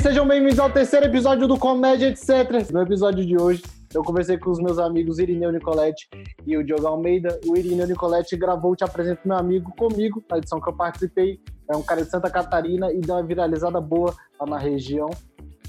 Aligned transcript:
Sejam 0.00 0.26
bem-vindos 0.28 0.60
ao 0.60 0.70
terceiro 0.70 1.06
episódio 1.06 1.48
do 1.48 1.58
Comédia 1.58 2.06
Etc. 2.06 2.70
No 2.72 2.80
episódio 2.80 3.26
de 3.26 3.36
hoje, 3.36 3.62
eu 3.92 4.02
conversei 4.04 4.38
com 4.38 4.48
os 4.48 4.60
meus 4.60 4.78
amigos 4.78 5.18
Irineu 5.18 5.50
Nicoletti 5.50 6.08
e 6.46 6.56
o 6.56 6.64
Diogo 6.64 6.86
Almeida. 6.86 7.38
O 7.46 7.56
Irineu 7.56 7.86
Nicoletti 7.86 8.36
gravou 8.36 8.76
Te 8.76 8.84
Apresento 8.84 9.26
Meu 9.26 9.36
Amigo 9.36 9.74
comigo, 9.76 10.22
na 10.30 10.38
edição 10.38 10.60
que 10.60 10.68
eu 10.68 10.72
participei. 10.72 11.40
É 11.68 11.76
um 11.76 11.82
cara 11.82 12.02
de 12.02 12.10
Santa 12.10 12.30
Catarina 12.30 12.92
e 12.92 13.00
deu 13.00 13.16
uma 13.16 13.24
viralizada 13.24 13.80
boa 13.80 14.14
lá 14.40 14.46
na 14.46 14.58
região. 14.58 15.10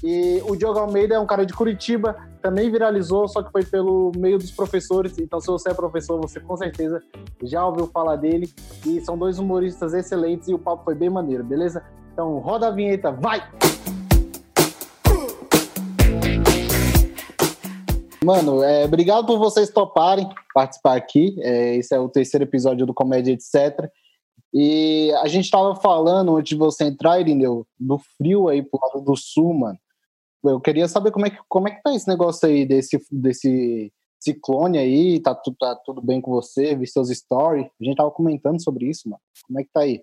E 0.02 0.40
o 0.48 0.54
Diogo 0.54 0.78
Almeida 0.78 1.16
é 1.16 1.18
um 1.18 1.26
cara 1.26 1.44
de 1.44 1.52
Curitiba, 1.52 2.16
também 2.40 2.70
viralizou, 2.70 3.26
só 3.26 3.42
que 3.42 3.50
foi 3.50 3.64
pelo 3.64 4.12
meio 4.16 4.38
dos 4.38 4.52
professores. 4.52 5.18
Então, 5.18 5.40
se 5.40 5.48
você 5.48 5.70
é 5.70 5.74
professor, 5.74 6.20
você 6.20 6.38
com 6.38 6.56
certeza 6.56 7.02
já 7.42 7.66
ouviu 7.66 7.88
falar 7.88 8.16
dele. 8.16 8.48
E 8.86 9.00
são 9.00 9.18
dois 9.18 9.40
humoristas 9.40 9.92
excelentes 9.92 10.46
e 10.48 10.54
o 10.54 10.58
papo 10.58 10.84
foi 10.84 10.94
bem 10.94 11.10
maneiro, 11.10 11.42
beleza? 11.42 11.82
Então, 12.12 12.38
roda 12.38 12.68
a 12.68 12.70
vinheta, 12.70 13.10
vai! 13.10 13.42
Mano, 18.22 18.62
é, 18.62 18.84
obrigado 18.84 19.26
por 19.26 19.38
vocês 19.38 19.70
toparem 19.70 20.28
participar 20.52 20.94
aqui. 20.96 21.36
É, 21.40 21.76
esse 21.76 21.94
é 21.94 21.98
o 21.98 22.08
terceiro 22.08 22.44
episódio 22.44 22.84
do 22.84 22.92
Comédia 22.92 23.32
Etc. 23.32 23.90
E 24.52 25.10
a 25.22 25.28
gente 25.28 25.50
tava 25.50 25.74
falando 25.76 26.36
antes 26.36 26.50
de 26.50 26.56
você 26.56 26.84
entrar, 26.84 27.18
Irineu, 27.18 27.66
do 27.78 27.98
frio 28.16 28.48
aí 28.48 28.62
pro 28.62 28.80
lado 28.82 29.00
do 29.02 29.16
sul, 29.16 29.54
mano. 29.54 29.78
Eu 30.44 30.60
queria 30.60 30.86
saber 30.86 31.12
como 31.12 31.26
é 31.26 31.30
que, 31.30 31.38
como 31.48 31.68
é 31.68 31.70
que 31.70 31.82
tá 31.82 31.94
esse 31.94 32.08
negócio 32.08 32.46
aí 32.46 32.66
desse, 32.66 32.98
desse 33.10 33.92
ciclone 34.18 34.78
aí, 34.78 35.20
tá, 35.20 35.34
tá 35.34 35.74
tudo 35.76 36.02
bem 36.02 36.20
com 36.20 36.30
você, 36.30 36.74
vi 36.74 36.86
seus 36.86 37.08
stories. 37.08 37.66
A 37.80 37.84
gente 37.84 37.96
tava 37.96 38.10
comentando 38.10 38.62
sobre 38.62 38.86
isso, 38.86 39.08
mano. 39.08 39.20
Como 39.46 39.60
é 39.60 39.64
que 39.64 39.70
tá 39.72 39.80
aí? 39.80 40.02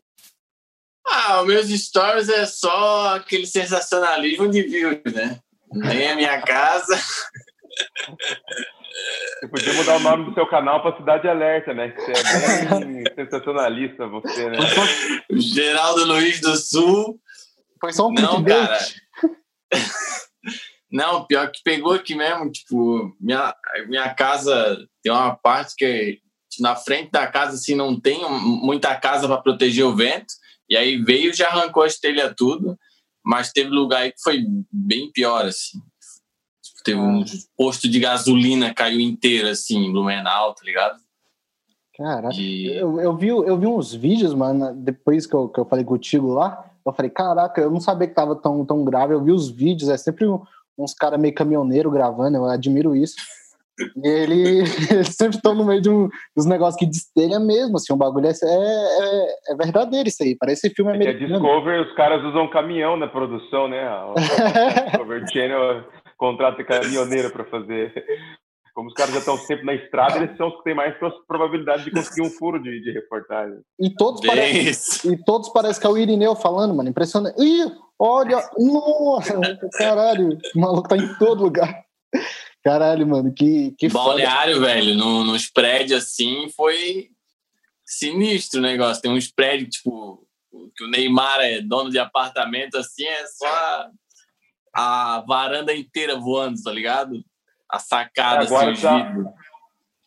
Ah, 1.05 1.41
os 1.41 1.47
meus 1.47 1.67
stories 1.67 2.29
é 2.29 2.45
só 2.45 3.15
aquele 3.15 3.45
sensacionalismo 3.45 4.49
de 4.49 4.63
views, 4.63 5.01
né? 5.13 5.39
Nem 5.71 6.09
a 6.09 6.15
minha 6.15 6.41
casa. 6.41 6.95
Você 9.39 9.47
podia 9.47 9.73
mudar 9.73 9.97
o 9.97 9.99
nome 9.99 10.25
do 10.25 10.33
seu 10.33 10.47
canal 10.47 10.81
para 10.81 10.97
Cidade 10.97 11.27
Alerta, 11.27 11.73
né? 11.73 11.93
Você 11.95 12.11
é 12.11 12.79
bem 12.79 13.03
sensacionalista, 13.15 14.07
você, 14.07 14.49
né? 14.49 14.57
Geraldo 15.31 16.05
Luiz 16.05 16.41
do 16.41 16.55
Sul. 16.55 17.19
Foi 17.79 17.93
só 17.93 18.07
um 18.07 18.13
Não, 18.13 18.43
cara. 18.43 18.79
Não, 20.91 21.25
pior 21.25 21.51
que 21.51 21.61
pegou 21.63 21.93
aqui 21.93 22.15
mesmo. 22.15 22.51
Tipo, 22.51 23.15
minha, 23.19 23.53
minha 23.87 24.13
casa 24.13 24.77
tem 25.03 25.11
uma 25.11 25.35
parte 25.35 25.75
que 25.75 26.19
na 26.59 26.75
frente 26.75 27.11
da 27.11 27.27
casa 27.27 27.55
assim 27.55 27.75
não 27.75 27.99
tem 27.99 28.19
muita 28.29 28.95
casa 28.95 29.27
para 29.27 29.41
proteger 29.41 29.85
o 29.85 29.95
vento. 29.95 30.33
E 30.69 30.75
aí 30.75 30.97
veio 30.97 31.33
já 31.33 31.47
arrancou 31.47 31.83
as 31.83 31.99
telhas 31.99 32.33
tudo. 32.35 32.77
Mas 33.23 33.51
teve 33.51 33.69
lugar 33.69 34.03
aí 34.03 34.11
que 34.11 34.21
foi 34.23 34.43
bem 34.71 35.11
pior, 35.11 35.45
assim. 35.45 35.79
Teve 36.87 37.01
um 37.01 37.21
posto 37.57 37.89
de 37.89 37.99
gasolina 37.99 38.73
caiu 38.73 39.01
inteiro, 39.01 39.49
assim, 39.49 39.77
em 39.77 39.91
Blumenau, 39.91 40.53
tá 40.53 40.63
ligado? 40.63 40.97
Caraca, 41.97 42.33
e... 42.33 42.67
eu, 42.77 42.97
eu, 43.01 43.17
vi, 43.17 43.27
eu 43.27 43.57
vi 43.57 43.67
uns 43.67 43.93
vídeos, 43.93 44.33
mano, 44.33 44.73
depois 44.73 45.27
que 45.27 45.33
eu, 45.33 45.49
que 45.49 45.59
eu 45.59 45.65
falei 45.65 45.83
contigo 45.83 46.31
lá, 46.31 46.63
eu 46.85 46.93
falei, 46.93 47.11
caraca, 47.11 47.59
eu 47.59 47.69
não 47.69 47.81
sabia 47.81 48.07
que 48.07 48.13
tava 48.13 48.37
tão, 48.37 48.65
tão 48.65 48.85
grave, 48.85 49.13
eu 49.13 49.21
vi 49.21 49.33
os 49.33 49.49
vídeos, 49.49 49.89
é 49.89 49.97
sempre 49.97 50.25
uns 50.77 50.93
caras 50.93 51.19
meio 51.19 51.33
caminhoneiro 51.33 51.91
gravando, 51.91 52.37
eu 52.37 52.45
admiro 52.45 52.95
isso. 52.95 53.17
E 53.97 54.07
ele, 54.07 54.59
eles 54.89 55.09
sempre 55.09 55.35
estão 55.35 55.53
no 55.53 55.65
meio 55.65 55.81
de 55.81 55.89
um, 55.89 56.07
dos 56.35 56.45
negócios 56.45 56.79
que 56.79 56.85
destelha 56.85 57.37
mesmo, 57.37 57.75
assim, 57.75 57.91
o 57.91 57.97
bagulho 57.97 58.27
é, 58.27 58.31
é, 58.31 59.51
é, 59.51 59.55
verdadeiro 59.55 60.07
isso 60.07 60.23
aí, 60.23 60.37
parece 60.37 60.69
filme 60.69 60.91
é 60.91 60.95
americano. 60.95 61.35
É 61.35 61.39
Discover, 61.39 61.81
os 61.81 61.93
caras 61.95 62.23
usam 62.23 62.47
caminhão 62.49 62.95
na 62.95 63.07
produção, 63.07 63.67
né? 63.67 63.83
O 64.07 64.13
Discover 64.85 65.29
Channel 65.29 65.83
contrata 66.17 66.63
caminhoneiro 66.63 67.31
para 67.31 67.45
fazer. 67.45 67.93
Como 68.73 68.89
os 68.89 68.93
caras 68.93 69.13
já 69.13 69.19
estão 69.19 69.37
sempre 69.37 69.65
na 69.65 69.73
estrada, 69.73 70.17
eles 70.17 70.37
são 70.37 70.49
os 70.49 70.57
que 70.57 70.65
têm 70.65 70.75
mais 70.75 70.95
probabilidade 71.27 71.85
de 71.85 71.91
conseguir 71.91 72.21
um 72.21 72.29
furo 72.29 72.61
de, 72.61 72.79
de 72.79 72.91
reportagem. 72.91 73.59
E 73.79 73.89
todos, 73.89 74.21
parecem, 74.21 75.13
e 75.13 75.23
todos 75.23 75.49
parecem 75.49 75.81
que 75.81 75.87
é 75.87 75.89
o 75.89 75.97
Irineu 75.97 76.35
falando, 76.35 76.75
mano. 76.75 76.87
Impressionante. 76.87 77.41
Ih, 77.41 77.71
olha, 77.97 78.37
nossa, 78.55 79.33
caralho, 79.73 80.37
o 80.55 80.59
maluco 80.59 80.87
tá 80.87 80.95
em 80.95 81.11
todo 81.15 81.43
lugar. 81.43 81.83
Caralho, 82.63 83.07
mano, 83.07 83.33
que, 83.33 83.73
que 83.79 83.89
Balneário, 83.89 84.55
foda. 84.55 84.67
velho, 84.67 84.93
no, 84.93 85.23
nos 85.23 85.49
prédios 85.49 86.03
assim, 86.03 86.47
foi 86.55 87.09
sinistro 87.83 88.59
o 88.59 88.63
negócio. 88.63 89.01
Tem 89.01 89.11
uns 89.11 89.31
prédios, 89.31 89.77
tipo, 89.77 90.27
que 90.75 90.83
o 90.83 90.87
Neymar 90.87 91.39
é 91.39 91.61
dono 91.61 91.89
de 91.89 91.97
apartamento, 91.97 92.77
assim, 92.77 93.05
é 93.05 93.25
só 93.25 93.89
a 94.77 95.23
varanda 95.27 95.73
inteira 95.73 96.15
voando, 96.15 96.61
tá 96.61 96.71
ligado? 96.71 97.23
A 97.67 97.79
sacada, 97.79 98.43
agora 98.43 98.71
assim, 98.71 98.81
tá, 98.83 99.11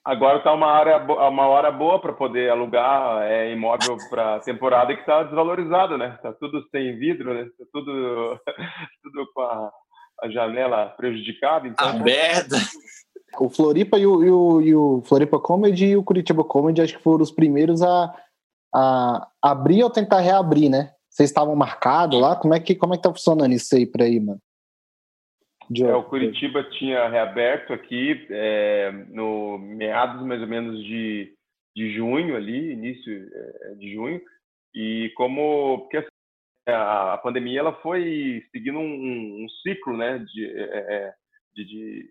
Agora 0.04 0.42
tá 0.42 0.52
uma, 0.54 0.68
área, 0.68 0.98
uma 0.98 1.46
hora 1.48 1.70
boa 1.72 2.00
para 2.00 2.12
poder 2.12 2.50
alugar 2.50 3.22
é, 3.22 3.52
imóvel 3.52 3.98
para 4.08 4.38
temporada 4.40 4.94
que 4.94 5.00
está 5.00 5.24
desvalorizado, 5.24 5.98
né? 5.98 6.18
Tá 6.22 6.32
tudo 6.32 6.64
sem 6.70 6.96
vidro, 6.98 7.34
né? 7.34 7.44
Tá 7.44 7.64
tudo, 7.72 8.40
tudo 9.02 9.30
com 9.34 9.42
a, 9.42 9.70
a 10.22 10.30
janela 10.30 10.86
prejudicada. 10.96 11.66
Então... 11.66 11.88
Aberta. 11.88 12.56
O 13.38 13.50
Floripa 13.50 13.98
e 13.98 14.06
o, 14.06 14.24
e, 14.24 14.30
o, 14.30 14.60
e 14.62 14.74
o 14.74 15.02
Floripa 15.04 15.38
Comedy 15.38 15.86
e 15.86 15.96
o 15.96 16.02
Curitiba 16.02 16.44
Comedy 16.44 16.80
acho 16.80 16.96
que 16.96 17.02
foram 17.02 17.22
os 17.22 17.30
primeiros 17.30 17.82
a, 17.82 18.14
a 18.74 19.28
abrir 19.42 19.82
ou 19.82 19.90
tentar 19.90 20.20
reabrir, 20.20 20.70
né? 20.70 20.92
Vocês 21.08 21.28
estavam 21.28 21.54
marcados 21.54 22.20
lá? 22.20 22.36
Como 22.36 22.54
é 22.54 22.60
que, 22.60 22.74
como 22.74 22.94
é 22.94 22.96
que 22.96 23.02
tá 23.02 23.10
funcionando 23.10 23.52
isso 23.52 23.74
aí 23.74 23.84
para 23.84 24.04
aí, 24.04 24.18
mano? 24.18 24.40
É, 25.78 25.94
o 25.94 26.02
Curitiba 26.02 26.64
tinha 26.64 27.08
reaberto 27.08 27.72
aqui 27.72 28.26
é, 28.28 28.90
no 29.08 29.56
meados 29.58 30.20
mais 30.26 30.40
ou 30.40 30.48
menos 30.48 30.82
de, 30.82 31.32
de 31.76 31.94
junho 31.94 32.34
ali, 32.34 32.72
início 32.72 33.30
é, 33.32 33.74
de 33.76 33.94
junho, 33.94 34.20
e 34.74 35.12
como 35.14 35.78
porque 35.80 35.98
assim, 35.98 36.08
a, 36.68 37.14
a, 37.14 37.18
pandemia 37.18 37.60
ela 37.60 37.72
foi 37.74 38.44
seguindo 38.50 38.80
um, 38.80 39.44
um 39.44 39.48
ciclo, 39.62 39.96
né, 39.96 40.18
de, 40.18 40.46
é, 40.46 40.62
é, 40.62 41.14
de, 41.54 41.64
de, 41.64 42.10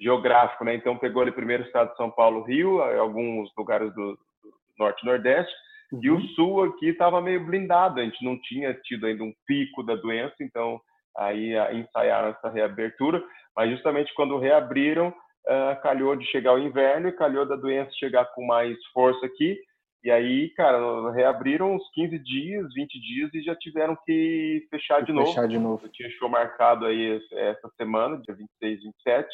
geográfico, 0.00 0.64
né, 0.64 0.74
então 0.74 0.98
pegou 0.98 1.22
ali 1.22 1.30
primeiro 1.30 1.62
o 1.62 1.66
estado 1.66 1.92
de 1.92 1.96
São 1.96 2.10
Paulo, 2.10 2.42
Rio, 2.42 2.82
alguns 2.82 3.50
lugares 3.56 3.94
do, 3.94 4.18
do 4.42 4.52
norte 4.76 5.00
e 5.02 5.06
nordeste, 5.06 5.54
uhum. 5.92 6.00
e 6.02 6.10
o 6.10 6.14
uhum. 6.16 6.28
sul 6.34 6.64
aqui 6.64 6.88
estava 6.88 7.22
meio 7.22 7.46
blindado, 7.46 8.00
a 8.00 8.04
gente 8.04 8.24
não 8.24 8.36
tinha 8.42 8.74
tido 8.74 9.06
ainda 9.06 9.22
um 9.22 9.32
pico 9.46 9.84
da 9.84 9.94
doença, 9.94 10.34
então 10.40 10.80
aí 11.16 11.54
ensaiaram 11.72 12.28
essa 12.28 12.48
reabertura, 12.50 13.22
mas 13.56 13.70
justamente 13.70 14.12
quando 14.14 14.38
reabriram, 14.38 15.08
uh, 15.08 15.80
calhou 15.82 16.14
de 16.16 16.26
chegar 16.26 16.54
o 16.54 16.58
inverno 16.58 17.08
e 17.08 17.12
calhou 17.12 17.46
da 17.46 17.56
doença 17.56 17.90
chegar 17.98 18.24
com 18.26 18.44
mais 18.46 18.76
força 18.92 19.24
aqui, 19.24 19.58
e 20.06 20.10
aí, 20.10 20.50
cara, 20.50 21.10
reabriram 21.10 21.74
uns 21.74 21.82
15 21.92 22.18
dias, 22.20 22.72
20 22.74 23.00
dias 23.00 23.34
e 23.34 23.42
já 23.42 23.56
tiveram 23.56 23.96
que 24.06 24.64
fechar, 24.70 25.00
de, 25.00 25.12
fechar 25.12 25.42
novo. 25.42 25.48
de 25.48 25.58
novo. 25.58 25.86
Eu 25.86 25.90
tinha 25.90 26.08
show 26.10 26.28
marcado 26.28 26.86
aí 26.86 27.20
essa 27.32 27.68
semana, 27.76 28.16
dia 28.18 28.32
26, 28.36 28.84
27, 28.84 29.28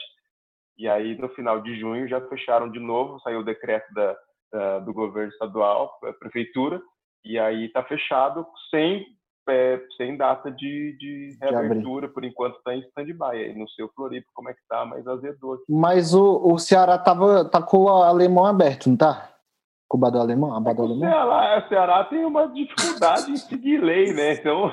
e 0.79 0.89
aí 0.89 1.15
no 1.19 1.29
final 1.31 1.61
de 1.61 1.79
junho 1.79 2.09
já 2.09 2.21
fecharam 2.27 2.71
de 2.71 2.81
novo, 2.81 3.21
saiu 3.21 3.41
o 3.41 3.45
decreto 3.45 3.93
da, 3.93 4.17
da 4.51 4.79
do 4.79 4.95
governo 4.95 5.31
estadual, 5.31 5.93
a 6.05 6.13
prefeitura, 6.15 6.81
e 7.23 7.39
aí 7.39 7.67
está 7.67 7.85
fechado 7.85 8.47
sem 8.71 9.05
é, 9.49 9.81
sem 9.97 10.17
data 10.17 10.51
de, 10.51 10.97
de 10.99 11.37
reabertura, 11.41 12.09
por 12.09 12.25
enquanto 12.25 12.57
está 12.57 12.75
em 12.75 12.81
stand-by. 12.81 13.55
No 13.57 13.69
seu 13.71 13.89
Floripa, 13.95 14.29
como 14.35 14.51
é 14.51 14.55
que 14.55 14.61
tá? 14.69 14.85
Mas 14.85 15.07
azedou 15.07 15.55
aqui. 15.55 15.65
Mas 15.69 16.15
o, 16.15 16.41
o 16.45 16.59
Ceará 16.59 16.99
tava, 16.99 17.45
tá 17.45 17.61
com 17.63 17.85
o 17.85 17.89
alemão 17.89 18.47
aberto, 18.47 18.89
não 18.89 18.97
tá? 18.97 19.31
Com 19.89 19.99
o 19.99 20.01
Bado 20.01 20.19
Alemão? 20.19 20.55
A 20.57 20.61
Bado 20.61 20.83
é 20.83 20.87
Alemão? 20.87 21.07
O 21.07 21.13
Ceará, 21.13 21.59
o 21.59 21.69
Ceará 21.69 22.05
tem 22.05 22.25
uma 22.25 22.47
dificuldade 22.49 23.31
em 23.31 23.37
seguir 23.37 23.77
lei, 23.77 24.15
né? 24.15 24.33
Então. 24.33 24.73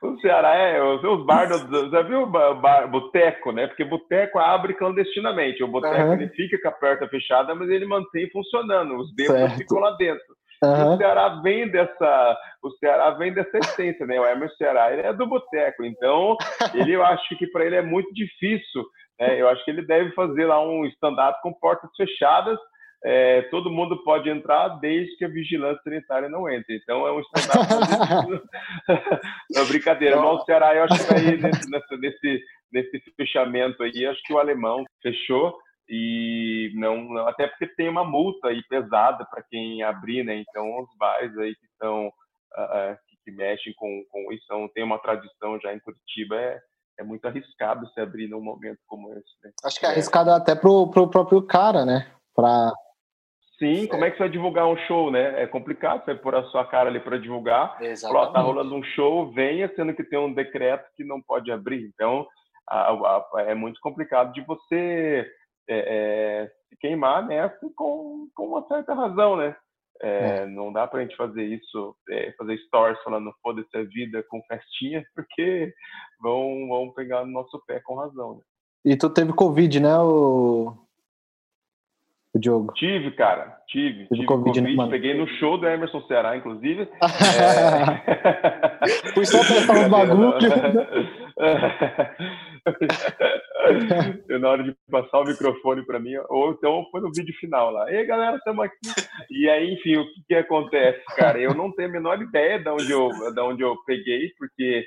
o 0.00 0.18
Ceará 0.20 0.54
é. 0.54 0.82
Os, 0.82 1.04
os 1.04 1.26
bardos. 1.26 1.60
Já 1.90 2.00
viu 2.00 2.22
o 2.22 2.26
bar, 2.26 2.88
boteco, 2.90 3.52
né? 3.52 3.66
Porque 3.66 3.84
boteco 3.84 4.38
abre 4.38 4.72
clandestinamente. 4.72 5.62
O 5.62 5.68
boteco 5.68 6.02
uhum. 6.02 6.14
ele 6.14 6.28
fica 6.28 6.58
com 6.62 6.68
a 6.68 6.72
porta 6.72 7.06
fechada, 7.08 7.54
mas 7.54 7.68
ele 7.68 7.84
mantém 7.84 8.30
funcionando. 8.30 8.96
Os 8.96 9.14
dedos 9.14 9.52
ficam 9.52 9.80
lá 9.80 9.90
dentro. 9.98 10.37
Uhum. 10.62 10.94
O 10.94 10.96
Ceará 10.96 11.28
vem 11.40 11.70
dessa, 11.70 12.38
o 12.62 12.70
Ceará 12.72 13.10
vem 13.10 13.32
dessa 13.32 13.58
essência, 13.58 14.06
né? 14.06 14.20
O 14.20 14.26
Emerson 14.26 14.56
Ceará 14.56 14.92
ele 14.92 15.02
é 15.02 15.12
do 15.12 15.26
boteco, 15.26 15.84
então 15.84 16.36
ele 16.74 16.92
eu 16.92 17.04
acho 17.04 17.36
que 17.36 17.46
para 17.46 17.64
ele 17.64 17.76
é 17.76 17.82
muito 17.82 18.12
difícil. 18.12 18.84
Né? 19.20 19.40
Eu 19.40 19.48
acho 19.48 19.64
que 19.64 19.70
ele 19.70 19.86
deve 19.86 20.12
fazer 20.12 20.46
lá 20.46 20.60
um 20.60 20.84
stand-up 20.86 21.40
com 21.42 21.52
portas 21.52 21.90
fechadas. 21.96 22.58
É, 23.04 23.42
todo 23.42 23.70
mundo 23.70 24.02
pode 24.02 24.28
entrar 24.28 24.68
desde 24.80 25.16
que 25.16 25.24
a 25.24 25.28
vigilância 25.28 25.80
sanitária 25.84 26.28
não 26.28 26.50
entre. 26.50 26.76
Então 26.76 27.06
é 27.06 27.12
um 27.12 27.20
stand-up. 27.20 28.42
não, 29.54 29.66
brincadeira. 29.66 30.16
Mas 30.16 30.40
o 30.40 30.44
Ceará, 30.44 30.74
eu 30.74 30.82
acho 30.84 31.06
que 31.06 31.14
aí 31.14 31.40
nesse, 31.40 31.70
nesse, 32.00 32.44
nesse 32.72 33.14
fechamento 33.16 33.80
aí, 33.84 34.06
acho 34.06 34.20
que 34.24 34.32
o 34.32 34.38
alemão 34.38 34.84
fechou 35.00 35.56
e 35.88 36.72
não, 36.74 37.26
até 37.26 37.46
porque 37.46 37.66
tem 37.66 37.88
uma 37.88 38.04
multa 38.04 38.48
aí 38.48 38.62
pesada 38.68 39.24
para 39.26 39.42
quem 39.42 39.82
abrir, 39.82 40.24
né? 40.24 40.36
Então 40.36 40.80
os 40.80 40.88
bares 40.98 41.36
aí 41.38 41.54
que 41.54 41.66
estão 41.66 42.08
uh, 42.08 42.96
que 43.08 43.18
que 43.28 43.30
mexem 43.30 43.74
com, 43.76 44.02
com 44.10 44.32
isso, 44.32 44.44
então, 44.46 44.68
tem 44.74 44.82
uma 44.82 44.98
tradição 44.98 45.60
já 45.60 45.74
em 45.74 45.80
Curitiba, 45.80 46.34
é, 46.36 46.58
é 46.98 47.04
muito 47.04 47.26
arriscado 47.26 47.86
se 47.90 48.00
abrir 48.00 48.26
num 48.26 48.40
momento 48.40 48.78
como 48.86 49.12
esse. 49.12 49.36
Né? 49.44 49.50
Acho 49.62 49.78
que 49.78 49.86
é 49.86 49.90
arriscado 49.90 50.30
até 50.30 50.54
pro, 50.54 50.90
pro 50.90 51.10
próprio 51.10 51.42
cara, 51.42 51.84
né? 51.84 52.10
Pra... 52.34 52.72
Sim, 53.58 53.86
como 53.88 54.04
é 54.04 54.10
que 54.10 54.16
você 54.16 54.22
vai 54.22 54.30
divulgar 54.30 54.66
um 54.66 54.76
show, 54.86 55.10
né? 55.10 55.42
É 55.42 55.46
complicado 55.46 56.04
você 56.04 56.14
pôr 56.14 56.34
a 56.34 56.44
sua 56.44 56.64
cara 56.64 56.88
ali 56.88 57.00
para 57.00 57.18
divulgar. 57.18 57.76
Exatamente. 57.82 58.00
Falar, 58.00 58.32
tá 58.32 58.40
rolando 58.40 58.74
um 58.74 58.82
show, 58.82 59.32
venha, 59.32 59.70
sendo 59.74 59.92
que 59.94 60.04
tem 60.04 60.18
um 60.18 60.32
decreto 60.32 60.88
que 60.96 61.04
não 61.04 61.20
pode 61.20 61.50
abrir. 61.50 61.90
Então, 61.92 62.26
a, 62.68 62.92
a, 62.92 63.26
é 63.38 63.54
muito 63.54 63.80
complicado 63.80 64.32
de 64.32 64.40
você 64.42 65.28
é, 65.68 66.42
é, 66.42 66.50
se 66.68 66.76
queimar 66.78 67.26
nessa 67.26 67.58
com, 67.76 68.28
com 68.34 68.46
uma 68.46 68.66
certa 68.66 68.94
razão, 68.94 69.36
né? 69.36 69.54
É, 70.00 70.42
é. 70.42 70.46
Não 70.46 70.72
dá 70.72 70.86
para 70.86 71.00
a 71.00 71.02
gente 71.02 71.16
fazer 71.16 71.44
isso, 71.44 71.96
é, 72.08 72.32
fazer 72.38 72.56
stories 72.58 73.02
falando 73.02 73.34
foda-se 73.42 73.76
a 73.76 73.82
vida 73.82 74.24
com 74.28 74.40
festinha, 74.44 75.04
porque 75.14 75.74
vão, 76.20 76.68
vão 76.68 76.92
pegar 76.92 77.24
no 77.24 77.32
nosso 77.32 77.60
pé 77.66 77.80
com 77.80 77.96
razão. 77.96 78.36
Né? 78.36 78.42
E 78.92 78.96
tu 78.96 79.10
teve 79.10 79.32
Covid, 79.32 79.80
né, 79.80 79.98
o, 79.98 80.72
o 82.32 82.38
Diogo? 82.38 82.72
Tive, 82.74 83.10
cara, 83.10 83.60
tive. 83.66 84.04
Tive, 84.04 84.08
tive 84.08 84.26
Covid, 84.26 84.60
COVID 84.60 84.76
né, 84.76 84.88
peguei 84.88 85.14
no 85.14 85.26
show 85.26 85.58
do 85.58 85.66
Emerson 85.66 86.00
Ceará, 86.02 86.36
inclusive. 86.36 86.88
é... 87.02 87.08
Fui 89.12 89.26
só 89.26 89.38
testar 89.38 89.72
uns 89.72 89.88
bagulho. 89.88 90.38
eu, 94.28 94.38
na 94.38 94.50
hora 94.50 94.62
de 94.62 94.74
passar 94.90 95.20
o 95.20 95.24
microfone 95.24 95.84
para 95.84 95.98
mim, 95.98 96.14
ou 96.28 96.52
então 96.52 96.86
foi 96.90 97.00
no 97.00 97.12
vídeo 97.12 97.34
final 97.38 97.70
lá. 97.70 97.90
Ei, 97.92 98.04
galera, 98.06 98.36
estamos 98.36 98.64
aqui. 98.64 98.76
E 99.30 99.48
aí, 99.48 99.74
enfim, 99.74 99.96
o 99.96 100.04
que, 100.04 100.22
que 100.28 100.34
acontece, 100.34 101.04
cara? 101.16 101.40
Eu 101.40 101.54
não 101.54 101.72
tenho 101.72 101.88
a 101.88 101.92
menor 101.92 102.20
ideia 102.20 102.58
de 102.58 102.68
onde 102.68 102.90
eu, 102.90 103.08
de 103.32 103.40
onde 103.40 103.62
eu 103.62 103.76
peguei, 103.84 104.32
porque 104.38 104.84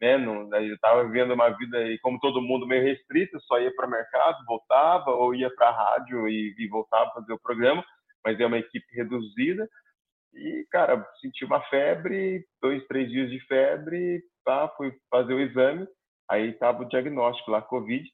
né, 0.00 0.16
não, 0.16 0.48
eu 0.56 0.74
estava 0.74 1.04
vivendo 1.04 1.34
uma 1.34 1.50
vida, 1.50 1.78
como 2.02 2.18
todo 2.20 2.40
mundo, 2.40 2.66
meio 2.66 2.82
restrita, 2.82 3.38
só 3.40 3.60
ia 3.60 3.74
para 3.74 3.86
o 3.86 3.90
mercado, 3.90 4.44
voltava, 4.46 5.10
ou 5.10 5.34
ia 5.34 5.50
para 5.54 5.68
a 5.68 5.72
rádio 5.72 6.28
e, 6.28 6.54
e 6.58 6.68
voltava 6.68 7.12
fazer 7.12 7.32
o 7.32 7.40
programa, 7.40 7.84
mas 8.24 8.38
é 8.40 8.46
uma 8.46 8.58
equipe 8.58 8.86
reduzida. 8.94 9.68
E, 10.32 10.64
cara, 10.70 11.04
senti 11.20 11.44
uma 11.44 11.60
febre, 11.62 12.44
dois, 12.62 12.86
três 12.86 13.10
dias 13.10 13.30
de 13.30 13.40
febre, 13.46 14.22
tá? 14.44 14.68
Fui 14.76 14.92
fazer 15.10 15.34
o 15.34 15.40
exame 15.40 15.86
Aí 16.30 16.52
tava 16.52 16.82
o 16.82 16.88
diagnóstico 16.88 17.50
lá, 17.50 17.60
Covid. 17.60 18.08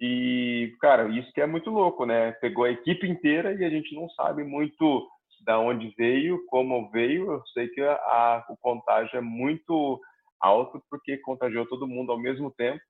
E, 0.00 0.74
cara, 0.80 1.08
isso 1.08 1.30
que 1.32 1.40
é 1.40 1.46
muito 1.46 1.70
louco, 1.70 2.04
né? 2.04 2.32
Pegou 2.32 2.64
a 2.64 2.70
equipe 2.70 3.06
inteira 3.06 3.52
e 3.52 3.64
a 3.64 3.70
gente 3.70 3.94
não 3.94 4.08
sabe 4.10 4.42
muito 4.42 5.08
da 5.44 5.58
onde 5.58 5.94
veio, 5.96 6.44
como 6.46 6.90
veio. 6.90 7.30
Eu 7.30 7.42
sei 7.52 7.68
que 7.68 7.80
a, 7.80 7.92
a, 7.92 8.46
o 8.48 8.56
contágio 8.56 9.16
é 9.16 9.20
muito 9.20 10.00
alto 10.40 10.82
porque 10.90 11.18
contagiou 11.18 11.66
todo 11.66 11.86
mundo 11.86 12.12
ao 12.12 12.18
mesmo 12.18 12.50
tempo. 12.50 12.80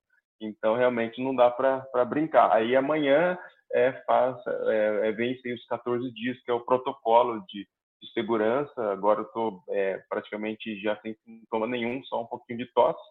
Então, 0.40 0.76
realmente 0.76 1.22
não 1.22 1.34
dá 1.34 1.50
para 1.50 2.04
brincar. 2.06 2.50
Aí 2.52 2.74
amanhã 2.74 3.36
é, 3.74 3.92
faz, 4.06 4.36
é, 4.46 5.10
é, 5.10 5.52
os 5.52 5.66
14 5.66 6.10
dias, 6.12 6.40
que 6.42 6.50
é 6.50 6.54
o 6.54 6.64
protocolo 6.64 7.44
de, 7.48 7.66
de 8.00 8.12
segurança. 8.14 8.92
Agora 8.92 9.20
eu 9.20 9.26
estou 9.26 9.62
é, 9.68 10.02
praticamente 10.08 10.80
já 10.80 10.96
sem 11.00 11.14
sintoma 11.24 11.66
nenhum, 11.66 12.02
só 12.04 12.22
um 12.22 12.26
pouquinho 12.26 12.60
de 12.60 12.72
tosse. 12.72 13.02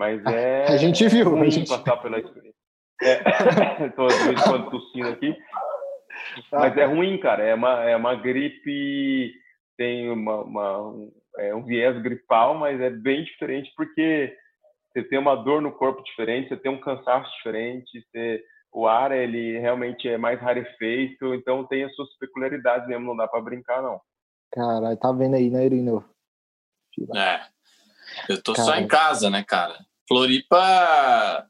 Mas 0.00 0.24
é. 0.24 0.64
A 0.64 0.78
gente 0.78 1.06
viu, 1.08 1.36
a 1.36 1.50
gente... 1.50 1.68
passar 1.68 1.98
pela 1.98 2.18
experiência. 2.18 2.58
É, 3.02 3.88
tô 3.94 4.06
de 4.06 4.14
vez 4.14 4.40
em 4.40 4.44
quando 4.44 4.70
tossindo 4.70 5.08
aqui. 5.08 5.36
Mas 6.50 6.74
é 6.78 6.86
ruim, 6.86 7.20
cara. 7.20 7.44
É 7.44 7.54
uma, 7.54 7.84
é 7.84 7.94
uma 7.94 8.14
gripe, 8.14 9.30
tem 9.76 10.08
uma, 10.10 10.36
uma 10.42 10.88
um, 10.88 11.12
é 11.36 11.54
um 11.54 11.62
viés 11.66 12.00
gripal, 12.00 12.54
mas 12.54 12.80
é 12.80 12.88
bem 12.88 13.24
diferente 13.24 13.70
porque 13.76 14.34
você 14.90 15.02
tem 15.04 15.18
uma 15.18 15.36
dor 15.36 15.60
no 15.60 15.70
corpo 15.70 16.02
diferente, 16.02 16.48
você 16.48 16.56
tem 16.56 16.72
um 16.72 16.80
cansaço 16.80 17.30
diferente, 17.36 18.02
você, 18.10 18.42
o 18.72 18.86
ar 18.86 19.12
ele 19.12 19.58
realmente 19.58 20.08
é 20.08 20.16
mais 20.16 20.40
rarefeito, 20.40 21.34
então 21.34 21.66
tem 21.66 21.84
as 21.84 21.94
suas 21.94 22.08
peculiaridades 22.16 22.88
mesmo, 22.88 23.04
não 23.04 23.16
dá 23.16 23.28
para 23.28 23.42
brincar 23.42 23.82
não. 23.82 24.00
Caralho, 24.50 24.96
tá 24.96 25.12
vendo 25.12 25.36
aí, 25.36 25.50
né, 25.50 25.66
Irino? 25.66 26.02
É. 27.14 27.40
Eu 28.30 28.42
tô 28.42 28.54
só 28.54 28.74
em 28.76 28.88
casa, 28.88 29.28
né, 29.28 29.44
cara? 29.46 29.78
Floripa, 30.10 31.46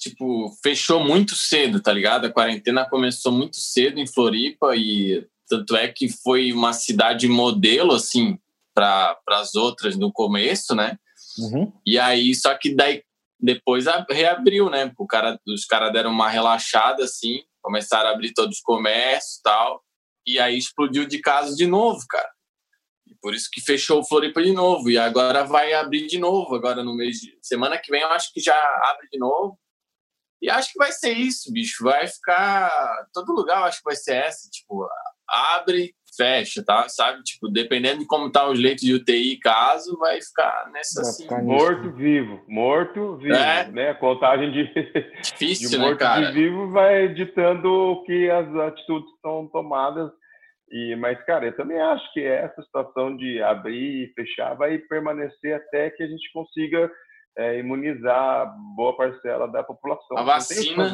tipo, 0.00 0.50
fechou 0.62 1.04
muito 1.04 1.34
cedo, 1.34 1.82
tá 1.82 1.92
ligado? 1.92 2.24
A 2.24 2.32
quarentena 2.32 2.88
começou 2.88 3.30
muito 3.30 3.56
cedo 3.56 4.00
em 4.00 4.06
Floripa 4.06 4.74
e 4.74 5.28
tanto 5.46 5.76
é 5.76 5.86
que 5.88 6.08
foi 6.08 6.50
uma 6.50 6.72
cidade 6.72 7.28
modelo, 7.28 7.92
assim, 7.92 8.38
para 8.74 9.18
as 9.28 9.54
outras 9.54 9.98
no 9.98 10.10
começo, 10.10 10.74
né? 10.74 10.96
Uhum. 11.38 11.70
E 11.84 11.98
aí, 11.98 12.34
só 12.34 12.54
que 12.54 12.74
daí 12.74 13.02
depois 13.38 13.84
reabriu, 14.08 14.70
né? 14.70 14.90
O 14.96 15.06
cara, 15.06 15.38
os 15.46 15.66
caras 15.66 15.92
deram 15.92 16.10
uma 16.10 16.30
relaxada, 16.30 17.04
assim, 17.04 17.42
começaram 17.60 18.08
a 18.08 18.12
abrir 18.12 18.32
todos 18.32 18.56
os 18.56 18.62
comércios 18.62 19.40
e 19.40 19.42
tal. 19.42 19.82
E 20.26 20.38
aí 20.38 20.56
explodiu 20.56 21.04
de 21.04 21.18
casos 21.18 21.54
de 21.54 21.66
novo, 21.66 22.02
cara. 22.08 22.30
Por 23.22 23.34
isso 23.34 23.48
que 23.52 23.60
fechou 23.60 24.00
o 24.00 24.04
Floripa 24.04 24.42
de 24.42 24.52
novo. 24.52 24.90
E 24.90 24.98
agora 24.98 25.44
vai 25.44 25.72
abrir 25.72 26.08
de 26.08 26.18
novo, 26.18 26.56
agora 26.56 26.82
no 26.82 26.96
mês 26.96 27.18
de... 27.18 27.38
Semana 27.40 27.78
que 27.78 27.90
vem 27.90 28.02
eu 28.02 28.10
acho 28.10 28.32
que 28.32 28.40
já 28.40 28.56
abre 28.90 29.08
de 29.10 29.18
novo. 29.18 29.56
E 30.42 30.50
acho 30.50 30.72
que 30.72 30.78
vai 30.78 30.90
ser 30.90 31.12
isso, 31.12 31.52
bicho. 31.52 31.84
Vai 31.84 32.08
ficar... 32.08 32.68
Todo 33.14 33.32
lugar 33.32 33.58
eu 33.58 33.64
acho 33.64 33.78
que 33.78 33.84
vai 33.84 33.94
ser 33.94 34.16
essa. 34.16 34.50
Tipo, 34.50 34.88
abre, 35.28 35.94
fecha, 36.16 36.64
tá? 36.64 36.88
Sabe? 36.88 37.22
Tipo, 37.22 37.48
dependendo 37.48 38.00
de 38.00 38.06
como 38.06 38.28
tá 38.28 38.48
os 38.48 38.58
leitos 38.58 38.84
de 38.84 38.92
UTI, 38.92 39.38
caso, 39.38 39.96
vai 39.98 40.20
ficar 40.20 40.68
nessa 40.72 41.00
vai 41.00 41.10
assim. 41.10 41.22
Ficar 41.22 41.42
morto-vivo. 41.44 42.44
Morto-vivo, 42.48 43.34
é. 43.34 43.70
né? 43.70 43.94
Contagem 43.94 44.50
de... 44.50 44.64
Difícil, 45.22 45.70
de 45.70 45.78
né, 45.78 45.84
morto 45.84 45.98
cara? 46.00 46.26
de 46.26 46.32
vivo 46.32 46.72
vai 46.72 47.06
ditando 47.14 47.68
o 47.68 48.02
que 48.02 48.28
as 48.28 48.52
atitudes 48.56 49.10
são 49.22 49.46
tomadas 49.46 50.10
e, 50.72 50.96
mas, 50.96 51.22
cara, 51.24 51.46
eu 51.46 51.56
também 51.56 51.78
acho 51.78 52.12
que 52.14 52.24
essa 52.24 52.62
situação 52.62 53.14
de 53.14 53.42
abrir 53.42 54.04
e 54.04 54.12
fechar 54.14 54.54
vai 54.54 54.78
permanecer 54.78 55.54
até 55.54 55.90
que 55.90 56.02
a 56.02 56.06
gente 56.06 56.32
consiga 56.32 56.90
é, 57.36 57.58
imunizar 57.58 58.54
boa 58.74 58.96
parcela 58.96 59.46
da 59.48 59.62
população. 59.62 60.16
A 60.16 60.22
vacina. 60.22 60.90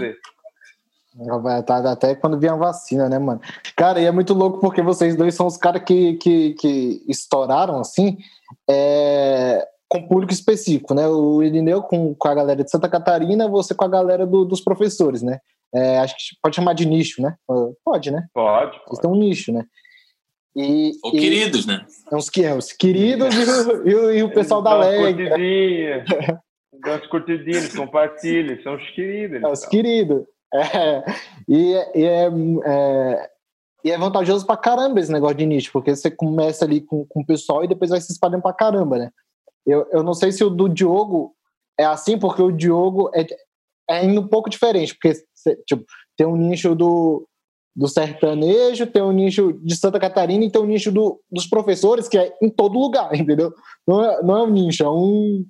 Até 1.92 2.14
quando 2.14 2.38
vier 2.38 2.52
a 2.52 2.56
vacina, 2.56 3.08
né, 3.08 3.18
mano? 3.18 3.40
Cara, 3.76 4.00
e 4.00 4.04
é 4.04 4.10
muito 4.10 4.34
louco 4.34 4.60
porque 4.60 4.82
vocês 4.82 5.16
dois 5.16 5.34
são 5.34 5.46
os 5.46 5.56
caras 5.56 5.82
que, 5.82 6.14
que, 6.14 6.54
que 6.54 7.04
estouraram, 7.08 7.80
assim, 7.80 8.18
é, 8.68 9.66
com 9.88 10.06
público 10.06 10.32
específico, 10.32 10.92
né? 10.92 11.08
O 11.08 11.42
Irineu 11.42 11.82
com, 11.82 12.14
com 12.14 12.28
a 12.28 12.34
galera 12.34 12.62
de 12.62 12.70
Santa 12.70 12.88
Catarina, 12.88 13.48
você 13.48 13.74
com 13.74 13.84
a 13.84 13.88
galera 13.88 14.26
do, 14.26 14.44
dos 14.44 14.60
professores, 14.60 15.22
né? 15.22 15.38
É, 15.74 15.98
acho 15.98 16.14
que 16.16 16.36
pode 16.42 16.56
chamar 16.56 16.72
de 16.72 16.86
nicho, 16.86 17.20
né? 17.20 17.36
Pode, 17.84 18.10
né? 18.10 18.26
Pode. 18.32 18.70
pode. 18.70 18.84
Vocês 18.86 18.98
têm 19.00 19.10
um 19.10 19.16
nicho, 19.16 19.52
né? 19.52 19.64
E, 20.56 20.92
Ou 21.04 21.14
e, 21.14 21.20
queridos, 21.20 21.66
né? 21.66 21.86
É 22.10 22.16
os, 22.16 22.30
é, 22.36 22.54
os 22.54 22.72
queridos 22.72 23.34
e, 23.34 23.38
o, 23.38 23.88
e, 23.88 23.94
o, 23.94 24.12
e 24.12 24.22
o 24.22 24.32
pessoal 24.32 24.62
da 24.62 24.76
Leg. 24.76 25.28
Dá 26.82 26.96
os 26.96 27.06
curtidinhos, 27.06 27.74
compartilha, 27.74 28.60
são 28.62 28.76
os 28.76 28.90
queridos. 28.90 29.42
É, 29.42 29.46
os 29.46 29.64
queridos. 29.66 30.24
É, 30.54 31.04
e, 31.48 31.74
e, 31.94 32.04
é, 32.04 32.28
é, 32.64 33.30
e 33.84 33.90
é 33.90 33.98
vantajoso 33.98 34.46
pra 34.46 34.56
caramba 34.56 34.98
esse 34.98 35.12
negócio 35.12 35.36
de 35.36 35.46
nicho, 35.46 35.70
porque 35.72 35.94
você 35.94 36.10
começa 36.10 36.64
ali 36.64 36.80
com, 36.80 37.04
com 37.06 37.20
o 37.20 37.26
pessoal 37.26 37.62
e 37.62 37.68
depois 37.68 37.90
vai 37.90 38.00
se 38.00 38.12
espalhando 38.12 38.42
pra 38.42 38.52
caramba, 38.52 38.98
né? 38.98 39.10
Eu, 39.66 39.86
eu 39.92 40.02
não 40.02 40.14
sei 40.14 40.32
se 40.32 40.42
o 40.42 40.48
do 40.48 40.68
Diogo 40.68 41.34
é 41.78 41.84
assim, 41.84 42.18
porque 42.18 42.40
o 42.40 42.50
Diogo 42.50 43.10
é, 43.14 43.26
é 43.88 44.02
um 44.06 44.26
pouco 44.26 44.48
diferente, 44.48 44.94
porque 44.94 45.12
tipo, 45.66 45.84
tem 46.16 46.26
um 46.26 46.36
nicho 46.36 46.74
do, 46.74 47.26
do 47.78 47.86
sertanejo, 47.86 48.88
tem 48.88 49.02
um 49.02 49.12
nicho 49.12 49.52
de 49.62 49.76
Santa 49.76 50.00
Catarina 50.00 50.44
e 50.44 50.50
tem 50.50 50.60
um 50.60 50.66
nicho 50.66 50.90
do, 50.90 51.20
dos 51.30 51.46
professores, 51.46 52.08
que 52.08 52.18
é 52.18 52.36
em 52.42 52.50
todo 52.50 52.78
lugar, 52.78 53.10
entendeu? 53.14 53.52
Não 53.86 54.04
é, 54.04 54.22
não 54.22 54.36
é 54.36 54.42
um 54.42 54.50
nicho, 54.50 54.82
é 54.82 54.90
um. 54.90 55.44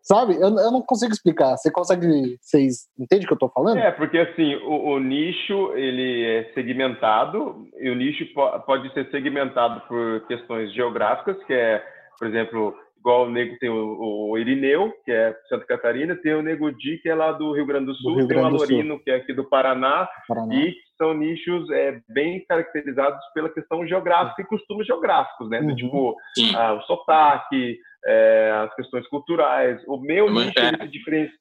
Sabe? 0.00 0.34
Eu, 0.34 0.48
eu 0.58 0.72
não 0.72 0.82
consigo 0.82 1.12
explicar. 1.12 1.56
Você 1.56 1.70
consegue. 1.70 2.36
Vocês 2.40 2.88
entendem 2.98 3.24
o 3.24 3.28
que 3.28 3.32
eu 3.32 3.36
estou 3.36 3.50
falando? 3.50 3.78
É, 3.78 3.90
porque 3.90 4.18
assim, 4.18 4.54
o, 4.56 4.94
o, 4.94 5.00
nicho 5.00 5.72
ele 5.74 6.24
é 6.24 6.52
segmentado, 6.54 7.66
e 7.80 7.90
o 7.90 7.94
nicho 7.94 8.24
pode 8.66 8.92
ser 8.94 9.10
segmentado 9.10 9.80
por 9.88 10.26
questões 10.26 10.72
geográficas, 10.72 11.36
que 11.44 11.52
é, 11.52 11.84
por 12.18 12.28
exemplo, 12.28 12.76
igual 13.02 13.26
o 13.26 13.30
Nego 13.30 13.58
tem 13.58 13.68
o, 13.68 14.30
o, 14.30 14.38
Irineu, 14.38 14.92
que 15.04 15.10
é 15.10 15.36
Santa 15.48 15.66
Catarina, 15.66 16.14
tem 16.14 16.34
o 16.34 16.42
Nego 16.42 16.70
Di, 16.70 16.98
que 16.98 17.08
é 17.08 17.14
lá 17.14 17.32
do 17.32 17.52
Rio 17.52 17.66
Grande 17.66 17.86
do 17.86 17.94
Sul, 17.96 18.14
do 18.14 18.28
tem 18.28 18.38
o 18.38 18.46
Alorino, 18.46 19.00
que 19.00 19.10
é 19.10 19.16
aqui 19.16 19.34
do 19.34 19.44
Paraná, 19.44 20.08
Paraná, 20.28 20.54
e 20.54 20.72
são 20.96 21.12
nichos 21.12 21.68
é, 21.70 22.00
bem 22.08 22.44
caracterizados 22.46 23.20
pela 23.34 23.48
questão 23.48 23.84
geográfica 23.84 24.42
e 24.42 24.46
costumes 24.46 24.86
geográficos, 24.86 25.50
né? 25.50 25.60
Uhum. 25.60 25.74
Tipo, 25.74 26.16
ah, 26.54 26.74
o 26.74 26.82
sotaque, 26.82 27.76
é, 28.06 28.52
as 28.64 28.74
questões 28.76 29.06
culturais. 29.08 29.82
O 29.88 29.98
meu 29.98 30.30
nicho, 30.30 30.58
é. 30.60 30.68
ele 30.68 30.78
se 30.78 30.88
diferencia, 30.88 31.38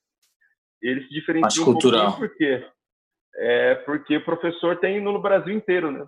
ele 0.82 1.02
se 1.04 1.10
diferencia 1.10 1.62
um 1.62 1.66
cultural. 1.66 2.18
pouquinho 2.18 2.28
porque, 2.28 2.66
é, 3.36 3.76
porque 3.76 4.18
o 4.18 4.26
professor 4.26 4.78
tem 4.78 5.00
no 5.00 5.22
Brasil 5.22 5.54
inteiro, 5.54 5.92
né? 5.92 6.04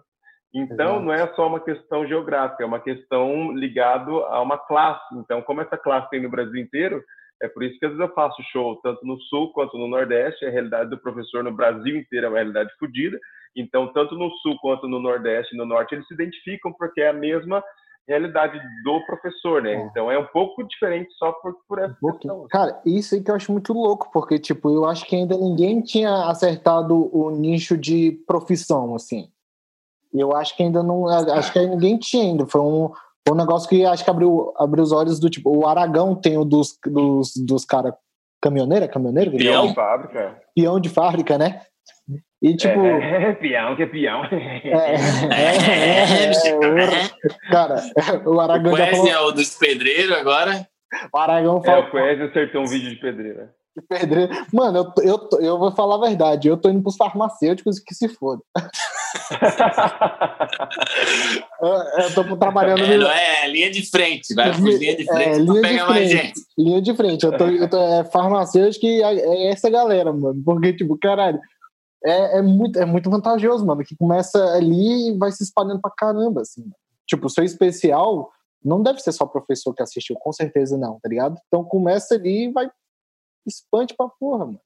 Então, 0.54 0.98
Exato. 0.98 1.02
não 1.02 1.14
é 1.14 1.28
só 1.34 1.48
uma 1.48 1.60
questão 1.60 2.06
geográfica, 2.06 2.64
é 2.64 2.66
uma 2.66 2.80
questão 2.80 3.52
ligada 3.54 4.12
a 4.12 4.42
uma 4.42 4.58
classe. 4.58 5.04
Então, 5.16 5.42
como 5.42 5.62
essa 5.62 5.78
classe 5.78 6.10
tem 6.10 6.22
no 6.22 6.30
Brasil 6.30 6.58
inteiro, 6.58 7.04
é 7.42 7.48
por 7.48 7.64
isso 7.64 7.78
que 7.80 7.86
às 7.86 7.92
vezes 7.92 8.08
eu 8.08 8.14
faço 8.14 8.42
show 8.52 8.80
tanto 8.82 9.06
no 9.06 9.20
Sul 9.22 9.52
quanto 9.52 9.78
no 9.78 9.88
Nordeste. 9.88 10.46
A 10.46 10.52
realidade 10.52 10.90
do 10.90 11.02
professor 11.02 11.44
no 11.44 11.52
Brasil 11.52 11.98
inteiro 11.98 12.28
é 12.28 12.30
uma 12.30 12.38
realidade 12.38 12.70
fodida. 12.80 13.20
Então, 13.56 13.92
tanto 13.92 14.16
no 14.16 14.30
Sul 14.38 14.56
quanto 14.62 14.88
no 14.88 15.00
Nordeste 15.00 15.56
e 15.56 15.58
no 15.58 15.66
Norte, 15.66 15.96
eles 15.96 16.08
se 16.08 16.14
identificam 16.14 16.72
porque 16.74 17.02
é 17.02 17.10
a 17.10 17.14
mesma 17.14 17.64
realidade 18.08 18.60
do 18.84 19.06
professor, 19.06 19.62
né? 19.62 19.74
É. 19.74 19.86
Então 19.86 20.12
é 20.12 20.20
um 20.20 20.26
pouco 20.28 20.64
diferente 20.64 21.12
só 21.18 21.32
por, 21.34 21.56
por 21.68 21.80
essa 21.80 21.96
um 22.04 22.12
questão. 22.12 22.48
Cara, 22.50 22.82
isso 22.86 23.16
aí 23.16 23.24
que 23.24 23.32
eu 23.32 23.36
acho 23.36 23.52
muito 23.52 23.74
louco, 23.74 24.10
porque, 24.12 24.38
tipo, 24.38 24.70
eu 24.70 24.86
acho 24.86 25.06
que 25.06 25.16
ainda 25.16 25.38
ninguém 25.38 25.82
tinha 25.82 26.28
acertado 26.28 27.10
o 27.16 27.32
nicho 27.32 27.78
de 27.78 28.12
profissão, 28.28 28.96
assim. 28.96 29.30
Eu 30.14 30.36
acho 30.36 30.56
que 30.56 30.64
ainda 30.64 30.84
não. 30.84 31.08
Acho 31.08 31.52
que 31.52 31.60
ninguém 31.66 31.98
tinha 31.98 32.24
ainda. 32.24 32.46
Foi 32.46 32.62
um, 32.62 32.92
um 33.30 33.36
negócio 33.36 33.68
que 33.68 33.84
acho 33.86 34.04
que 34.04 34.10
abriu, 34.10 34.54
abriu 34.58 34.84
os 34.84 34.92
olhos 34.92 35.20
do 35.20 35.30
tipo. 35.30 35.56
O 35.56 35.68
Aragão 35.68 36.14
tem 36.16 36.38
o 36.38 36.46
dos, 36.46 36.78
dos, 36.86 37.34
dos 37.36 37.66
caras. 37.66 37.94
Caminhoneiro? 38.42 38.86
É 38.86 38.88
caminhoneiro? 38.90 39.32
Peão 39.32 39.68
de 39.68 39.74
fábrica. 39.74 40.42
Peão 40.54 40.80
de 40.80 40.90
fábrica, 40.90 41.38
né? 41.38 41.62
E 42.42 42.56
tipo. 42.58 42.78
É, 42.82 43.30
é 43.30 43.34
peão, 43.34 43.76
que 43.76 43.84
é 43.84 43.86
peão. 43.86 44.26
É, 44.26 44.62
é, 44.68 44.96
é, 46.26 46.32
cara, 47.50 47.82
o 48.28 48.40
Aragão. 48.40 48.74
O 48.74 48.78
falou... 48.78 49.08
é 49.08 49.20
o 49.22 49.32
dos 49.32 49.58
pedreiros 49.58 50.12
agora. 50.18 50.68
O 51.14 51.18
Aragão 51.18 51.64
falou. 51.64 51.86
É, 51.86 51.88
o 51.88 51.92
Quest 51.92 52.22
acertou 52.22 52.62
um 52.64 52.68
vídeo 52.68 52.90
de 52.90 52.98
pedreiro. 52.98 53.50
De 53.76 53.88
pedreiro. 53.88 54.34
Mano, 54.54 54.94
eu, 54.98 55.04
eu, 55.04 55.40
eu 55.40 55.58
vou 55.58 55.72
falar 55.72 55.96
a 55.96 56.10
verdade, 56.10 56.50
eu 56.50 56.58
tô 56.58 56.70
indo 56.70 56.82
pros 56.82 56.98
farmacêuticos 56.98 57.80
que 57.80 57.96
se 57.96 58.10
foda. 58.10 58.42
eu, 61.62 62.04
eu 62.04 62.14
tô 62.14 62.38
trabalhando. 62.38 62.84
É, 62.84 62.98
no... 62.98 63.08
é, 63.08 63.48
linha 63.48 63.72
de 63.72 63.90
frente, 63.90 64.34
vai 64.34 64.52
por 64.52 64.62
linha 64.62 64.96
de 64.96 65.06
frente 65.06 65.30
é, 65.30 65.38
linha 65.38 65.86
mais 65.86 66.10
gente. 66.10 66.42
Linha 66.58 66.82
de 66.82 66.94
frente, 66.96 67.24
eu 67.26 67.38
tô, 67.38 67.46
eu 67.46 67.70
tô 67.70 67.78
é, 67.78 68.04
farmacêutico 68.06 68.86
e 68.86 69.02
é, 69.02 69.20
é 69.20 69.52
essa 69.52 69.70
galera, 69.70 70.12
mano. 70.12 70.42
Porque, 70.44 70.74
tipo, 70.74 70.98
caralho, 70.98 71.40
é, 72.04 72.40
é, 72.40 72.42
muito, 72.42 72.80
é 72.80 72.86
muito 72.86 73.10
vantajoso, 73.10 73.66
mano, 73.66 73.84
que 73.84 73.96
começa 73.96 74.38
ali 74.56 75.10
e 75.10 75.18
vai 75.18 75.32
se 75.32 75.44
espalhando 75.44 75.82
pra 75.82 75.92
caramba, 75.96 76.42
assim. 76.42 76.64
Tipo, 77.08 77.28
o 77.28 77.30
seu 77.30 77.44
especial 77.44 78.32
não 78.64 78.82
deve 78.82 79.00
ser 79.00 79.12
só 79.12 79.26
professor 79.26 79.74
que 79.74 79.84
assistiu, 79.84 80.16
com 80.18 80.32
certeza 80.32 80.78
não, 80.78 81.00
tá 81.00 81.10
ligado? 81.10 81.38
Então 81.48 81.64
começa 81.64 82.16
ali 82.16 82.46
e 82.46 82.52
vai 82.52 82.70
expande 83.46 83.94
pra 83.96 84.08
porra, 84.08 84.46
mano. 84.46 84.60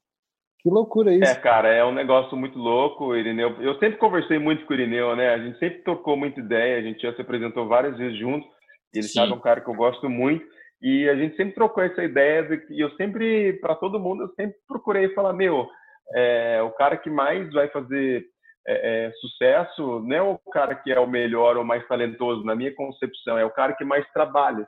Que 0.60 0.68
loucura 0.68 1.14
isso. 1.14 1.30
É, 1.30 1.34
cara, 1.36 1.68
é 1.68 1.84
um 1.84 1.92
negócio 1.92 2.36
muito 2.36 2.58
louco, 2.58 3.14
Irineu. 3.14 3.60
Eu 3.60 3.78
sempre 3.78 3.96
conversei 3.96 4.38
muito 4.38 4.66
com 4.66 4.72
o 4.72 4.76
Irineu, 4.76 5.14
né? 5.14 5.34
A 5.34 5.38
gente 5.38 5.58
sempre 5.58 5.82
trocou 5.82 6.16
muita 6.16 6.40
ideia, 6.40 6.78
a 6.78 6.82
gente 6.82 7.00
já 7.00 7.14
se 7.14 7.20
apresentou 7.20 7.68
várias 7.68 7.96
vezes 7.96 8.18
juntos. 8.18 8.48
Ele 8.92 9.04
Sim. 9.04 9.20
sabe 9.20 9.32
um 9.32 9.40
cara 9.40 9.60
que 9.60 9.68
eu 9.68 9.74
gosto 9.74 10.08
muito. 10.08 10.44
E 10.80 11.08
a 11.08 11.16
gente 11.16 11.36
sempre 11.36 11.54
trocou 11.54 11.82
essa 11.82 12.02
ideia 12.02 12.42
de 12.42 12.58
que 12.58 12.80
eu 12.80 12.90
sempre, 12.96 13.54
para 13.54 13.74
todo 13.74 14.00
mundo, 14.00 14.24
eu 14.24 14.28
sempre 14.34 14.56
procurei 14.66 15.08
falar, 15.14 15.32
meu, 15.32 15.68
é, 16.14 16.62
o 16.62 16.70
cara 16.70 16.96
que 16.96 17.10
mais 17.10 17.52
vai 17.52 17.68
fazer 17.68 18.24
é, 18.66 19.06
é, 19.06 19.12
sucesso 19.12 20.00
não 20.00 20.16
é 20.16 20.22
o 20.22 20.38
cara 20.52 20.74
que 20.74 20.92
é 20.92 21.00
o 21.00 21.06
melhor 21.06 21.56
ou 21.56 21.64
mais 21.64 21.86
talentoso, 21.88 22.44
na 22.44 22.54
minha 22.54 22.74
concepção, 22.74 23.38
é 23.38 23.44
o 23.44 23.50
cara 23.50 23.72
que 23.72 23.84
mais 23.84 24.06
trabalha. 24.12 24.66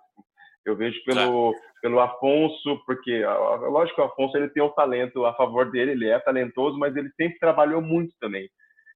Eu 0.64 0.76
vejo 0.76 1.02
pelo, 1.04 1.54
pelo 1.80 2.00
Afonso, 2.00 2.82
porque 2.86 3.24
lógico 3.24 3.96
que 3.96 4.02
o 4.02 4.04
Afonso 4.04 4.36
ele 4.36 4.48
tem 4.48 4.62
o 4.62 4.70
talento 4.70 5.24
a 5.24 5.34
favor 5.34 5.70
dele, 5.70 5.92
ele 5.92 6.08
é 6.08 6.18
talentoso, 6.18 6.78
mas 6.78 6.94
ele 6.96 7.10
sempre 7.16 7.38
trabalhou 7.38 7.80
muito 7.80 8.14
também. 8.20 8.48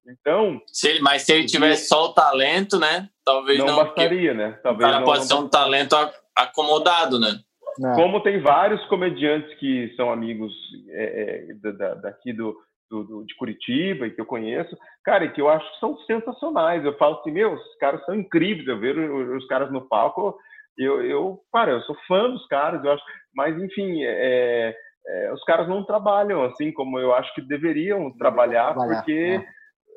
Então, 0.06 0.60
se 0.66 0.88
ele, 0.88 1.00
mas 1.00 1.22
se 1.22 1.32
ele 1.32 1.46
tivesse 1.46 1.88
só 1.88 2.04
o 2.04 2.12
talento, 2.12 2.78
né? 2.78 3.08
Talvez 3.24 3.58
não, 3.58 3.66
não 3.66 3.76
bastaria, 3.76 4.34
né? 4.34 4.58
Talvez 4.62 4.86
o 4.86 4.92
cara 4.92 5.00
não, 5.00 5.06
pode 5.06 5.20
não 5.20 5.26
ser 5.26 5.34
um 5.34 5.48
talento 5.48 5.96
acomodado, 6.36 7.18
né? 7.18 7.40
Não. 7.78 7.92
É. 7.92 7.94
Como 7.94 8.20
tem 8.20 8.40
vários 8.40 8.84
comediantes 8.86 9.52
que 9.58 9.92
são 9.96 10.12
amigos 10.12 10.52
é, 10.90 11.46
é, 11.50 11.72
da, 11.72 11.94
daqui 11.94 12.32
do, 12.32 12.54
do, 12.90 13.04
do, 13.04 13.24
de 13.24 13.34
Curitiba 13.36 14.06
e 14.06 14.10
que 14.10 14.20
eu 14.20 14.26
conheço, 14.26 14.76
cara, 15.02 15.24
e 15.24 15.32
que 15.32 15.40
eu 15.40 15.48
acho 15.48 15.68
que 15.72 15.80
são 15.80 15.96
sensacionais. 16.06 16.84
Eu 16.84 16.96
falo 16.98 17.18
assim, 17.18 17.30
meu, 17.30 17.54
os 17.54 17.76
caras 17.78 18.04
são 18.04 18.14
incríveis. 18.14 18.68
Eu 18.68 18.78
ver 18.78 18.96
os, 18.98 19.42
os 19.42 19.48
caras 19.48 19.72
no 19.72 19.88
palco, 19.88 20.36
eu, 20.78 21.02
eu, 21.02 21.40
cara, 21.52 21.72
eu 21.72 21.80
sou 21.82 21.96
fã 22.06 22.30
dos 22.30 22.46
caras, 22.48 22.84
eu 22.84 22.92
acho, 22.92 23.02
mas 23.34 23.56
enfim, 23.60 24.02
é, 24.02 24.74
é, 25.06 25.32
os 25.32 25.42
caras 25.44 25.68
não 25.68 25.84
trabalham 25.84 26.42
assim 26.44 26.72
como 26.72 26.98
eu 26.98 27.14
acho 27.14 27.32
que 27.34 27.42
deveriam 27.42 28.10
trabalhar, 28.16 28.74
trabalhar 28.74 28.96
porque 28.96 29.40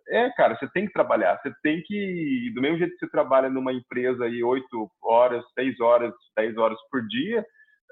é. 0.09 0.25
é. 0.25 0.29
cara, 0.31 0.55
você 0.55 0.69
tem 0.71 0.85
que 0.85 0.93
trabalhar, 0.93 1.39
você 1.41 1.51
tem 1.63 1.81
que, 1.85 2.51
do 2.53 2.61
mesmo 2.61 2.77
jeito 2.77 2.93
que 2.93 2.99
você 2.99 3.11
trabalha 3.11 3.49
numa 3.49 3.73
empresa 3.73 4.25
aí 4.25 4.43
oito 4.43 4.89
horas, 5.01 5.43
seis 5.53 5.79
horas, 5.79 6.13
dez 6.35 6.57
horas 6.57 6.77
por 6.91 7.05
dia, 7.07 7.45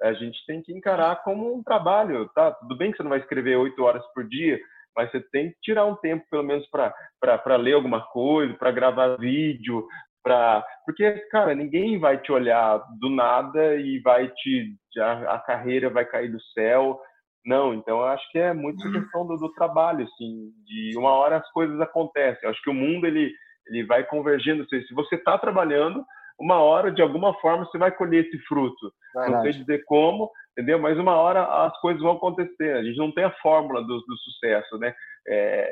a 0.04 0.14
gente 0.14 0.38
tem 0.46 0.62
que 0.62 0.74
encarar 0.74 1.24
como 1.24 1.56
um 1.56 1.64
trabalho, 1.64 2.30
tá? 2.36 2.52
Tudo 2.52 2.78
bem 2.78 2.92
que 2.92 2.98
você 2.98 3.04
não 3.04 3.10
vai 3.10 3.20
escrever 3.20 3.56
oito 3.56 3.82
horas 3.84 4.04
por 4.14 4.28
dia, 4.28 4.60
mas 4.96 5.10
você 5.12 5.22
tem 5.32 5.50
que 5.52 5.58
tirar 5.62 5.86
um 5.86 5.96
tempo, 5.96 6.26
pelo 6.30 6.44
menos, 6.44 6.68
para 6.70 7.56
ler 7.56 7.74
alguma 7.74 8.02
coisa, 8.08 8.54
para 8.56 8.72
gravar 8.72 9.18
vídeo, 9.18 9.86
para 10.26 10.66
porque, 10.84 11.12
cara, 11.30 11.54
ninguém 11.54 12.00
vai 12.00 12.18
te 12.18 12.32
olhar 12.32 12.82
do 13.00 13.10
nada 13.10 13.76
e 13.76 14.00
vai 14.00 14.28
te. 14.30 14.76
A, 14.98 15.36
a 15.36 15.40
carreira 15.40 15.90
vai 15.90 16.04
cair 16.04 16.32
do 16.32 16.42
céu. 16.54 17.00
Não, 17.46 17.76
então 17.76 18.00
eu 18.00 18.06
acho 18.06 18.28
que 18.32 18.40
é 18.40 18.54
muito 18.54 18.84
uhum. 18.88 18.94
questão 18.94 19.28
do, 19.28 19.38
do, 19.38 19.54
trabalho, 19.54 20.04
assim, 20.04 20.50
de 20.66 20.98
uma 20.98 21.12
hora 21.12 21.38
as 21.38 21.52
coisas 21.52 21.80
acontecem. 21.80 22.40
Eu 22.44 22.50
acho 22.50 22.62
que 22.62 22.72
o 22.72 22.74
mundo 22.74 23.06
ele, 23.06 23.32
ele 23.68 23.86
vai 23.86 24.04
convergendo. 24.04 24.68
Se 24.68 24.94
você 24.96 25.14
está 25.14 25.38
trabalhando, 25.38 26.04
uma 26.40 26.58
hora, 26.58 26.92
de 26.92 27.04
alguma 27.04 27.34
forma, 27.36 27.66
você 27.66 27.78
vai 27.78 27.92
colher 27.92 28.26
esse 28.26 28.38
fruto. 28.46 28.92
Verdade. 29.14 29.34
Não 29.34 29.42
sei 29.44 29.52
dizer 29.54 29.84
como, 29.86 30.32
entendeu? 30.52 30.80
Mas 30.80 30.98
uma 30.98 31.16
hora 31.16 31.46
as 31.66 31.80
coisas 31.82 32.02
vão 32.02 32.14
acontecer. 32.14 32.74
A 32.74 32.84
gente 32.84 32.98
não 32.98 33.12
tem 33.12 33.26
a 33.26 33.36
fórmula 33.42 33.82
do, 33.82 34.00
do 34.02 34.18
sucesso, 34.18 34.78
né? 34.80 34.94
É, 35.28 35.72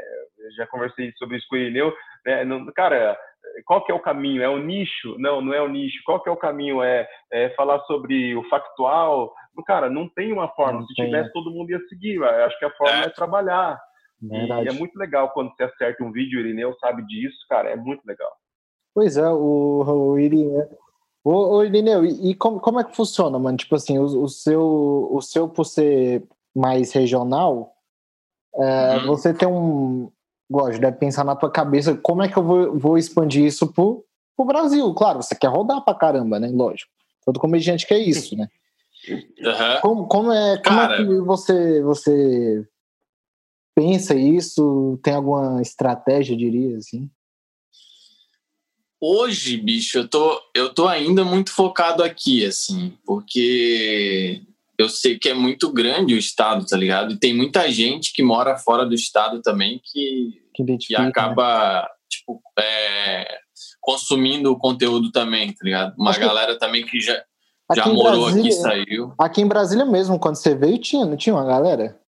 já 0.56 0.68
conversei 0.68 1.12
sobre 1.18 1.38
isso 1.38 1.48
com 1.50 1.56
o 1.56 1.60
Irineu. 1.60 1.94
Né? 2.26 2.46
Não, 2.46 2.66
cara, 2.74 3.18
qual 3.66 3.84
que 3.84 3.92
é 3.92 3.96
o 3.96 4.02
caminho? 4.02 4.42
É 4.42 4.50
o 4.50 4.58
nicho? 4.58 5.16
Não, 5.18 5.42
não 5.42 5.54
é 5.54 5.62
o 5.62 5.68
nicho. 5.68 6.02
Qual 6.06 6.22
que 6.22 6.30
é 6.30 6.32
o 6.32 6.38
caminho? 6.38 6.82
É, 6.82 7.08
é 7.32 7.50
falar 7.52 7.80
sobre 7.82 8.36
o 8.36 8.44
factual? 8.50 9.34
Cara, 9.66 9.90
não 9.90 10.10
tem 10.10 10.34
uma 10.34 10.48
forma. 10.50 10.80
Não 10.80 10.88
Se 10.88 10.96
tem. 10.96 11.06
tivesse, 11.06 11.32
todo 11.34 11.52
mundo 11.52 11.70
ia 11.70 11.80
seguir. 11.88 12.16
Eu 12.16 12.26
acho 12.26 12.58
que 12.58 12.66
a 12.66 12.72
forma 12.72 13.04
é, 13.04 13.06
é 13.06 13.10
trabalhar. 13.10 13.80
Verdade. 14.22 14.66
E 14.66 14.70
é 14.70 14.72
muito 14.72 14.98
legal 14.98 15.30
quando 15.32 15.54
você 15.54 15.64
acerta 15.64 16.04
um 16.04 16.12
vídeo, 16.12 16.38
o 16.38 16.42
Irineu 16.42 16.74
sabe 16.80 17.06
disso, 17.06 17.38
cara, 17.50 17.70
é 17.70 17.76
muito 17.76 18.02
legal. 18.06 18.32
Pois 18.94 19.18
é, 19.18 19.30
o, 19.30 19.84
o 19.86 20.20
Irineu. 20.20 20.70
Ô, 21.24 21.58
ô 21.58 21.64
Irineu, 21.64 22.06
e, 22.06 22.32
e 22.32 22.36
como, 22.36 22.60
como 22.60 22.80
é 22.80 22.84
que 22.84 22.96
funciona, 22.96 23.38
mano? 23.40 23.58
Tipo 23.58 23.76
assim, 23.76 23.98
o, 23.98 24.04
o, 24.04 24.30
seu, 24.30 25.10
o 25.12 25.22
seu, 25.22 25.50
por 25.50 25.66
ser 25.66 26.24
mais 26.56 26.94
regional, 26.94 27.74
é, 28.56 28.98
uhum. 28.98 29.08
você 29.08 29.34
tem 29.34 29.48
um. 29.48 30.12
Lógico, 30.54 30.82
deve 30.82 30.98
pensar 30.98 31.24
na 31.24 31.36
tua 31.36 31.50
cabeça 31.50 31.96
como 31.98 32.22
é 32.22 32.30
que 32.30 32.38
eu 32.38 32.44
vou, 32.44 32.78
vou 32.78 32.96
expandir 32.96 33.44
isso 33.44 33.66
pro, 33.74 34.06
pro 34.38 34.46
Brasil. 34.46 34.94
Claro, 34.94 35.24
você 35.24 35.34
quer 35.34 35.48
rodar 35.48 35.84
pra 35.84 35.96
caramba, 35.96 36.40
né? 36.40 36.52
Lógico. 36.54 36.92
Todo 37.26 37.40
comediante 37.40 37.88
quer 37.88 37.98
isso, 37.98 38.38
né? 38.38 38.48
Uhum. 39.06 39.82
Como, 39.82 40.08
como, 40.08 40.32
é, 40.32 40.58
como 40.64 40.80
é 40.80 40.96
que 40.96 41.04
você, 41.20 41.82
você 41.82 42.66
pensa 43.76 44.16
isso? 44.16 44.98
Tem 45.04 45.14
alguma 45.14 45.62
estratégia, 45.62 46.38
diria 46.38 46.78
assim? 46.78 47.12
Hoje, 49.02 49.58
bicho, 49.58 49.98
eu 49.98 50.08
tô, 50.08 50.42
eu 50.56 50.74
tô 50.74 50.88
ainda 50.88 51.26
muito 51.26 51.52
focado 51.52 52.02
aqui, 52.02 52.46
assim, 52.46 52.98
porque 53.06 54.42
eu 54.84 54.90
sei 54.90 55.18
que 55.18 55.30
é 55.30 55.34
muito 55.34 55.72
grande 55.72 56.14
o 56.14 56.18
estado, 56.18 56.66
tá 56.66 56.78
ligado? 56.78 57.14
E 57.14 57.20
tem 57.20 57.34
muita 57.34 57.70
gente 57.72 58.14
que 58.14 58.22
mora 58.22 58.58
fora 58.58 58.86
do 58.86 58.94
estado 58.94 59.42
também 59.42 59.82
que, 59.84 60.42
que, 60.54 60.78
que 60.78 60.96
acaba, 60.96 61.82
né? 61.82 61.88
tipo, 62.10 62.42
é, 62.60 63.38
consumindo 63.82 64.52
o 64.52 64.58
conteúdo 64.58 65.12
também, 65.12 65.52
tá 65.52 65.60
ligado? 65.64 65.96
Uma 65.98 66.12
Acho 66.12 66.20
galera 66.20 66.54
que... 66.54 66.60
também 66.60 66.86
que 66.86 67.00
já, 67.00 67.24
já 67.76 67.86
morou 67.88 68.26
Brasília, 68.26 68.52
aqui 68.52 68.52
saiu. 68.52 69.14
Aqui 69.20 69.42
em 69.42 69.48
Brasília 69.48 69.86
mesmo, 69.86 70.20
quando 70.20 70.36
você 70.36 70.56
veio, 70.56 70.78
tinha, 70.78 71.06
não 71.06 71.18
tinha 71.18 71.36
uma 71.36 71.46
galera? 71.46 72.00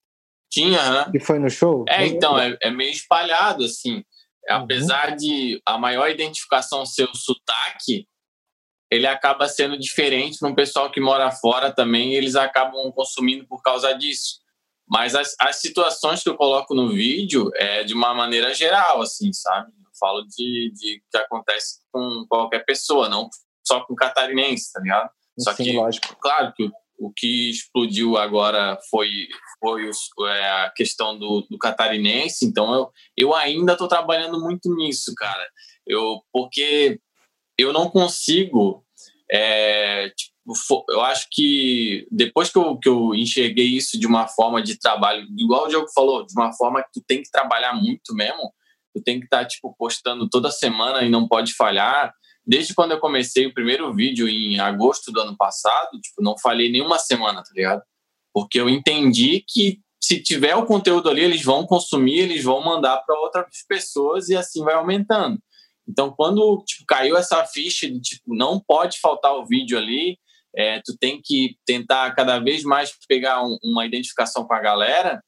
Tinha, 0.51 0.89
né? 0.91 1.12
Que 1.12 1.20
foi 1.20 1.39
no 1.39 1.50
show? 1.50 1.86
É, 1.89 2.05
então, 2.05 2.39
é, 2.39 2.58
é 2.62 2.72
meio 2.72 2.91
espalhado, 2.91 3.65
assim. 3.65 3.96
Uhum. 3.96 4.03
Apesar 4.50 5.15
de 5.15 5.62
a 5.65 5.77
maior 5.77 6.10
identificação 6.10 6.86
ser 6.86 7.10
o 7.10 7.15
sotaque, 7.15 8.08
ele 8.96 9.08
acaba 9.08 9.48
sendo 9.48 9.78
diferente 9.78 10.38
para 10.40 10.50
um 10.50 10.56
pessoal 10.56 10.92
que 10.92 11.00
mora 11.00 11.32
fora 11.32 11.72
também, 11.72 12.14
e 12.14 12.16
eles 12.16 12.36
acabam 12.36 12.92
consumindo 12.92 13.46
por 13.48 13.62
causa 13.62 13.94
disso. 13.94 14.40
Mas 14.88 15.16
as, 15.16 15.36
as 15.40 15.58
situações 15.58 16.22
que 16.22 16.30
eu 16.30 16.36
coloco 16.36 16.75
no 16.75 16.90
vídeo 16.90 17.50
é 17.56 17.84
de 17.84 17.94
uma 17.94 18.14
maneira 18.14 18.54
geral, 18.54 19.02
assim, 19.02 19.34
sabe? 19.34 19.72
Eu 19.84 19.92
falo 20.00 20.24
de, 20.24 20.72
de 20.74 21.02
que 21.12 21.18
acontece 21.18 21.80
com 21.92 22.25
qualquer 22.30 22.64
pessoa, 22.66 23.10
não 23.10 23.30
só 23.66 23.82
com 23.82 23.96
catarinense, 23.96 24.72
tá 24.72 24.80
ligado? 24.80 25.10
Só 25.40 25.54
Sim, 25.54 25.64
que, 25.64 25.74
lógico. 25.74 26.16
claro 26.20 26.54
que 26.56 26.70
o 26.98 27.12
que 27.12 27.50
explodiu 27.50 28.18
agora 28.18 28.78
foi, 28.90 29.10
foi 29.60 29.90
o, 29.90 30.28
é, 30.28 30.66
a 30.66 30.70
questão 30.70 31.18
do, 31.18 31.42
do 31.50 31.58
catarinense, 31.58 32.46
então 32.46 32.74
eu, 32.74 32.92
eu 33.18 33.36
ainda 33.36 33.74
estou 33.74 33.88
trabalhando 33.88 34.40
muito 34.40 34.74
nisso, 34.75 35.14
cara. 35.16 35.46
Eu, 35.86 36.22
porque 36.32 37.00
eu 37.58 37.74
não 37.74 37.90
consigo. 37.90 38.85
É, 39.32 40.10
tipo, 40.10 40.86
eu 40.89 41.01
acho 41.01 41.27
que 41.32 42.08
depois 42.12 42.51
que 42.51 42.58
eu, 42.58 42.77
que 42.77 42.88
eu 42.88 43.15
enxerguei 43.15 43.65
isso 43.65 44.00
de 44.00 44.05
uma 44.05 44.27
forma 44.27 44.62
de 44.62 44.77
trabalho, 44.77 45.25
igual 45.38 45.65
o 45.65 45.67
Diogo 45.67 45.88
falou, 45.94 46.25
de 46.25 46.34
uma 46.34 46.53
forma 46.53 46.84
que 46.84 46.89
tu 46.94 47.03
tem 47.08 47.24
que 47.24 47.32
trabalhar 47.32 47.74
muito 47.74 48.13
mesmo, 48.13 48.53
tu 48.94 49.01
tem 49.01 49.20
que 49.20 49.25
estar 49.25 49.39
tá, 49.39 49.46
tipo 49.46 49.75
postando 49.77 50.29
toda 50.29 50.51
semana 50.51 51.03
e 51.03 51.10
não 51.10 51.27
pode 51.27 51.53
falhar. 51.53 52.13
Desde 52.46 52.75
quando 52.75 52.91
eu 52.91 53.00
comecei 53.00 53.48
o 53.48 53.53
primeiro 53.53 53.91
vídeo 53.94 54.29
em 54.29 54.60
agosto 54.60 55.12
do 55.12 55.20
ano 55.20 55.36
passado, 55.36 56.00
tipo, 56.00 56.22
não 56.22 56.38
falhei 56.38 56.72
nenhuma 56.72 57.00
semana, 57.00 57.41
tá 57.41 57.50
ligado? 57.55 57.82
Porque 58.32 58.60
eu 58.60 58.70
entendi 58.70 59.44
que 59.48 59.79
se 60.00 60.22
tiver 60.22 60.55
o 60.55 60.65
conteúdo 60.65 61.10
ali, 61.10 61.22
eles 61.22 61.44
vão 61.44 61.65
consumir, 61.65 62.20
eles 62.20 62.44
vão 62.44 62.63
mandar 62.63 62.98
para 62.98 63.20
outras 63.20 63.48
pessoas 63.67 64.29
e 64.29 64.36
assim 64.36 64.63
vai 64.63 64.75
aumentando. 64.75 65.39
Então, 65.88 66.12
quando 66.12 66.63
tipo, 66.65 66.86
caiu 66.88 67.15
essa 67.15 67.46
ficha 67.46 67.89
de 67.89 68.00
tipo, 68.00 68.36
não 68.36 68.60
pode 68.60 69.00
faltar 69.00 69.34
o 69.34 69.46
vídeo 69.46 69.77
ali, 69.77 70.18
é, 70.56 70.82
tu 70.86 70.98
tem 70.98 71.22
que 71.22 71.58
tentar 71.65 72.13
cada 72.15 72.39
vez 72.39 72.63
mais 72.63 72.94
pegar 73.08 73.44
um, 73.44 73.58
uma 73.63 73.86
identificação 73.86 74.46
com 74.48 74.54
a 74.54 74.62
galera, 74.62 75.22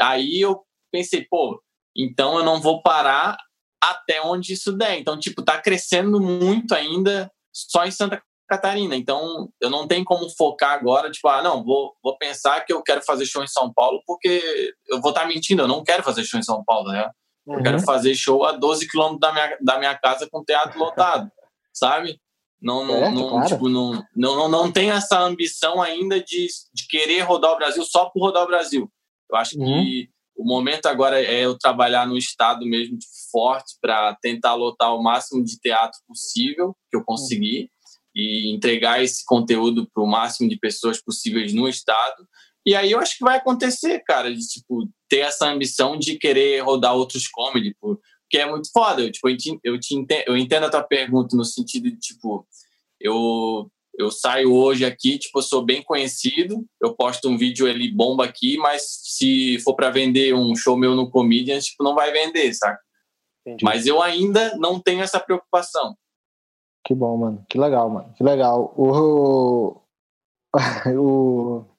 aí 0.00 0.40
eu 0.40 0.62
pensei, 0.90 1.26
pô, 1.28 1.60
então 1.96 2.38
eu 2.38 2.44
não 2.44 2.60
vou 2.60 2.80
parar 2.82 3.36
até 3.82 4.20
onde 4.22 4.52
isso 4.52 4.72
der. 4.72 4.98
Então, 4.98 5.18
tipo, 5.18 5.42
tá 5.42 5.60
crescendo 5.60 6.20
muito 6.20 6.74
ainda 6.74 7.30
só 7.52 7.84
em 7.84 7.90
Santa 7.90 8.22
Catarina. 8.48 8.96
Então, 8.96 9.48
eu 9.60 9.68
não 9.68 9.86
tenho 9.86 10.04
como 10.04 10.28
focar 10.30 10.72
agora, 10.72 11.10
tipo, 11.10 11.28
ah, 11.28 11.42
não, 11.42 11.62
vou, 11.62 11.94
vou 12.02 12.16
pensar 12.16 12.64
que 12.64 12.72
eu 12.72 12.82
quero 12.82 13.02
fazer 13.02 13.26
show 13.26 13.42
em 13.42 13.48
São 13.48 13.72
Paulo, 13.72 14.02
porque 14.06 14.72
eu 14.88 15.00
vou 15.00 15.10
estar 15.10 15.22
tá 15.22 15.26
mentindo, 15.26 15.62
eu 15.62 15.68
não 15.68 15.84
quero 15.84 16.02
fazer 16.02 16.24
show 16.24 16.38
em 16.40 16.44
São 16.44 16.64
Paulo, 16.64 16.90
né? 16.90 17.08
Eu 17.48 17.54
uhum. 17.54 17.62
quero 17.62 17.80
fazer 17.80 18.14
show 18.14 18.44
a 18.44 18.52
12 18.52 18.86
quilômetros 18.88 19.20
da 19.20 19.32
minha, 19.32 19.58
da 19.60 19.78
minha 19.78 19.94
casa 19.96 20.28
com 20.30 20.44
teatro 20.44 20.78
lotado, 20.78 21.30
sabe? 21.72 22.20
Não, 22.60 22.84
não, 22.84 23.04
é, 23.04 23.10
não, 23.10 23.28
claro. 23.28 23.48
tipo, 23.48 23.68
não, 23.68 23.92
não, 24.14 24.36
não, 24.36 24.48
não 24.48 24.72
tem 24.72 24.90
essa 24.90 25.18
ambição 25.20 25.80
ainda 25.80 26.20
de, 26.22 26.48
de 26.74 26.86
querer 26.88 27.20
rodar 27.20 27.52
o 27.52 27.56
Brasil 27.56 27.82
só 27.84 28.10
por 28.10 28.20
rodar 28.20 28.42
o 28.42 28.48
Brasil. 28.48 28.90
Eu 29.30 29.36
acho 29.36 29.58
uhum. 29.58 29.64
que 29.64 30.10
o 30.36 30.44
momento 30.44 30.86
agora 30.86 31.20
é 31.22 31.44
eu 31.44 31.56
trabalhar 31.56 32.06
no 32.06 32.18
estado 32.18 32.66
mesmo 32.66 32.98
forte 33.30 33.76
para 33.80 34.14
tentar 34.20 34.54
lotar 34.54 34.94
o 34.94 35.02
máximo 35.02 35.42
de 35.42 35.58
teatro 35.58 35.98
possível 36.06 36.76
que 36.90 36.96
eu 36.96 37.04
conseguir 37.04 37.62
uhum. 37.62 37.68
e 38.14 38.52
entregar 38.52 39.02
esse 39.02 39.24
conteúdo 39.24 39.88
para 39.94 40.02
o 40.02 40.06
máximo 40.06 40.50
de 40.50 40.58
pessoas 40.58 41.00
possíveis 41.00 41.54
no 41.54 41.68
estado 41.68 42.28
e 42.68 42.76
aí 42.76 42.92
eu 42.92 43.00
acho 43.00 43.16
que 43.16 43.24
vai 43.24 43.38
acontecer, 43.38 44.02
cara, 44.06 44.30
de 44.30 44.46
tipo 44.46 44.86
ter 45.08 45.20
essa 45.20 45.48
ambição 45.48 45.98
de 45.98 46.18
querer 46.18 46.60
rodar 46.60 46.94
outros 46.94 47.26
comedy, 47.26 47.74
porque 47.80 48.36
é 48.36 48.44
muito 48.44 48.70
foda. 48.70 49.00
Eu, 49.00 49.10
tipo, 49.10 49.26
eu, 49.26 49.36
te, 49.38 49.58
eu, 49.64 49.80
te 49.80 49.94
entendo, 49.94 50.24
eu 50.26 50.36
entendo 50.36 50.64
a 50.64 50.70
tua 50.70 50.82
pergunta 50.82 51.34
no 51.34 51.46
sentido 51.46 51.90
de, 51.90 51.98
tipo, 51.98 52.46
eu, 53.00 53.70
eu 53.98 54.10
saio 54.10 54.52
hoje 54.52 54.84
aqui, 54.84 55.18
tipo, 55.18 55.38
eu 55.38 55.42
sou 55.42 55.64
bem 55.64 55.82
conhecido, 55.82 56.62
eu 56.78 56.94
posto 56.94 57.30
um 57.30 57.38
vídeo, 57.38 57.66
ele 57.66 57.90
bomba 57.90 58.26
aqui, 58.26 58.58
mas 58.58 58.82
se 59.02 59.58
for 59.60 59.74
para 59.74 59.88
vender 59.88 60.34
um 60.34 60.54
show 60.54 60.76
meu 60.76 60.94
no 60.94 61.10
Comedians, 61.10 61.64
tipo, 61.64 61.82
não 61.82 61.94
vai 61.94 62.12
vender, 62.12 62.52
saca? 62.52 62.82
Entendi. 63.46 63.64
Mas 63.64 63.86
eu 63.86 64.02
ainda 64.02 64.54
não 64.58 64.78
tenho 64.78 65.00
essa 65.00 65.18
preocupação. 65.18 65.96
Que 66.84 66.94
bom, 66.94 67.16
mano. 67.16 67.46
Que 67.48 67.58
legal, 67.58 67.88
mano. 67.88 68.12
Que 68.14 68.22
legal. 68.22 68.74
O, 68.76 69.80
o 70.94 71.77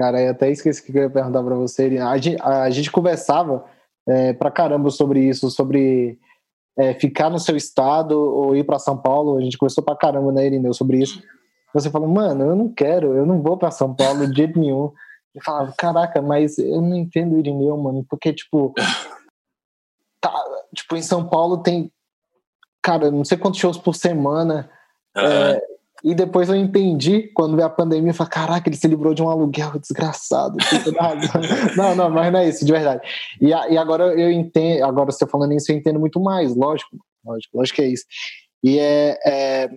Cara, 0.00 0.18
eu 0.18 0.30
até 0.30 0.50
esqueci 0.50 0.80
o 0.80 0.84
que 0.86 0.96
eu 0.96 1.02
ia 1.02 1.10
perguntar 1.10 1.42
para 1.42 1.54
você. 1.56 1.98
A 1.98 2.16
gente, 2.16 2.40
a 2.42 2.70
gente 2.70 2.90
conversava 2.90 3.66
é, 4.08 4.32
pra 4.32 4.50
caramba 4.50 4.88
sobre 4.88 5.20
isso, 5.28 5.50
sobre 5.50 6.18
é, 6.78 6.94
ficar 6.94 7.28
no 7.28 7.38
seu 7.38 7.54
estado 7.54 8.18
ou 8.18 8.56
ir 8.56 8.64
para 8.64 8.78
São 8.78 8.96
Paulo. 8.96 9.36
A 9.36 9.42
gente 9.42 9.58
conversou 9.58 9.84
pra 9.84 9.94
caramba, 9.94 10.32
né, 10.32 10.46
Irineu, 10.46 10.72
sobre 10.72 11.02
isso. 11.02 11.22
Você 11.74 11.90
falou, 11.90 12.08
mano, 12.08 12.46
eu 12.46 12.56
não 12.56 12.72
quero, 12.72 13.14
eu 13.14 13.26
não 13.26 13.42
vou 13.42 13.58
para 13.58 13.70
São 13.70 13.94
Paulo 13.94 14.26
de 14.26 14.34
jeito 14.38 14.58
nenhum. 14.58 14.90
Eu 15.34 15.42
falava, 15.44 15.74
caraca, 15.76 16.22
mas 16.22 16.56
eu 16.56 16.80
não 16.80 16.96
entendo 16.96 17.36
o 17.36 17.38
Irineu, 17.38 17.76
mano, 17.76 18.02
porque, 18.08 18.32
tipo, 18.32 18.72
tá, 20.18 20.32
tipo, 20.74 20.96
em 20.96 21.02
São 21.02 21.28
Paulo 21.28 21.58
tem, 21.58 21.92
cara, 22.80 23.10
não 23.10 23.22
sei 23.26 23.36
quantos 23.36 23.60
shows 23.60 23.76
por 23.76 23.94
semana. 23.94 24.70
É, 25.14 25.62
e 26.02 26.14
depois 26.14 26.48
eu 26.48 26.54
entendi, 26.54 27.30
quando 27.34 27.56
veio 27.56 27.66
a 27.66 27.70
pandemia, 27.70 28.10
eu 28.10 28.14
falei, 28.14 28.30
caraca, 28.30 28.68
ele 28.68 28.76
se 28.76 28.88
livrou 28.88 29.12
de 29.12 29.22
um 29.22 29.28
aluguel 29.28 29.78
desgraçado. 29.78 30.56
não, 31.76 31.94
não, 31.94 32.10
mas 32.10 32.32
não 32.32 32.40
é 32.40 32.48
isso, 32.48 32.64
de 32.64 32.72
verdade. 32.72 33.00
E, 33.40 33.48
e 33.48 33.78
agora 33.78 34.04
eu 34.18 34.30
entendo, 34.30 34.84
agora 34.84 35.12
você 35.12 35.26
falando 35.26 35.52
isso, 35.52 35.70
eu 35.70 35.76
entendo 35.76 36.00
muito 36.00 36.20
mais, 36.20 36.54
lógico, 36.56 36.96
lógico, 37.24 37.58
lógico 37.58 37.76
que 37.76 37.82
é 37.82 37.88
isso. 37.88 38.04
E 38.62 38.78
é. 38.78 39.18
É, 39.24 39.70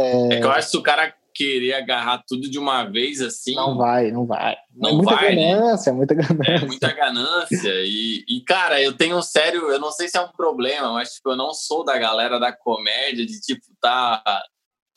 é... 0.00 0.34
é 0.34 0.40
que 0.40 0.46
eu 0.46 0.50
acho 0.50 0.70
que 0.72 0.78
o 0.78 0.82
cara 0.82 1.14
querer 1.34 1.74
agarrar 1.74 2.24
tudo 2.26 2.50
de 2.50 2.58
uma 2.58 2.82
vez 2.82 3.20
assim. 3.20 3.54
Não 3.54 3.76
vai, 3.76 4.10
não 4.10 4.26
vai. 4.26 4.56
Não 4.74 4.90
é 4.90 4.92
muita 4.94 5.14
vai. 5.14 5.36
Ganância, 5.36 5.92
né? 5.92 5.96
muita 5.96 6.14
ganância. 6.14 6.52
É 6.52 6.66
muita 6.66 6.92
ganância. 6.92 7.72
E, 7.84 8.24
e, 8.28 8.40
cara, 8.40 8.82
eu 8.82 8.92
tenho 8.92 9.16
um 9.16 9.22
sério, 9.22 9.70
eu 9.70 9.78
não 9.78 9.92
sei 9.92 10.08
se 10.08 10.16
é 10.16 10.20
um 10.20 10.32
problema, 10.32 10.92
mas 10.92 11.14
tipo, 11.14 11.30
eu 11.30 11.36
não 11.36 11.54
sou 11.54 11.84
da 11.84 11.96
galera 11.96 12.40
da 12.40 12.52
comédia, 12.52 13.24
de 13.24 13.40
tipo, 13.40 13.62
tá 13.80 14.20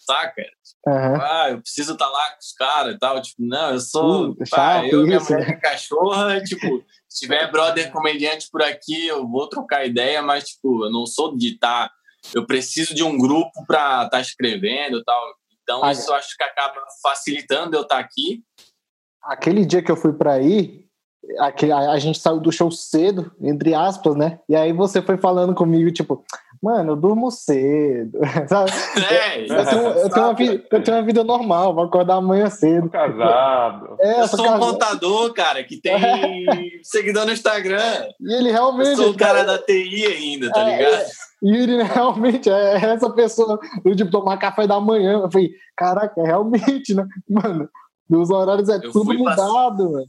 saca? 0.04 0.44
Uhum. 0.88 1.22
Ah, 1.22 1.48
eu 1.52 1.62
preciso 1.62 1.94
estar 1.94 2.06
tá 2.06 2.12
lá 2.12 2.32
com 2.32 2.40
os 2.40 2.54
caras 2.54 2.96
e 2.96 3.00
tal. 3.00 3.22
Tipo, 3.22 3.44
não, 3.44 3.72
eu 3.72 3.80
sou. 3.80 4.32
Uh, 4.32 4.50
pá, 4.50 4.86
eu, 4.86 5.04
minha 5.04 5.20
mulher, 5.20 5.46
minha 5.46 5.60
cachorra, 5.60 6.42
tipo, 6.42 6.84
se 7.08 7.22
tiver 7.22 7.52
brother 7.52 7.92
comediante 7.92 8.48
por 8.52 8.62
aqui, 8.62 9.08
eu 9.08 9.28
vou 9.28 9.48
trocar 9.48 9.86
ideia, 9.86 10.22
mas, 10.22 10.46
tipo, 10.46 10.86
eu 10.86 10.92
não 10.92 11.06
sou 11.06 11.36
de 11.36 11.54
estar. 11.54 11.90
Tá, 11.90 11.94
eu 12.36 12.46
preciso 12.46 12.94
de 12.94 13.04
um 13.04 13.18
grupo 13.18 13.66
para 13.66 14.06
estar 14.06 14.10
tá 14.10 14.22
escrevendo 14.22 15.00
e 15.00 15.04
tal. 15.04 15.22
Então, 15.64 15.84
ah, 15.84 15.92
isso 15.92 16.14
acho 16.14 16.36
que 16.36 16.44
acaba 16.44 16.82
facilitando 17.02 17.76
eu 17.76 17.84
estar 17.84 17.96
tá 17.96 18.02
aqui. 18.02 18.44
Aquele 19.24 19.66
dia 19.66 19.84
que 19.84 19.92
eu 19.92 19.96
fui 19.96 20.14
para 20.14 20.34
aí, 20.34 20.86
a, 21.38 21.92
a, 21.92 22.00
gente 22.00 22.20
saiu 22.20 22.40
do 22.40 22.52
show 22.52 22.72
cedo, 22.72 23.32
entre 23.40 23.74
aspas, 23.74 24.16
né? 24.16 24.40
E 24.50 24.56
aí 24.56 24.74
você 24.74 25.02
foi 25.02 25.18
falando 25.18 25.54
comigo, 25.54 25.92
tipo, 25.92 26.24
mano, 26.62 26.91
eu 26.91 26.95
durmo 26.95 27.32
cedo, 27.32 28.19
sabe? 28.47 28.71
É, 29.10 29.41
eu, 29.41 29.56
eu, 29.56 29.65
tenho, 29.65 29.82
eu, 29.82 30.10
tenho 30.10 30.26
uma 30.26 30.34
vida, 30.34 30.63
eu 30.71 30.84
tenho 30.84 30.97
uma 30.97 31.04
vida 31.04 31.24
normal, 31.24 31.74
vou 31.74 31.86
acordar 31.86 32.15
amanhã 32.15 32.50
cedo. 32.50 32.84
Tô 32.84 32.89
casado. 32.89 33.97
É, 34.00 34.21
eu 34.21 34.28
sou, 34.28 34.47
um 34.47 34.60
contador, 34.60 35.34
cara, 35.34 35.63
que 35.63 35.82
tem 35.82 35.93
seguidor 36.84 37.26
no 37.26 37.32
Instagram. 37.32 38.08
E 38.19 38.34
ele 38.34 38.52
realmente. 38.52 38.91
Eu 38.91 38.97
sou 38.97 39.12
o 39.12 39.17
cara, 39.17 39.43
da 39.43 39.58
TI 39.58 40.06
ainda, 40.06 40.52
tá 40.52 40.62
é, 40.62 40.78
ligado? 40.78 40.93
É. 40.93 41.06
E 41.43 41.58
ele 41.58 41.82
realmente 41.82 42.50
é 42.50 42.76
essa 42.76 43.10
pessoa 43.10 43.60
do 43.84 43.95
tipo 43.95 44.12
tomar 44.12 44.38
café 44.38 44.67
da 44.67 44.80
manhã. 44.80 45.13
Eu 45.13 45.32
falei, 45.32 45.50
caraca, 45.76 46.21
realmente, 46.21 46.93
né? 46.93 47.04
Mano, 47.28 47.67
os 48.10 48.30
horários 48.30 48.69
é 48.69 48.76
eu 48.76 48.91
tudo 48.91 49.13
mudado, 49.13 49.91
mano. 49.91 50.08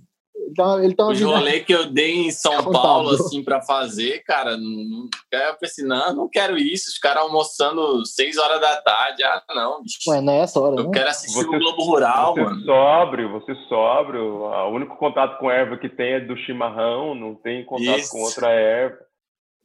Então, 0.51 0.83
ele 0.83 0.95
tá 0.95 1.07
Os 1.07 1.21
rolê 1.21 1.61
que 1.61 1.73
eu 1.73 1.87
dei 1.87 2.27
em 2.27 2.31
São 2.31 2.65
Paulo, 2.71 3.11
assim, 3.11 3.43
para 3.43 3.61
fazer, 3.63 4.23
cara, 4.25 4.57
não, 4.57 5.09
eu 5.31 5.55
pensei, 5.59 5.85
não, 5.85 6.15
não 6.15 6.29
quero 6.29 6.59
isso. 6.59 6.91
Os 6.91 6.99
caras 6.99 7.23
almoçando 7.23 8.05
seis 8.05 8.37
horas 8.37 8.61
da 8.61 8.77
tarde. 8.77 9.23
Ah, 9.25 9.43
não, 9.55 9.83
bicho. 9.83 9.99
Ué, 10.09 10.21
não 10.21 10.33
é 10.33 10.39
essa 10.41 10.61
hora, 10.61 10.81
Eu 10.81 10.91
quero 10.91 11.09
assistir 11.09 11.45
você, 11.45 11.57
o 11.57 11.59
Globo 11.59 11.85
Rural, 11.85 12.35
você 12.35 12.43
mano. 12.43 12.65
Sóbrio, 12.65 13.33
você 13.33 13.55
sóbrio. 13.69 14.45
O 14.45 14.71
único 14.71 14.97
contato 14.97 15.39
com 15.39 15.51
erva 15.51 15.77
que 15.77 15.89
tem 15.89 16.15
é 16.15 16.21
do 16.21 16.37
chimarrão, 16.37 17.15
não 17.15 17.35
tem 17.35 17.65
contato 17.65 17.99
isso. 17.99 18.13
com 18.13 18.23
outra 18.23 18.51
erva. 18.51 18.99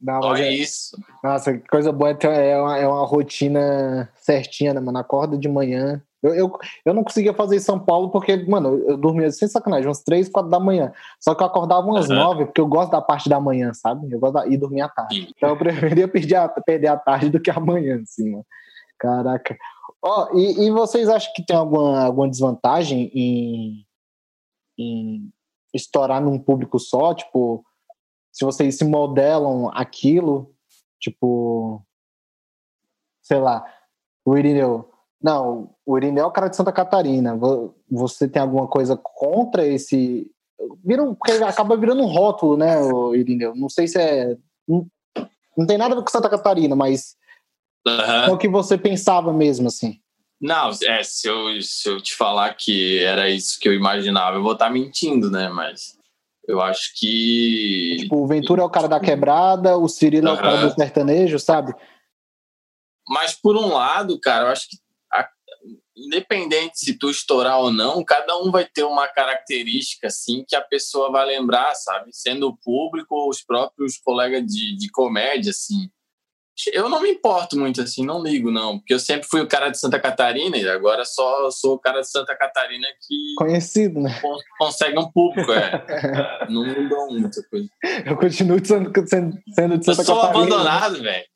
Não, 0.00 0.20
Olha 0.20 0.44
é, 0.44 0.54
isso. 0.54 0.96
Nossa, 1.22 1.58
que 1.58 1.68
coisa 1.68 1.90
boa 1.90 2.10
é, 2.10 2.50
é 2.50 2.60
uma, 2.60 2.78
é 2.78 2.86
uma 2.86 3.04
rotina 3.04 4.08
certinha, 4.14 4.72
né, 4.72 4.80
mano? 4.80 4.98
Acorda 4.98 5.36
de 5.36 5.48
manhã, 5.48 6.00
eu, 6.22 6.34
eu, 6.34 6.58
eu 6.84 6.94
não 6.94 7.04
conseguia 7.04 7.32
fazer 7.32 7.56
em 7.56 7.60
São 7.60 7.78
Paulo 7.78 8.10
porque, 8.10 8.36
mano, 8.48 8.82
eu 8.88 8.96
dormia 8.96 9.30
sem 9.30 9.46
sacanagem, 9.46 9.86
umas 9.86 10.02
três, 10.02 10.28
quatro 10.28 10.50
da 10.50 10.58
manhã. 10.58 10.92
Só 11.20 11.34
que 11.34 11.42
eu 11.42 11.46
acordava 11.46 11.86
umas 11.86 12.08
uhum. 12.08 12.16
nove, 12.16 12.46
porque 12.46 12.60
eu 12.60 12.66
gosto 12.66 12.90
da 12.90 13.00
parte 13.00 13.28
da 13.28 13.38
manhã, 13.38 13.72
sabe? 13.72 14.10
Eu 14.10 14.18
gosto 14.18 14.42
de 14.42 14.54
ir 14.54 14.58
dormir 14.58 14.80
à 14.80 14.88
tarde. 14.88 15.32
Então 15.36 15.50
eu 15.50 15.56
preferia 15.56 16.08
perder 16.08 16.36
a, 16.36 16.48
perder 16.48 16.88
a 16.88 16.96
tarde 16.96 17.30
do 17.30 17.40
que 17.40 17.50
a 17.50 17.60
manhã, 17.60 18.00
assim, 18.02 18.30
mano. 18.30 18.46
Caraca. 18.98 19.56
Ó, 20.02 20.28
oh, 20.32 20.38
e, 20.38 20.66
e 20.66 20.70
vocês 20.70 21.08
acham 21.08 21.32
que 21.34 21.44
tem 21.44 21.56
alguma, 21.56 22.00
alguma 22.00 22.28
desvantagem 22.28 23.10
em, 23.14 23.86
em 24.76 25.32
estourar 25.72 26.20
num 26.20 26.38
público 26.38 26.80
só? 26.80 27.14
Tipo, 27.14 27.64
se 28.32 28.44
vocês 28.44 28.76
se 28.76 28.84
modelam 28.84 29.70
aquilo, 29.72 30.52
tipo, 31.00 31.82
sei 33.22 33.38
lá, 33.38 33.64
o 34.24 34.36
Irineu 34.36 34.88
não, 35.22 35.74
o 35.84 35.98
Irineu 35.98 36.24
é 36.24 36.26
o 36.26 36.30
cara 36.30 36.48
de 36.48 36.56
Santa 36.56 36.72
Catarina. 36.72 37.38
Você 37.90 38.28
tem 38.28 38.40
alguma 38.40 38.68
coisa 38.68 38.96
contra 38.96 39.66
esse. 39.66 40.30
Vira 40.84 41.02
um, 41.02 41.16
acaba 41.46 41.76
virando 41.76 42.02
um 42.02 42.06
rótulo, 42.06 42.56
né, 42.56 42.78
o 42.78 43.14
Irineu? 43.14 43.54
Não 43.54 43.68
sei 43.68 43.88
se 43.88 43.98
é. 43.98 44.36
Não, 44.66 45.66
tem 45.66 45.76
nada 45.76 45.94
a 45.94 45.96
ver 45.96 46.04
com 46.04 46.10
Santa 46.10 46.28
Catarina, 46.28 46.76
mas. 46.76 47.16
Uhum. 47.86 47.94
É 47.94 48.30
o 48.30 48.38
que 48.38 48.48
você 48.48 48.78
pensava 48.78 49.32
mesmo, 49.32 49.66
assim. 49.66 50.00
Não, 50.40 50.70
é, 50.84 51.02
se 51.02 51.26
eu, 51.26 51.60
se 51.62 51.88
eu 51.88 52.00
te 52.00 52.14
falar 52.14 52.54
que 52.54 53.02
era 53.02 53.28
isso 53.28 53.58
que 53.58 53.68
eu 53.68 53.74
imaginava, 53.74 54.36
eu 54.36 54.42
vou 54.42 54.52
estar 54.52 54.66
tá 54.66 54.70
mentindo, 54.70 55.30
né? 55.30 55.48
Mas 55.48 55.98
eu 56.46 56.60
acho 56.60 56.92
que. 56.94 57.96
Tipo, 58.00 58.22
o 58.22 58.26
Ventura 58.26 58.62
é 58.62 58.64
o 58.64 58.70
cara 58.70 58.86
da 58.86 59.00
quebrada, 59.00 59.76
o 59.76 59.88
Cirilo 59.88 60.28
uhum. 60.28 60.36
é 60.36 60.38
o 60.38 60.42
cara 60.42 60.66
do 60.68 60.74
sertanejo, 60.74 61.40
sabe? 61.40 61.74
Mas 63.08 63.34
por 63.34 63.56
um 63.56 63.68
lado, 63.68 64.20
cara, 64.20 64.44
eu 64.44 64.52
acho 64.52 64.68
que 64.68 64.76
independente 66.04 66.78
se 66.78 66.98
tu 66.98 67.10
estourar 67.10 67.58
ou 67.60 67.70
não, 67.70 68.04
cada 68.04 68.36
um 68.38 68.50
vai 68.50 68.64
ter 68.64 68.84
uma 68.84 69.08
característica 69.08 70.06
assim 70.06 70.44
que 70.46 70.56
a 70.56 70.60
pessoa 70.60 71.10
vai 71.10 71.26
lembrar, 71.26 71.74
sabe? 71.74 72.10
Sendo 72.12 72.48
o 72.48 72.56
público 72.56 73.14
ou 73.14 73.28
os 73.28 73.42
próprios 73.42 73.98
colegas 73.98 74.44
de, 74.46 74.76
de 74.76 74.90
comédia, 74.90 75.50
assim. 75.50 75.90
Eu 76.72 76.88
não 76.88 77.00
me 77.00 77.10
importo 77.10 77.56
muito 77.56 77.80
assim, 77.80 78.04
não 78.04 78.20
ligo 78.20 78.50
não, 78.50 78.78
porque 78.78 78.92
eu 78.92 78.98
sempre 78.98 79.28
fui 79.28 79.40
o 79.40 79.46
cara 79.46 79.68
de 79.68 79.78
Santa 79.78 80.00
Catarina 80.00 80.56
e 80.56 80.68
agora 80.68 81.04
só 81.04 81.48
sou 81.52 81.74
o 81.74 81.78
cara 81.78 82.00
de 82.00 82.10
Santa 82.10 82.34
Catarina 82.36 82.86
que 83.06 83.34
conhecido, 83.36 84.00
né? 84.00 84.20
Consegue 84.58 84.98
um 84.98 85.08
público, 85.08 85.52
é. 85.52 86.48
não 86.50 86.66
mudou 86.66 87.12
muita 87.12 87.40
coisa. 87.48 87.68
Eu 88.04 88.16
continuo 88.16 88.58
sendo, 88.64 88.90
sendo 89.54 89.78
de 89.78 89.84
Santa 89.84 89.84
Catarina. 89.84 89.84
Eu 89.86 89.94
sou 89.94 90.16
Catarina. 90.16 90.28
abandonado, 90.28 91.00
velho. 91.00 91.26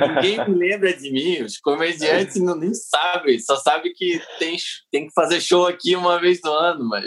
Ninguém 0.00 0.48
me 0.48 0.54
lembra 0.68 0.92
de 0.92 1.10
mim, 1.10 1.42
os 1.42 1.58
comediantes 1.58 2.40
não 2.42 2.56
nem 2.56 2.74
sabem, 2.74 3.38
só 3.38 3.56
sabe 3.56 3.92
que 3.92 4.20
tem, 4.38 4.56
tem 4.90 5.06
que 5.06 5.12
fazer 5.12 5.40
show 5.40 5.66
aqui 5.66 5.94
uma 5.96 6.18
vez 6.18 6.40
no 6.44 6.52
ano, 6.52 6.88
mas. 6.88 7.06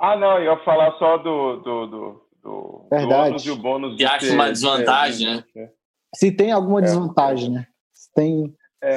ah, 0.00 0.16
não, 0.16 0.38
eu 0.38 0.52
ia 0.52 0.64
falar 0.64 0.92
só 0.98 1.18
do, 1.18 1.56
do, 1.56 1.86
do 1.86 2.24
do, 2.44 2.86
Verdade. 2.90 3.42
do 3.42 3.48
e 3.48 3.50
o 3.50 3.56
bônus. 3.56 3.96
Que 3.96 4.04
acha 4.04 4.32
uma 4.32 4.52
desvantagem, 4.52 5.28
é, 5.28 5.34
né? 5.54 5.70
Se 6.14 6.30
tem 6.30 6.52
alguma 6.52 6.80
é. 6.80 6.82
desvantagem, 6.82 7.50
né? 7.50 7.66
Se 7.92 8.12
tem. 8.12 8.54
É. 8.82 8.96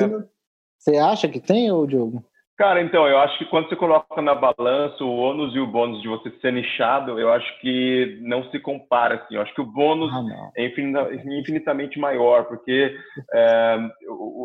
Você 0.78 0.98
acha 0.98 1.30
que 1.30 1.40
tem, 1.40 1.72
ou 1.72 1.88
Diogo? 1.88 2.24
Cara, 2.58 2.82
então, 2.82 3.08
eu 3.08 3.20
acho 3.20 3.38
que 3.38 3.46
quando 3.46 3.70
você 3.70 3.76
coloca 3.76 4.20
na 4.20 4.34
balança 4.34 5.04
o 5.04 5.15
ônus 5.15 5.54
e 5.54 5.60
o 5.60 5.67
bônus 5.67 6.02
de 6.02 6.08
você 6.08 6.32
ser 6.41 6.52
nichado, 6.52 7.20
eu 7.20 7.32
acho 7.32 7.60
que 7.60 8.17
não 8.20 8.50
se 8.50 8.60
compara, 8.60 9.13
assim. 9.13 9.36
Eu 9.36 9.43
acho 9.43 9.54
que 9.54 9.62
o 9.62 9.72
bônus 9.72 10.12
ah, 10.12 10.52
é 10.58 10.65
infinitamente 10.65 12.00
maior, 12.00 12.46
porque 12.46 12.98
é, 13.32 13.78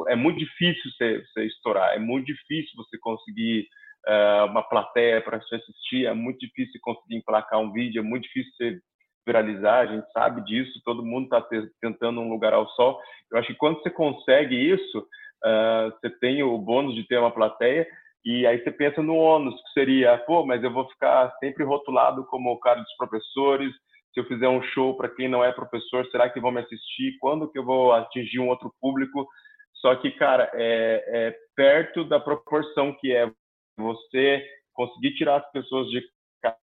é 0.09 0.15
muito 0.15 0.39
difícil 0.39 0.91
você, 0.93 1.25
você, 1.25 1.47
estourar, 1.47 1.95
é 1.95 1.99
muito 1.99 2.27
difícil 2.27 2.73
você 2.77 2.99
conseguir 2.99 3.67
é, 4.07 4.43
uma 4.43 4.63
plateia 4.63 5.23
para 5.23 5.41
te 5.41 5.55
assistir, 5.55 6.05
é 6.05 6.13
muito 6.13 6.41
difícil 6.41 6.79
conseguir 6.83 7.17
emplacar 7.17 7.61
um 7.61 7.73
vídeo, 7.73 8.01
é 8.01 8.03
muito 8.03 8.25
difícil 8.25 8.53
você 8.59 8.79
viralizar, 9.27 9.79
a 9.81 9.87
gente 9.87 10.13
sabe 10.13 10.45
disso, 10.45 10.83
todo 10.85 11.03
mundo 11.03 11.25
está 11.25 11.41
tentando 11.81 12.21
um 12.21 12.29
lugar 12.29 12.53
ao 12.53 12.69
sol. 12.71 13.01
Eu 13.31 13.39
acho 13.39 13.49
que 13.49 13.59
quando 13.59 13.81
você 13.81 13.89
consegue 13.89 14.55
isso, 14.55 14.99
uh, 14.99 15.91
você 15.93 16.11
tem 16.11 16.43
o 16.43 16.59
bônus 16.59 16.95
de 16.95 17.07
ter 17.07 17.19
uma 17.19 17.31
plateia, 17.31 17.87
e 18.25 18.47
aí 18.47 18.63
você 18.63 18.71
pensa 18.71 19.03
no 19.03 19.17
ônus, 19.17 19.55
que 19.55 19.73
seria, 19.73 20.17
pô, 20.19 20.47
mas 20.47 20.63
eu 20.63 20.73
vou 20.73 20.89
ficar 20.89 21.33
sempre 21.39 21.65
rotulado 21.65 22.25
como 22.27 22.53
o 22.53 22.61
cara 22.61 22.81
dos 22.81 22.97
professores, 22.97 23.73
se 24.13 24.21
eu 24.21 24.25
fizer 24.25 24.49
um 24.49 24.63
show 24.63 24.97
para 24.97 25.09
quem 25.09 25.29
não 25.29 25.43
é 25.43 25.53
professor, 25.53 26.07
será 26.11 26.29
que 26.29 26.41
vão 26.41 26.53
me 26.53 26.61
assistir? 26.61 27.17
Quando 27.19 27.51
que 27.51 27.59
eu 27.59 27.65
vou 27.65 27.93
atingir 27.93 28.39
um 28.39 28.49
outro 28.49 28.73
público? 28.81 29.27
Só 29.75 29.97
que, 29.97 30.11
cara, 30.13 30.51
é, 30.55 31.05
é 31.09 31.37
perto 31.57 32.05
da 32.05 32.21
proporção 32.21 32.95
que 33.01 33.13
é 33.13 33.31
você 33.77 34.45
conseguir 34.75 35.15
tirar 35.15 35.37
as 35.37 35.51
pessoas 35.51 35.89
de 35.89 36.03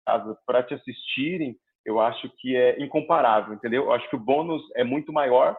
casa 0.06 0.38
para 0.46 0.64
te 0.64 0.74
assistirem, 0.74 1.56
eu 1.86 2.00
acho 2.00 2.30
que 2.38 2.56
é 2.56 2.82
incomparável, 2.82 3.54
entendeu? 3.54 3.86
Eu 3.86 3.94
acho 3.94 4.10
que 4.10 4.16
o 4.16 4.20
bônus 4.20 4.62
é 4.76 4.84
muito 4.84 5.14
maior, 5.14 5.58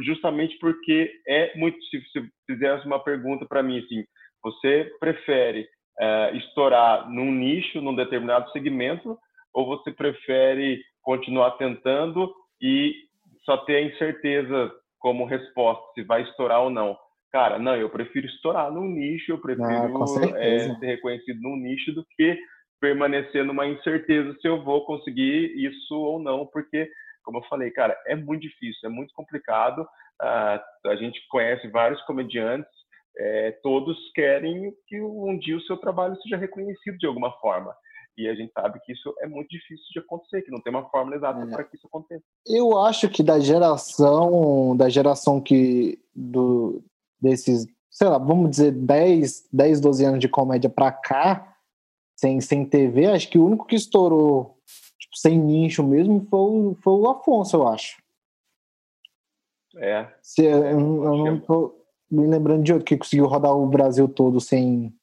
justamente 0.00 0.58
porque 0.58 1.12
é 1.28 1.56
muito. 1.56 1.80
Se 1.84 2.00
você 2.00 2.28
fizesse 2.46 2.86
uma 2.86 2.98
pergunta 3.02 3.46
para 3.46 3.62
mim, 3.62 3.78
assim, 3.78 4.04
você 4.44 4.92
prefere 5.00 5.66
uh, 5.98 6.36
estourar 6.36 7.10
num 7.10 7.32
nicho, 7.32 7.80
num 7.80 7.94
determinado 7.94 8.50
segmento, 8.50 9.18
ou 9.52 9.66
você 9.66 9.90
prefere 9.90 10.82
continuar 11.02 11.52
tentando 11.52 12.32
e 12.60 12.94
só 13.44 13.56
ter 13.58 13.76
a 13.76 13.82
incerteza 13.82 14.72
como 14.98 15.24
resposta 15.24 15.82
se 15.94 16.02
vai 16.02 16.22
estourar 16.22 16.62
ou 16.62 16.70
não? 16.70 16.96
Cara, 17.32 17.58
não, 17.58 17.74
eu 17.74 17.90
prefiro 17.90 18.26
estourar 18.26 18.70
num 18.70 18.86
nicho, 18.86 19.32
eu 19.32 19.38
prefiro 19.38 19.68
ah, 19.68 20.38
é, 20.38 20.58
ser 20.76 20.86
reconhecido 20.86 21.40
num 21.40 21.56
nicho 21.56 21.92
do 21.92 22.04
que 22.16 22.38
permanecer 22.80 23.44
numa 23.44 23.66
incerteza 23.66 24.36
se 24.40 24.46
eu 24.46 24.62
vou 24.62 24.84
conseguir 24.84 25.52
isso 25.56 25.94
ou 25.94 26.18
não, 26.18 26.46
porque, 26.46 26.88
como 27.22 27.38
eu 27.38 27.42
falei, 27.44 27.70
cara, 27.70 27.98
é 28.06 28.14
muito 28.14 28.42
difícil, 28.42 28.88
é 28.88 28.92
muito 28.92 29.12
complicado. 29.14 29.82
Uh, 30.22 30.88
a 30.88 30.96
gente 30.96 31.26
conhece 31.28 31.66
vários 31.68 32.00
comediantes, 32.02 32.70
é, 33.16 33.52
todos 33.62 33.96
querem 34.14 34.74
que 34.86 35.00
um 35.00 35.38
dia 35.38 35.56
o 35.56 35.62
seu 35.62 35.76
trabalho 35.76 36.16
seja 36.22 36.36
reconhecido 36.36 36.98
de 36.98 37.06
alguma 37.06 37.32
forma. 37.38 37.74
E 38.16 38.28
a 38.28 38.34
gente 38.34 38.52
sabe 38.52 38.80
que 38.84 38.92
isso 38.92 39.12
é 39.20 39.26
muito 39.26 39.48
difícil 39.48 39.86
de 39.92 39.98
acontecer, 39.98 40.42
que 40.42 40.50
não 40.50 40.60
tem 40.60 40.72
uma 40.72 40.88
fórmula 40.88 41.16
exata 41.16 41.42
é. 41.42 41.46
para 41.46 41.64
que 41.64 41.76
isso 41.76 41.86
aconteça. 41.86 42.22
Eu 42.46 42.78
acho 42.78 43.08
que 43.08 43.22
da 43.22 43.40
geração, 43.40 44.76
da 44.76 44.88
geração 44.88 45.40
que 45.40 45.98
do 46.14 46.82
desses, 47.20 47.66
sei 47.90 48.08
lá, 48.08 48.18
vamos 48.18 48.50
dizer 48.50 48.70
10, 48.70 49.48
10 49.52 49.80
12 49.80 50.04
anos 50.04 50.20
de 50.20 50.28
comédia 50.28 50.70
para 50.70 50.92
cá, 50.92 51.56
sem, 52.16 52.40
sem 52.40 52.64
TV, 52.64 53.06
acho 53.06 53.28
que 53.28 53.38
o 53.38 53.46
único 53.46 53.66
que 53.66 53.74
estourou 53.74 54.58
tipo, 54.98 55.16
sem 55.16 55.38
nicho 55.38 55.82
mesmo 55.82 56.24
foi 56.30 56.38
o, 56.38 56.74
foi 56.82 56.92
o 56.92 57.08
Afonso, 57.08 57.56
eu 57.56 57.66
acho. 57.66 58.02
É. 59.76 60.08
Se, 60.22 60.44
eu, 60.44 60.64
eu 60.64 61.16
não 61.16 61.40
tô 61.40 61.83
me 62.14 62.26
lembrando 62.26 62.62
de 62.62 62.72
outro 62.72 62.86
que 62.86 62.96
conseguiu 62.96 63.26
rodar 63.26 63.52
o 63.52 63.66
Brasil 63.66 64.08
todo 64.08 64.40
sem, 64.40 64.94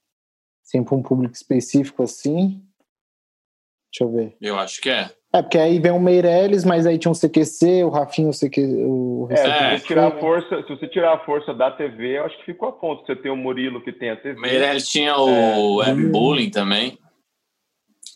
sem 0.64 0.82
um 0.82 1.04
público 1.04 1.34
específico 1.34 2.04
assim. 2.04 2.64
Deixa 3.92 4.04
eu 4.04 4.12
ver. 4.12 4.38
Eu 4.40 4.58
acho 4.58 4.82
que 4.82 4.90
é. 4.90 5.10
É, 5.34 5.42
porque 5.42 5.58
aí 5.58 5.80
vem 5.80 5.92
o 5.92 6.00
Meirelles, 6.00 6.66
mas 6.66 6.86
aí 6.86 6.98
tinha 6.98 7.12
um 7.12 7.16
CQC, 7.16 7.86
o 7.86 7.90
Rafinho, 7.90 8.30
o 8.30 8.34
CQC. 8.34 8.84
O 8.86 9.28
é, 9.30 9.36
se 9.38 9.80
você, 9.80 9.88
tirar 9.88 10.08
a 10.08 10.20
força, 10.20 10.62
se 10.64 10.70
você 10.70 10.88
tirar 10.88 11.14
a 11.14 11.20
força 11.20 11.54
da 11.54 11.72
TV, 11.72 12.18
eu 12.18 12.26
acho 12.26 12.38
que 12.40 12.46
ficou 12.46 12.68
a 12.68 12.72
ponto. 12.74 13.06
Você 13.06 13.16
tem 13.16 13.32
o 13.32 13.36
Murilo 13.36 13.82
que 13.82 13.94
tem 13.94 14.10
a 14.10 14.18
TV. 14.18 14.40
Meirelles 14.40 14.90
tinha 14.90 15.16
o 15.18 15.82
é, 15.82 15.94
Bullying 15.94 16.50
também. 16.50 16.98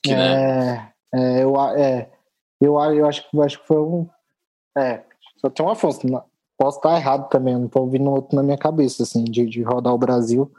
Que, 0.03 0.11
é, 0.11 0.15
né? 0.15 0.93
é, 1.13 1.43
eu, 1.43 1.55
é, 1.77 2.09
eu, 2.61 2.73
eu 2.73 3.05
acho, 3.05 3.25
eu 3.33 3.41
acho 3.43 3.61
que 3.61 3.67
foi 3.67 3.77
um. 3.77 4.09
É, 4.77 5.01
só 5.37 5.49
tem 5.49 5.65
uma 5.65 5.71
Afonso. 5.71 6.05
Posso 6.57 6.77
estar 6.77 6.95
errado 6.95 7.29
também, 7.29 7.53
não 7.55 7.65
estou 7.65 7.83
ouvindo 7.83 8.09
outro 8.09 8.35
na 8.35 8.43
minha 8.43 8.57
cabeça, 8.57 9.03
assim, 9.03 9.23
de, 9.23 9.45
de 9.45 9.61
rodar 9.61 9.93
o 9.93 9.97
Brasil. 9.97 10.49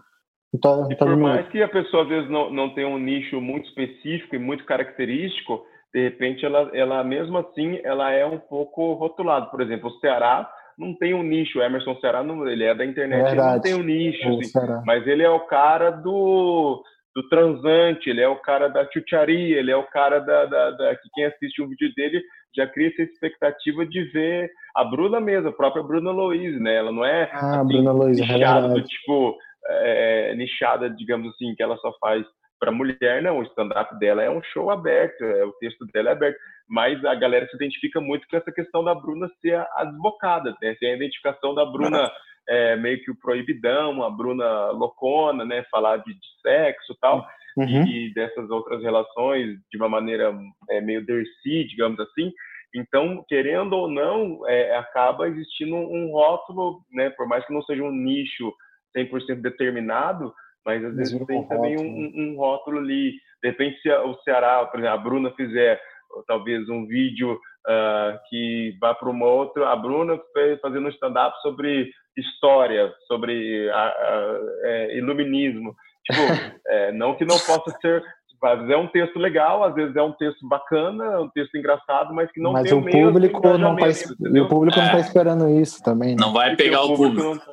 Então, 0.54 0.90
e 0.90 0.96
por 0.96 1.16
mais 1.16 1.48
que 1.48 1.62
a 1.62 1.68
pessoa 1.68 2.02
às 2.02 2.08
vezes 2.08 2.30
não, 2.30 2.50
não 2.50 2.74
tenha 2.74 2.88
um 2.88 2.98
nicho 2.98 3.40
muito 3.40 3.68
específico 3.68 4.34
e 4.34 4.38
muito 4.38 4.64
característico, 4.64 5.64
de 5.94 6.02
repente 6.02 6.44
ela, 6.44 6.70
ela 6.72 7.04
mesmo 7.04 7.38
assim 7.38 7.80
ela 7.84 8.10
é 8.12 8.24
um 8.24 8.38
pouco 8.38 8.94
rotulada. 8.94 9.46
Por 9.46 9.60
exemplo, 9.60 9.90
o 9.90 9.98
Ceará 10.00 10.48
não 10.78 10.94
tem 10.94 11.14
um 11.14 11.22
nicho. 11.22 11.58
O 11.58 11.62
Emerson 11.62 11.96
Ceará 12.00 12.22
não, 12.22 12.46
ele 12.48 12.64
é 12.64 12.74
da 12.74 12.84
internet, 12.84 13.24
Verdade. 13.24 13.40
ele 13.40 13.54
não 13.54 13.60
tem 13.60 13.74
um 13.74 13.82
nicho, 13.82 14.28
é, 14.28 14.38
assim, 14.38 14.82
mas 14.86 15.06
ele 15.06 15.22
é 15.22 15.30
o 15.30 15.40
cara 15.40 15.90
do 15.90 16.82
do 17.14 17.26
transante, 17.30 18.10
ele 18.10 18.20
é 18.20 18.28
o 18.28 18.36
cara 18.36 18.68
da 18.68 18.86
chucharia, 18.92 19.58
ele 19.58 19.70
é 19.70 19.76
o 19.76 19.86
cara 19.86 20.18
da, 20.18 20.44
da, 20.44 20.70
da, 20.72 20.96
que 20.96 21.08
quem 21.14 21.24
assiste 21.24 21.62
um 21.62 21.68
vídeo 21.68 21.90
dele 21.96 22.22
já 22.56 22.66
cria 22.66 22.88
essa 22.88 23.02
expectativa 23.02 23.84
de 23.84 24.02
ver 24.04 24.50
a 24.74 24.84
Bruna 24.84 25.20
mesmo, 25.20 25.48
a 25.48 25.52
própria 25.52 25.82
Bruna 25.82 26.10
Louise, 26.10 26.58
né? 26.58 26.76
Ela 26.76 26.92
não 26.92 27.04
é 27.04 27.30
ah, 27.32 27.60
assim, 27.60 27.68
Bruna 27.68 27.92
Louise, 27.92 28.22
é 28.22 28.26
nichada, 28.26 28.78
é 28.78 28.82
tipo 28.82 29.38
é, 29.68 30.34
nichada, 30.34 30.90
digamos 30.90 31.32
assim, 31.34 31.54
que 31.54 31.62
ela 31.62 31.76
só 31.78 31.92
faz 32.00 32.24
para 32.58 32.72
mulher, 32.72 33.22
não. 33.22 33.38
O 33.38 33.42
stand-up 33.42 33.98
dela 33.98 34.22
é 34.22 34.30
um 34.30 34.42
show 34.42 34.70
aberto, 34.70 35.22
é, 35.22 35.44
o 35.44 35.52
texto 35.52 35.86
dela 35.92 36.10
é 36.10 36.12
aberto. 36.12 36.38
Mas 36.68 37.04
a 37.04 37.14
galera 37.14 37.46
se 37.46 37.56
identifica 37.56 38.00
muito 38.00 38.26
com 38.28 38.36
essa 38.36 38.50
questão 38.50 38.82
da 38.82 38.94
Bruna 38.94 39.28
ser 39.40 39.54
a, 39.54 39.68
a 39.76 39.84
desbocada, 39.84 40.54
né? 40.62 40.74
Tem 40.80 40.92
a 40.92 40.96
identificação 40.96 41.54
da 41.54 41.64
Bruna 41.64 42.10
é, 42.48 42.76
meio 42.76 43.02
que 43.02 43.10
o 43.10 43.18
proibidão, 43.18 44.02
a 44.02 44.10
Bruna 44.10 44.70
loucona, 44.70 45.44
né? 45.44 45.64
Falar 45.70 45.98
de, 45.98 46.12
de 46.12 46.40
sexo 46.42 46.92
e 46.92 46.98
tal. 47.00 47.26
Uhum. 47.56 47.86
E, 47.86 48.12
dessas 48.12 48.50
outras 48.50 48.82
relações 48.82 49.58
de 49.70 49.78
uma 49.78 49.88
maneira 49.88 50.36
é, 50.70 50.80
meio 50.80 51.04
Dercy, 51.04 51.66
digamos 51.68 51.98
assim. 52.00 52.32
Então, 52.74 53.24
querendo 53.28 53.72
ou 53.74 53.90
não, 53.90 54.46
é, 54.48 54.76
acaba 54.76 55.28
existindo 55.28 55.74
um 55.74 56.10
rótulo, 56.12 56.80
né? 56.92 57.10
Por 57.10 57.26
mais 57.26 57.44
que 57.46 57.52
não 57.52 57.62
seja 57.62 57.82
um 57.82 57.92
nicho 57.92 58.52
100% 58.96 59.40
determinado, 59.40 60.32
mas 60.64 60.84
às 60.84 60.94
vezes 60.96 61.26
tem 61.26 61.46
também 61.46 61.78
um, 61.78 62.12
um, 62.14 62.36
rótulo 62.36 62.78
ali. 62.78 63.12
De 63.42 63.50
repente, 63.50 63.80
se 63.80 63.90
o 63.90 64.14
Ceará, 64.22 64.64
por 64.66 64.80
exemplo, 64.80 64.98
a 64.98 65.02
Bruna 65.02 65.30
fizer 65.32 65.80
talvez 66.26 66.68
um 66.68 66.86
vídeo 66.86 67.32
uh, 67.32 68.18
que 68.28 68.76
vá 68.80 68.94
para 68.94 69.10
uma 69.10 69.26
outra, 69.26 69.68
a 69.68 69.76
Bruna 69.76 70.18
fazendo 70.60 70.86
um 70.86 70.90
stand-up 70.90 71.40
sobre 71.42 71.90
história, 72.16 72.92
sobre 73.06 73.70
a, 73.70 73.86
a, 73.86 74.40
é, 74.64 74.96
iluminismo. 74.96 75.74
Tipo, 76.04 76.20
é, 76.68 76.92
não 76.92 77.14
que 77.14 77.24
não 77.24 77.38
possa 77.38 77.70
ser 77.80 78.02
às 78.42 78.58
vezes 78.58 78.72
é 78.72 78.76
um 78.76 78.86
texto 78.86 79.18
legal, 79.18 79.64
às 79.64 79.74
vezes 79.74 79.96
é 79.96 80.02
um 80.02 80.12
texto 80.12 80.46
bacana, 80.46 81.04
é 81.04 81.18
um 81.18 81.28
texto 81.28 81.56
engraçado, 81.56 82.14
mas 82.14 82.30
que 82.30 82.40
não 82.40 82.52
mas 82.52 82.68
tem 82.68 82.78
o, 82.78 82.82
público 82.82 83.40
não 83.58 83.76
tá, 83.76 83.86
o 83.86 84.48
público 84.48 84.78
não 84.78 84.86
está 84.86 84.98
esperando 84.98 85.48
isso 85.48 85.82
também. 85.82 86.10
Né? 86.10 86.16
Não 86.20 86.32
vai 86.32 86.54
pegar 86.56 86.82
o 86.82 86.96
público. 86.96 87.20
O 87.20 87.24
público. 87.24 87.52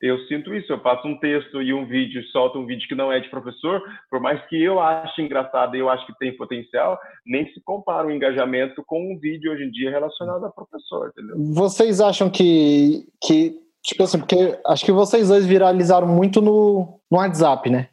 eu 0.00 0.18
sinto 0.26 0.54
isso. 0.54 0.72
Eu 0.72 0.80
faço 0.80 1.06
um 1.06 1.18
texto 1.18 1.62
e 1.62 1.72
um 1.72 1.86
vídeo, 1.86 2.22
solto 2.32 2.58
um 2.58 2.66
vídeo 2.66 2.86
que 2.88 2.94
não 2.94 3.10
é 3.10 3.20
de 3.20 3.30
professor, 3.30 3.82
por 4.10 4.20
mais 4.20 4.44
que 4.46 4.62
eu 4.62 4.80
ache 4.80 5.22
engraçado 5.22 5.76
e 5.76 5.80
eu 5.80 5.88
acho 5.88 6.06
que 6.06 6.18
tem 6.18 6.36
potencial, 6.36 6.98
nem 7.26 7.46
se 7.52 7.60
compara 7.64 8.06
o 8.06 8.10
engajamento 8.10 8.82
com 8.86 9.12
um 9.12 9.18
vídeo 9.18 9.52
hoje 9.52 9.64
em 9.64 9.70
dia 9.70 9.90
relacionado 9.90 10.44
a 10.44 10.50
professor, 10.50 11.08
entendeu? 11.08 11.36
Vocês 11.54 12.00
acham 12.00 12.28
que, 12.28 13.06
que 13.22 13.56
tipo 13.82 14.02
assim, 14.02 14.18
porque 14.18 14.58
acho 14.66 14.84
que 14.84 14.92
vocês 14.92 15.28
dois 15.28 15.44
viralizaram 15.44 16.06
muito 16.06 16.40
no, 16.40 17.00
no 17.10 17.18
WhatsApp, 17.18 17.68
né? 17.68 17.88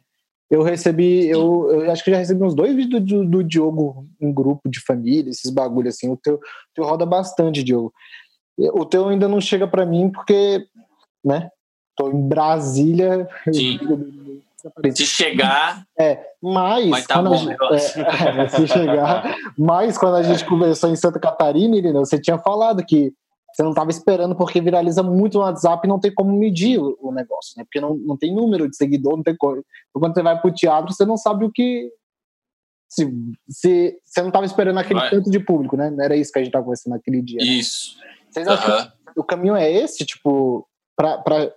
Eu 0.50 0.62
recebi, 0.62 1.28
eu, 1.28 1.70
eu, 1.70 1.92
acho 1.92 2.02
que 2.02 2.10
já 2.10 2.18
recebi 2.18 2.42
uns 2.42 2.54
dois 2.54 2.74
vídeos 2.74 3.04
do, 3.04 3.24
do 3.24 3.44
Diogo 3.44 4.06
em 4.20 4.32
grupo 4.32 4.68
de 4.68 4.80
família, 4.80 5.30
esses 5.30 5.48
bagulho 5.48 5.88
assim. 5.88 6.10
O 6.10 6.16
teu, 6.16 6.40
teu 6.74 6.84
roda 6.84 7.06
bastante, 7.06 7.62
Diogo. 7.62 7.92
O 8.58 8.84
teu 8.84 9.08
ainda 9.08 9.28
não 9.28 9.40
chega 9.40 9.68
para 9.68 9.86
mim 9.86 10.10
porque, 10.10 10.66
né? 11.24 11.50
Tô 11.96 12.10
em 12.10 12.28
Brasília. 12.28 13.28
Sim. 13.52 13.78
Se 14.92 15.06
chegar. 15.06 15.84
É, 15.98 16.20
mas. 16.42 17.06
Tá 17.06 17.22
bom, 17.22 17.36
gente, 17.36 17.56
é, 17.62 18.42
é, 18.42 18.48
se 18.48 18.66
chegar. 18.66 19.34
Mas 19.56 19.96
quando 19.96 20.16
a 20.16 20.22
gente 20.22 20.44
conversou 20.44 20.90
em 20.90 20.96
Santa 20.96 21.18
Catarina, 21.18 21.76
Irina, 21.76 22.00
você 22.00 22.20
tinha 22.20 22.38
falado 22.38 22.84
que 22.84 23.14
você 23.60 23.62
não 23.62 23.70
estava 23.70 23.90
esperando 23.90 24.34
porque 24.34 24.60
viraliza 24.60 25.02
muito 25.02 25.36
no 25.36 25.44
WhatsApp 25.44 25.86
e 25.86 25.88
não 25.88 26.00
tem 26.00 26.12
como 26.14 26.32
medir 26.32 26.80
o, 26.80 26.96
o 27.00 27.12
negócio, 27.12 27.52
né? 27.56 27.64
Porque 27.64 27.80
não, 27.80 27.94
não 27.94 28.16
tem 28.16 28.34
número 28.34 28.68
de 28.68 28.74
seguidor, 28.74 29.16
não 29.16 29.22
tem 29.22 29.36
coisa. 29.36 29.62
Então, 29.88 30.00
quando 30.00 30.14
você 30.14 30.22
vai 30.22 30.40
para 30.40 30.50
o 30.50 30.54
teatro, 30.54 30.92
você 30.92 31.04
não 31.04 31.16
sabe 31.16 31.44
o 31.44 31.52
que. 31.52 31.92
Se, 32.88 33.06
se 33.48 34.00
você 34.02 34.20
não 34.20 34.28
estava 34.28 34.46
esperando 34.46 34.78
aquele 34.78 35.00
vai. 35.00 35.10
tanto 35.10 35.30
de 35.30 35.38
público, 35.38 35.76
né? 35.76 35.90
Não 35.90 36.02
era 36.02 36.16
isso 36.16 36.32
que 36.32 36.38
a 36.38 36.42
gente 36.42 36.48
estava 36.48 36.64
conversando 36.64 36.94
naquele 36.94 37.20
dia. 37.20 37.38
Né? 37.38 37.44
Isso. 37.44 37.98
Né? 37.98 38.16
Vocês 38.30 38.48
acham 38.48 38.78
uhum. 38.78 39.12
que 39.12 39.20
o 39.20 39.24
caminho 39.24 39.54
é 39.54 39.70
esse, 39.70 40.06
tipo, 40.06 40.66
para 40.96 41.54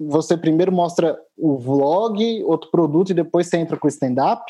você 0.00 0.36
primeiro 0.36 0.72
mostra 0.72 1.20
o 1.36 1.58
vlog, 1.58 2.42
outro 2.44 2.70
produto 2.70 3.10
e 3.10 3.14
depois 3.14 3.48
você 3.48 3.58
entra 3.58 3.76
com 3.76 3.86
o 3.86 3.90
stand-up? 3.90 4.42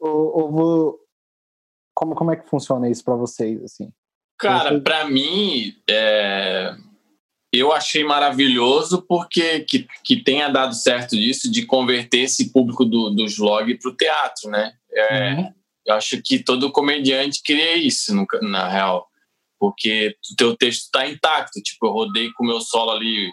Ou, 0.00 0.54
ou, 0.58 1.00
como, 1.94 2.14
como 2.14 2.32
é 2.32 2.36
que 2.36 2.48
funciona 2.48 2.88
isso 2.88 3.04
para 3.04 3.14
vocês, 3.14 3.62
assim? 3.62 3.92
Cara, 4.38 4.80
para 4.80 5.06
mim, 5.06 5.74
é... 5.88 6.74
eu 7.52 7.72
achei 7.72 8.04
maravilhoso 8.04 9.02
porque 9.08 9.60
que, 9.60 9.86
que 10.04 10.22
tenha 10.22 10.48
dado 10.48 10.74
certo 10.74 11.16
disso 11.16 11.50
de 11.50 11.64
converter 11.64 12.20
esse 12.20 12.52
público 12.52 12.84
do, 12.84 13.10
dos 13.10 13.36
vlogs 13.36 13.78
para 13.80 13.90
o 13.90 13.96
teatro, 13.96 14.50
né? 14.50 14.74
É, 14.92 15.32
uhum. 15.34 15.54
Eu 15.86 15.94
acho 15.94 16.20
que 16.22 16.40
todo 16.40 16.72
comediante 16.72 17.40
queria 17.42 17.76
isso, 17.76 18.14
no, 18.14 18.26
na 18.42 18.68
real. 18.68 19.08
Porque 19.58 20.16
o 20.32 20.36
teu 20.36 20.56
texto 20.56 20.84
está 20.84 21.06
intacto. 21.06 21.62
Tipo, 21.62 21.86
eu 21.86 21.92
rodei 21.92 22.30
com 22.32 22.44
o 22.44 22.46
meu 22.46 22.60
solo 22.60 22.90
ali 22.90 23.30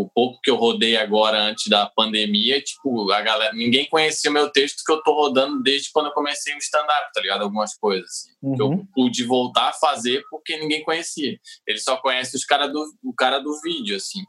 o 0.00 0.08
pouco 0.08 0.40
que 0.42 0.50
eu 0.50 0.56
rodei 0.56 0.96
agora 0.96 1.38
antes 1.38 1.68
da 1.68 1.86
pandemia, 1.86 2.60
tipo, 2.60 3.10
a 3.12 3.20
galera, 3.20 3.52
ninguém 3.52 3.86
conhecia 3.86 4.30
o 4.30 4.34
meu 4.34 4.50
texto 4.50 4.82
que 4.84 4.90
eu 4.90 5.02
tô 5.02 5.12
rodando 5.12 5.62
desde 5.62 5.90
quando 5.92 6.06
eu 6.06 6.12
comecei 6.12 6.54
o 6.54 6.58
stand-up, 6.58 7.12
tá 7.12 7.20
ligado? 7.20 7.42
Algumas 7.42 7.76
coisas, 7.76 8.08
assim. 8.08 8.30
Uhum. 8.42 8.56
Eu 8.58 8.86
pude 8.94 9.24
voltar 9.24 9.68
a 9.68 9.72
fazer 9.74 10.24
porque 10.30 10.56
ninguém 10.58 10.82
conhecia. 10.82 11.38
Ele 11.66 11.78
só 11.78 11.98
conhece 11.98 12.34
os 12.34 12.44
cara 12.44 12.66
do, 12.66 12.82
o 13.04 13.14
cara 13.14 13.38
do 13.40 13.60
vídeo, 13.60 13.96
assim. 13.96 14.24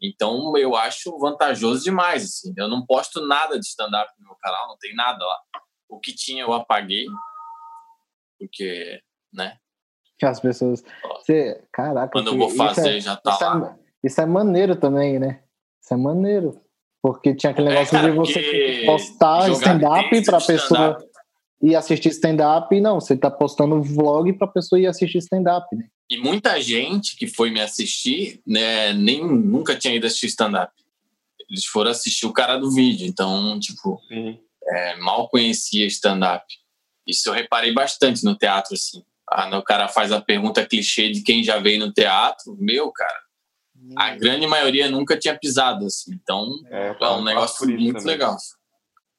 Então, 0.00 0.56
eu 0.56 0.76
acho 0.76 1.18
vantajoso 1.18 1.82
demais, 1.82 2.22
assim. 2.24 2.54
Eu 2.56 2.68
não 2.68 2.86
posto 2.86 3.26
nada 3.26 3.58
de 3.58 3.66
stand-up 3.66 4.12
no 4.18 4.26
meu 4.26 4.36
canal, 4.36 4.68
não 4.68 4.78
tem 4.78 4.94
nada 4.94 5.24
lá. 5.24 5.40
O 5.88 5.98
que 5.98 6.14
tinha 6.14 6.42
eu 6.42 6.52
apaguei, 6.52 7.06
porque, 8.38 9.00
né? 9.32 9.56
Que 10.18 10.26
as 10.26 10.38
pessoas... 10.38 10.84
Você, 11.02 11.62
caraca... 11.72 12.12
Quando 12.12 12.28
eu 12.28 12.38
vou 12.38 12.50
fazer, 12.50 12.98
é, 12.98 13.00
já 13.00 13.16
tá 13.16 13.36
é 13.40 13.44
lá. 13.44 13.78
Isso 14.06 14.20
é 14.20 14.26
maneiro 14.26 14.76
também, 14.76 15.18
né? 15.18 15.40
Isso 15.82 15.92
é 15.92 15.96
maneiro. 15.96 16.60
Porque 17.02 17.34
tinha 17.34 17.50
aquele 17.50 17.68
é, 17.68 17.70
negócio 17.72 17.96
é, 17.96 18.00
cara, 18.00 18.12
de 18.12 18.16
você 18.16 18.82
postar 18.86 19.50
stand-up 19.50 20.24
para 20.24 20.38
a 20.38 20.40
pessoa 20.40 20.98
ir 21.60 21.74
assistir 21.74 22.10
stand-up. 22.10 22.80
Não, 22.80 23.00
você 23.00 23.16
tá 23.16 23.28
postando 23.28 23.82
vlog 23.82 24.32
para 24.34 24.46
a 24.46 24.50
pessoa 24.50 24.80
ir 24.80 24.86
assistir 24.86 25.18
stand-up, 25.18 25.66
né? 25.74 25.86
E 26.08 26.18
muita 26.18 26.60
gente 26.60 27.16
que 27.16 27.26
foi 27.26 27.50
me 27.50 27.60
assistir, 27.60 28.40
né, 28.46 28.92
nem 28.92 29.26
nunca 29.26 29.74
tinha 29.74 29.92
ido 29.92 30.06
assistir 30.06 30.26
stand-up. 30.26 30.72
Eles 31.50 31.64
foram 31.64 31.90
assistir 31.90 32.26
o 32.26 32.32
cara 32.32 32.56
do 32.56 32.70
vídeo, 32.70 33.08
então, 33.08 33.58
tipo, 33.58 34.00
é, 34.68 34.96
mal 34.98 35.28
conhecia 35.28 35.84
stand-up. 35.86 36.44
Isso 37.04 37.28
eu 37.28 37.32
reparei 37.32 37.72
bastante 37.72 38.24
no 38.24 38.36
teatro, 38.36 38.74
assim. 38.74 39.02
Ah, 39.28 39.58
o 39.58 39.62
cara 39.62 39.88
faz 39.88 40.12
a 40.12 40.20
pergunta 40.20 40.64
clichê 40.64 41.10
de 41.10 41.22
quem 41.22 41.42
já 41.42 41.58
veio 41.58 41.80
no 41.80 41.92
teatro. 41.92 42.56
Meu, 42.60 42.92
cara, 42.92 43.25
a 43.96 44.16
grande 44.16 44.46
maioria 44.46 44.90
nunca 44.90 45.18
tinha 45.18 45.38
pisado, 45.38 45.84
assim. 45.86 46.14
Então, 46.14 46.46
é, 46.70 46.96
é 46.98 47.08
um 47.10 47.22
negócio 47.22 47.68
muito 47.68 47.98
também. 47.98 48.06
legal. 48.06 48.36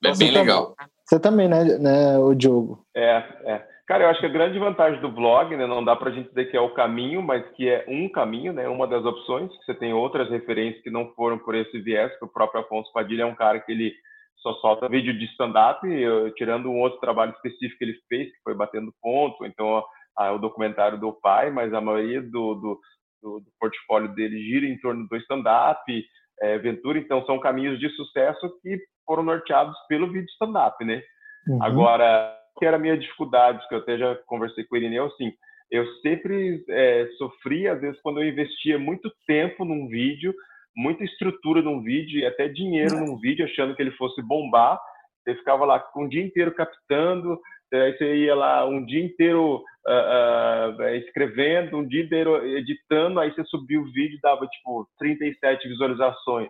É 0.04 0.16
bem 0.16 0.32
legal. 0.32 0.76
Você 1.06 1.20
também, 1.20 1.48
né, 1.48 1.64
né, 1.78 2.18
o 2.18 2.34
Diogo? 2.34 2.86
É, 2.96 3.24
é. 3.46 3.68
Cara, 3.88 4.04
eu 4.04 4.10
acho 4.10 4.20
que 4.20 4.26
a 4.26 4.30
grande 4.30 4.60
vantagem 4.60 5.00
do 5.00 5.10
blog, 5.10 5.56
né, 5.56 5.66
não 5.66 5.84
dá 5.84 5.96
para 5.96 6.10
a 6.10 6.14
gente 6.14 6.28
dizer 6.28 6.52
que 6.52 6.58
é 6.58 6.60
o 6.60 6.74
caminho, 6.74 7.22
mas 7.22 7.48
que 7.56 7.70
é 7.70 7.86
um 7.88 8.10
caminho, 8.10 8.52
né, 8.52 8.68
uma 8.68 8.86
das 8.86 9.06
opções, 9.06 9.50
que 9.50 9.64
você 9.66 9.74
tem 9.74 9.94
outras 9.94 10.30
referências 10.30 10.84
que 10.84 10.90
não 10.90 11.14
foram 11.14 11.38
por 11.38 11.56
esse 11.56 11.80
viés, 11.80 12.12
que 12.20 12.26
o 12.26 12.28
próprio 12.28 12.62
Afonso 12.62 12.92
Padilha 12.92 13.24
é 13.24 13.26
um 13.26 13.36
cara 13.36 13.62
que 13.62 13.72
ele 13.72 13.94
só 14.40 14.54
solta 14.56 14.90
vídeo 14.90 15.18
de 15.18 15.26
stand-up, 15.28 15.80
tirando 16.36 16.70
um 16.70 16.80
outro 16.82 17.00
trabalho 17.00 17.32
específico 17.32 17.78
que 17.78 17.86
ele 17.86 17.98
fez, 18.10 18.28
que 18.28 18.44
foi 18.44 18.54
batendo 18.54 18.94
ponto, 19.02 19.46
então 19.46 19.82
a, 20.18 20.32
o 20.34 20.38
documentário 20.38 21.00
do 21.00 21.14
pai, 21.14 21.50
mas 21.50 21.74
a 21.74 21.80
maioria 21.80 22.22
do, 22.22 22.56
do 22.56 22.80
do, 23.28 23.40
do 23.42 23.52
portfólio 23.60 24.14
dele 24.16 24.42
gira 24.44 24.66
em 24.66 24.80
torno 24.80 25.08
do 25.08 25.18
stand-up, 25.18 25.82
é, 26.42 26.58
Ventura, 26.60 26.98
então 26.98 27.26
são 27.26 27.40
caminhos 27.40 27.80
de 27.80 27.90
sucesso 27.90 28.60
que 28.62 28.80
foram 29.06 29.24
norteados 29.24 29.76
pelo 29.90 30.12
vídeo 30.12 30.30
stand-up, 30.30 30.84
né? 30.86 31.02
Uhum. 31.48 31.64
Agora, 31.64 32.38
que 32.58 32.66
era 32.66 32.78
a 32.78 32.80
minha 32.80 32.98
dificuldade, 32.98 33.68
que 33.68 33.74
eu 33.74 33.80
até 33.80 33.98
já 33.98 34.16
conversei 34.28 34.64
com 34.64 34.76
o 34.76 34.78
Irineu, 34.78 35.06
assim, 35.06 35.34
eu 35.70 35.86
sempre 36.02 36.64
é, 36.70 37.08
sofri, 37.18 37.68
às 37.68 37.82
vezes, 37.82 38.00
quando 38.02 38.22
eu 38.22 38.28
investia 38.28 38.80
muito 38.80 39.12
tempo 39.26 39.66
num 39.66 39.88
vídeo, 39.88 40.34
muita 40.76 41.04
estrutura 41.04 41.62
num 41.62 41.82
vídeo 41.82 42.20
e 42.20 42.26
até 42.26 42.48
dinheiro 42.48 42.96
num 43.00 43.18
vídeo, 43.20 43.46
achando 43.46 43.76
que 43.76 43.82
ele 43.82 43.92
fosse 43.92 44.22
bombar, 44.22 44.80
você 45.24 45.36
ficava 45.36 45.66
lá 45.66 45.80
com 45.80 46.06
um 46.06 46.08
dia 46.08 46.24
inteiro 46.24 46.54
captando, 46.54 47.40
Aí 47.74 47.98
você 47.98 48.16
ia 48.16 48.36
lá 48.36 48.66
um 48.66 48.86
dia 48.86 49.04
inteiro 49.04 49.64
uh, 49.88 50.82
uh, 50.82 50.84
escrevendo, 50.96 51.78
um 51.78 51.88
dia 51.88 52.04
inteiro 52.04 52.46
editando, 52.46 53.20
aí 53.20 53.32
você 53.32 53.44
subia 53.46 53.80
o 53.80 53.92
vídeo 53.92 54.20
dava 54.22 54.48
tipo 54.48 54.88
37 54.98 55.68
visualizações. 55.68 56.50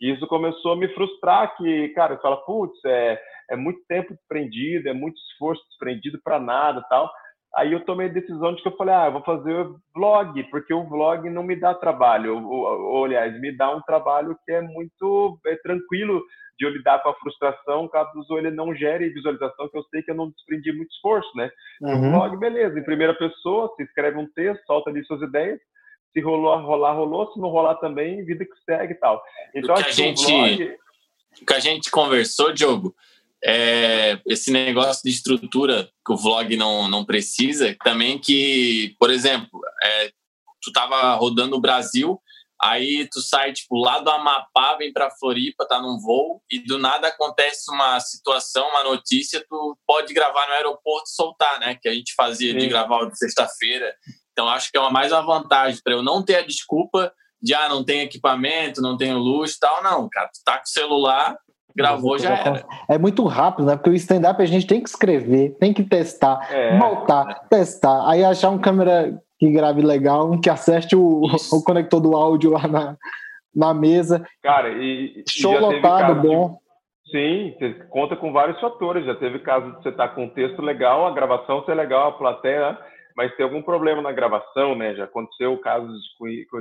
E 0.00 0.12
isso 0.12 0.26
começou 0.26 0.72
a 0.72 0.76
me 0.76 0.88
frustrar, 0.88 1.56
que, 1.56 1.88
cara, 1.90 2.16
você 2.16 2.22
fala, 2.22 2.36
putz, 2.44 2.78
é, 2.84 3.20
é 3.50 3.56
muito 3.56 3.80
tempo 3.88 4.14
desprendido, 4.14 4.88
é 4.88 4.92
muito 4.92 5.16
esforço 5.30 5.62
desprendido 5.68 6.20
para 6.22 6.40
nada 6.40 6.82
tal. 6.88 7.10
Aí 7.54 7.72
eu 7.72 7.84
tomei 7.84 8.08
a 8.08 8.12
decisão 8.12 8.54
de 8.54 8.62
que 8.62 8.68
eu 8.68 8.76
falei, 8.76 8.94
ah, 8.94 9.06
eu 9.06 9.12
vou 9.12 9.22
fazer 9.22 9.66
vlog, 9.94 10.42
porque 10.44 10.72
o 10.72 10.88
vlog 10.88 11.28
não 11.28 11.42
me 11.42 11.54
dá 11.54 11.74
trabalho, 11.74 12.36
ou, 12.36 12.42
ou, 12.42 12.80
ou 12.94 13.04
aliás, 13.04 13.38
me 13.40 13.54
dá 13.54 13.74
um 13.74 13.82
trabalho 13.82 14.36
que 14.44 14.52
é 14.52 14.62
muito 14.62 15.38
é, 15.46 15.54
tranquilo 15.56 16.22
de 16.62 16.66
eu 16.66 16.70
lidar 16.70 17.02
com 17.02 17.08
a 17.08 17.14
frustração 17.16 17.88
caso 17.88 18.38
ele 18.38 18.52
não 18.52 18.72
gere 18.72 19.08
visualização, 19.08 19.68
que 19.68 19.76
eu 19.76 19.82
sei 19.90 20.00
que 20.00 20.12
eu 20.12 20.14
não 20.14 20.30
desprendi 20.30 20.72
muito 20.72 20.92
esforço, 20.92 21.28
né? 21.36 21.50
Uhum. 21.80 22.08
O 22.08 22.10
blog, 22.12 22.36
beleza, 22.36 22.78
em 22.78 22.84
primeira 22.84 23.14
pessoa, 23.14 23.72
se 23.76 23.82
escreve 23.82 24.16
um 24.16 24.28
texto, 24.32 24.64
solta 24.64 24.90
ali 24.90 25.04
suas 25.04 25.20
ideias, 25.22 25.58
se 26.12 26.20
rolou, 26.20 26.56
rolar, 26.60 26.92
rolou, 26.92 27.32
se 27.32 27.40
não 27.40 27.48
rolar 27.48 27.74
também, 27.76 28.24
vida 28.24 28.44
que 28.44 28.52
segue 28.64 28.92
e 28.92 28.96
tal. 28.96 29.20
Então, 29.52 29.74
o 29.74 29.78
que 29.78 29.88
a 29.88 29.90
gente, 29.90 30.24
blog... 30.24 30.76
o 31.42 31.46
que 31.46 31.54
a 31.54 31.58
gente 31.58 31.90
conversou, 31.90 32.52
Diogo, 32.52 32.94
é 33.44 34.20
esse 34.24 34.52
negócio 34.52 35.02
de 35.02 35.10
estrutura 35.10 35.88
que 36.06 36.12
o 36.12 36.16
vlog 36.16 36.56
não, 36.56 36.88
não 36.88 37.04
precisa, 37.04 37.76
também 37.82 38.20
que, 38.20 38.94
por 39.00 39.10
exemplo, 39.10 39.60
é, 39.82 40.10
tu 40.62 40.70
tava 40.72 41.14
rodando 41.14 41.56
o 41.56 41.60
Brasil, 41.60 42.20
Aí 42.62 43.08
tu 43.10 43.20
sai, 43.20 43.52
tipo, 43.52 43.76
lá 43.76 43.98
do 43.98 44.08
Amapá, 44.08 44.76
vem 44.76 44.92
pra 44.92 45.10
Floripa, 45.10 45.66
tá 45.66 45.80
num 45.80 45.98
voo, 45.98 46.40
e 46.48 46.60
do 46.60 46.78
nada 46.78 47.08
acontece 47.08 47.68
uma 47.72 47.98
situação, 47.98 48.68
uma 48.68 48.84
notícia, 48.84 49.44
tu 49.48 49.76
pode 49.84 50.14
gravar 50.14 50.46
no 50.46 50.54
aeroporto 50.54 51.08
e 51.08 51.14
soltar, 51.14 51.58
né? 51.58 51.76
Que 51.80 51.88
a 51.88 51.94
gente 51.94 52.14
fazia 52.14 52.52
Sim. 52.52 52.58
de 52.58 52.68
gravar 52.68 53.06
de 53.06 53.18
sexta-feira. 53.18 53.92
Então 54.30 54.48
acho 54.48 54.70
que 54.70 54.78
é 54.78 54.80
uma, 54.80 54.90
mais 54.90 55.10
uma 55.10 55.22
vantagem 55.22 55.80
para 55.82 55.94
eu 55.94 56.02
não 56.02 56.22
ter 56.24 56.36
a 56.36 56.46
desculpa 56.46 57.12
de, 57.42 57.52
ah, 57.52 57.68
não 57.68 57.84
tem 57.84 58.02
equipamento, 58.02 58.80
não 58.80 58.96
tenho 58.96 59.18
luz 59.18 59.54
e 59.54 59.58
tal. 59.58 59.82
Não, 59.82 60.08
cara, 60.08 60.28
tu 60.28 60.38
tá 60.44 60.56
com 60.58 60.64
o 60.64 60.68
celular, 60.68 61.36
gravou, 61.74 62.16
já 62.16 62.30
era. 62.36 62.64
É 62.88 62.96
muito 62.96 63.24
rápido, 63.24 63.66
né? 63.66 63.76
Porque 63.76 63.90
o 63.90 63.94
stand-up 63.94 64.40
a 64.40 64.46
gente 64.46 64.68
tem 64.68 64.80
que 64.80 64.88
escrever, 64.88 65.56
tem 65.58 65.72
que 65.72 65.82
testar, 65.82 66.46
é. 66.48 66.78
voltar, 66.78 67.46
testar. 67.48 68.08
Aí 68.08 68.24
achar 68.24 68.50
um 68.50 68.58
câmera 68.58 69.20
que 69.42 69.50
grave 69.50 69.82
legal, 69.82 70.30
um 70.30 70.40
que 70.40 70.48
acerte 70.48 70.94
o, 70.94 71.22
o 71.24 71.64
conector 71.64 72.00
do 72.00 72.14
áudio 72.14 72.52
lá 72.52 72.68
na, 72.68 72.96
na 73.52 73.74
mesa. 73.74 74.24
Cara, 74.40 74.68
e. 74.68 75.24
Show 75.28 75.58
lotado, 75.58 76.22
bom. 76.22 76.58
De, 77.04 77.10
sim, 77.10 77.56
você 77.58 77.74
conta 77.90 78.14
com 78.14 78.32
vários 78.32 78.60
fatores. 78.60 79.04
Já 79.04 79.16
teve 79.16 79.40
caso 79.40 79.72
de 79.72 79.82
você 79.82 79.88
estar 79.88 80.08
tá 80.08 80.14
com 80.14 80.26
um 80.26 80.30
texto 80.30 80.62
legal, 80.62 81.08
a 81.08 81.10
gravação 81.10 81.64
ser 81.64 81.74
legal, 81.74 82.10
a 82.10 82.12
plateia. 82.12 82.78
mas 83.16 83.34
tem 83.34 83.42
algum 83.42 83.62
problema 83.62 84.00
na 84.00 84.12
gravação, 84.12 84.76
né? 84.76 84.94
Já 84.94 85.04
aconteceu 85.04 85.58
casos 85.58 86.00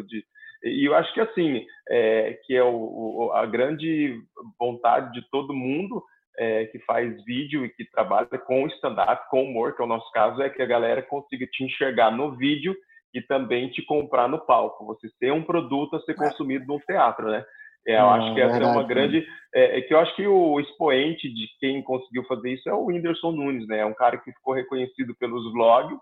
de 0.07 0.25
e 0.63 0.87
eu 0.87 0.95
acho 0.95 1.11
que 1.13 1.21
assim 1.21 1.63
é, 1.89 2.39
que 2.45 2.55
é 2.55 2.63
o, 2.63 2.69
o, 2.69 3.31
a 3.33 3.45
grande 3.45 4.15
vontade 4.59 5.11
de 5.13 5.27
todo 5.29 5.53
mundo 5.53 6.03
é, 6.37 6.65
que 6.65 6.79
faz 6.79 7.23
vídeo 7.25 7.65
e 7.65 7.69
que 7.69 7.89
trabalha 7.89 8.27
com 8.27 8.67
stand-up, 8.67 9.29
com 9.29 9.43
humor, 9.43 9.75
que 9.75 9.81
é 9.81 9.85
o 9.85 9.87
nosso 9.87 10.09
caso, 10.11 10.41
é 10.41 10.49
que 10.49 10.61
a 10.61 10.65
galera 10.65 11.01
consiga 11.01 11.45
te 11.47 11.63
enxergar 11.63 12.11
no 12.11 12.35
vídeo 12.35 12.75
e 13.13 13.21
também 13.21 13.69
te 13.69 13.83
comprar 13.83 14.27
no 14.27 14.39
palco. 14.39 14.85
Você 14.85 15.09
ter 15.19 15.31
um 15.31 15.43
produto 15.43 15.95
a 15.95 16.01
ser 16.01 16.15
consumido 16.15 16.65
no 16.65 16.79
teatro, 16.79 17.29
né? 17.29 17.45
É, 17.85 17.99
eu 17.99 18.09
acho 18.09 18.33
que 18.33 18.41
essa 18.41 18.51
verdade, 18.51 18.71
é 18.71 18.79
uma 18.79 18.87
grande. 18.87 19.27
É, 19.53 19.79
é, 19.79 19.81
que 19.81 19.93
eu 19.93 19.99
acho 19.99 20.15
que 20.15 20.25
o 20.27 20.59
expoente 20.59 21.27
de 21.27 21.47
quem 21.59 21.81
conseguiu 21.81 22.23
fazer 22.25 22.51
isso 22.51 22.69
é 22.69 22.73
o 22.73 22.85
Whindersson 22.85 23.31
Nunes, 23.31 23.67
né? 23.67 23.79
É 23.79 23.85
um 23.85 23.93
cara 23.93 24.17
que 24.17 24.31
ficou 24.31 24.53
reconhecido 24.53 25.15
pelos 25.15 25.51
vlogs, 25.51 25.97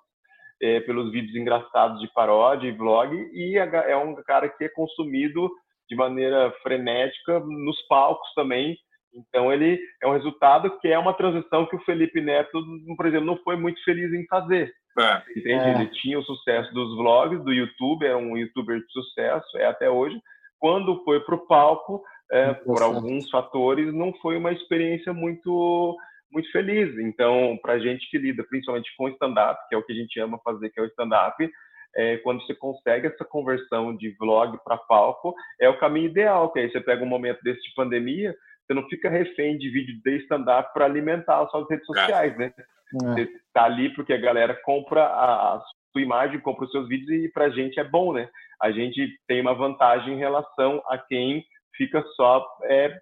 é, 0.62 0.82
pelos 0.82 1.12
vídeos 1.12 1.36
engraçados 1.36 2.02
de 2.02 2.14
paródia 2.14 2.68
e 2.68 2.74
vlog, 2.74 3.16
e 3.34 3.58
é 3.58 3.96
um 3.96 4.14
cara 4.24 4.50
que 4.50 4.66
é 4.66 4.70
consumido 4.70 5.50
de 5.90 5.96
maneira 5.96 6.52
frenética 6.62 7.40
nos 7.40 7.82
palcos 7.88 8.32
também. 8.36 8.78
Então 9.14 9.52
ele 9.52 9.80
é 10.02 10.08
um 10.08 10.14
resultado 10.14 10.78
que 10.80 10.88
é 10.88 10.98
uma 10.98 11.14
transição 11.14 11.66
que 11.66 11.76
o 11.76 11.82
Felipe 11.82 12.22
Neto, 12.22 12.64
por 12.96 13.06
exemplo, 13.06 13.26
não 13.26 13.38
foi 13.38 13.56
muito 13.56 13.84
feliz 13.84 14.14
em 14.14 14.26
fazer. 14.28 14.72
É. 14.98 15.24
Entende? 15.32 15.64
É. 15.64 15.72
Ele 15.76 15.88
tinha 15.88 16.20
o 16.20 16.24
sucesso 16.24 16.74
dos 16.74 16.96
vlogs, 16.96 17.44
do 17.44 17.54
YouTube, 17.54 18.06
era 18.06 18.18
um 18.18 18.38
youtuber 18.38 18.80
de 18.80 18.92
sucesso, 18.92 19.58
é 19.58 19.66
até 19.66 19.90
hoje. 19.90 20.20
Quando 20.60 21.04
foi 21.04 21.20
para 21.22 21.36
o 21.36 21.48
palco, 21.48 22.04
é, 22.32 22.54
por 22.54 22.82
alguns 22.82 23.30
fatores, 23.30 23.94
não 23.94 24.14
foi 24.22 24.38
uma 24.38 24.52
experiência 24.52 25.14
muito 25.14 25.98
muito 26.32 26.52
feliz. 26.52 26.96
Então, 27.00 27.58
para 27.60 27.74
a 27.74 27.80
gente 27.80 28.08
que 28.10 28.18
lida 28.18 28.44
principalmente 28.44 28.94
com 28.96 29.10
stand-up, 29.10 29.60
que 29.68 29.74
é 29.74 29.78
o 29.78 29.84
que 29.84 29.94
a 29.94 29.96
gente 29.96 30.20
ama 30.20 30.40
fazer, 30.44 30.70
que 30.70 30.80
é 30.80 30.84
o 30.84 30.86
stand-up, 30.86 31.50
é, 31.96 32.18
quando 32.18 32.46
você 32.46 32.54
consegue 32.54 33.08
essa 33.08 33.26
conversão 33.26 33.96
de 33.96 34.12
vlog 34.12 34.58
para 34.64 34.78
palco, 34.78 35.34
é 35.60 35.68
o 35.68 35.80
caminho 35.80 36.10
ideal, 36.10 36.52
que 36.52 36.60
aí 36.60 36.72
você 36.72 36.80
pega 36.80 37.04
um 37.04 37.08
momento 37.08 37.42
desse 37.42 37.62
de 37.64 37.74
pandemia, 37.74 38.36
você 38.70 38.74
não 38.76 38.88
fica 38.88 39.10
refém 39.10 39.58
de 39.58 39.70
vídeo 39.70 40.00
de 40.04 40.18
stand-up 40.24 40.72
para 40.74 40.86
alimentar 40.86 41.42
as 41.42 41.50
suas 41.50 41.68
redes 41.68 41.86
sociais, 41.88 42.38
né? 42.38 42.54
É. 42.56 43.14
Você 43.14 43.30
tá 43.52 43.64
ali 43.64 43.94
porque 43.96 44.14
a 44.14 44.22
galera 44.22 44.54
compra 44.64 45.06
a 45.06 45.62
sua 45.92 46.02
imagem, 46.02 46.40
compra 46.40 46.66
os 46.66 46.72
seus 46.72 46.88
vídeos 46.88 47.10
e 47.10 47.30
para 47.30 47.46
a 47.46 47.50
gente 47.50 47.80
é 47.80 47.84
bom, 47.84 48.14
né? 48.14 48.30
A 48.62 48.72
gente 48.72 49.08
tem 49.28 49.42
uma 49.42 49.56
vantagem 49.56 50.14
em 50.14 50.20
relação 50.20 50.84
a 50.88 50.98
quem 50.98 51.44
fica 51.76 52.04
só 52.16 52.46
é, 52.64 52.96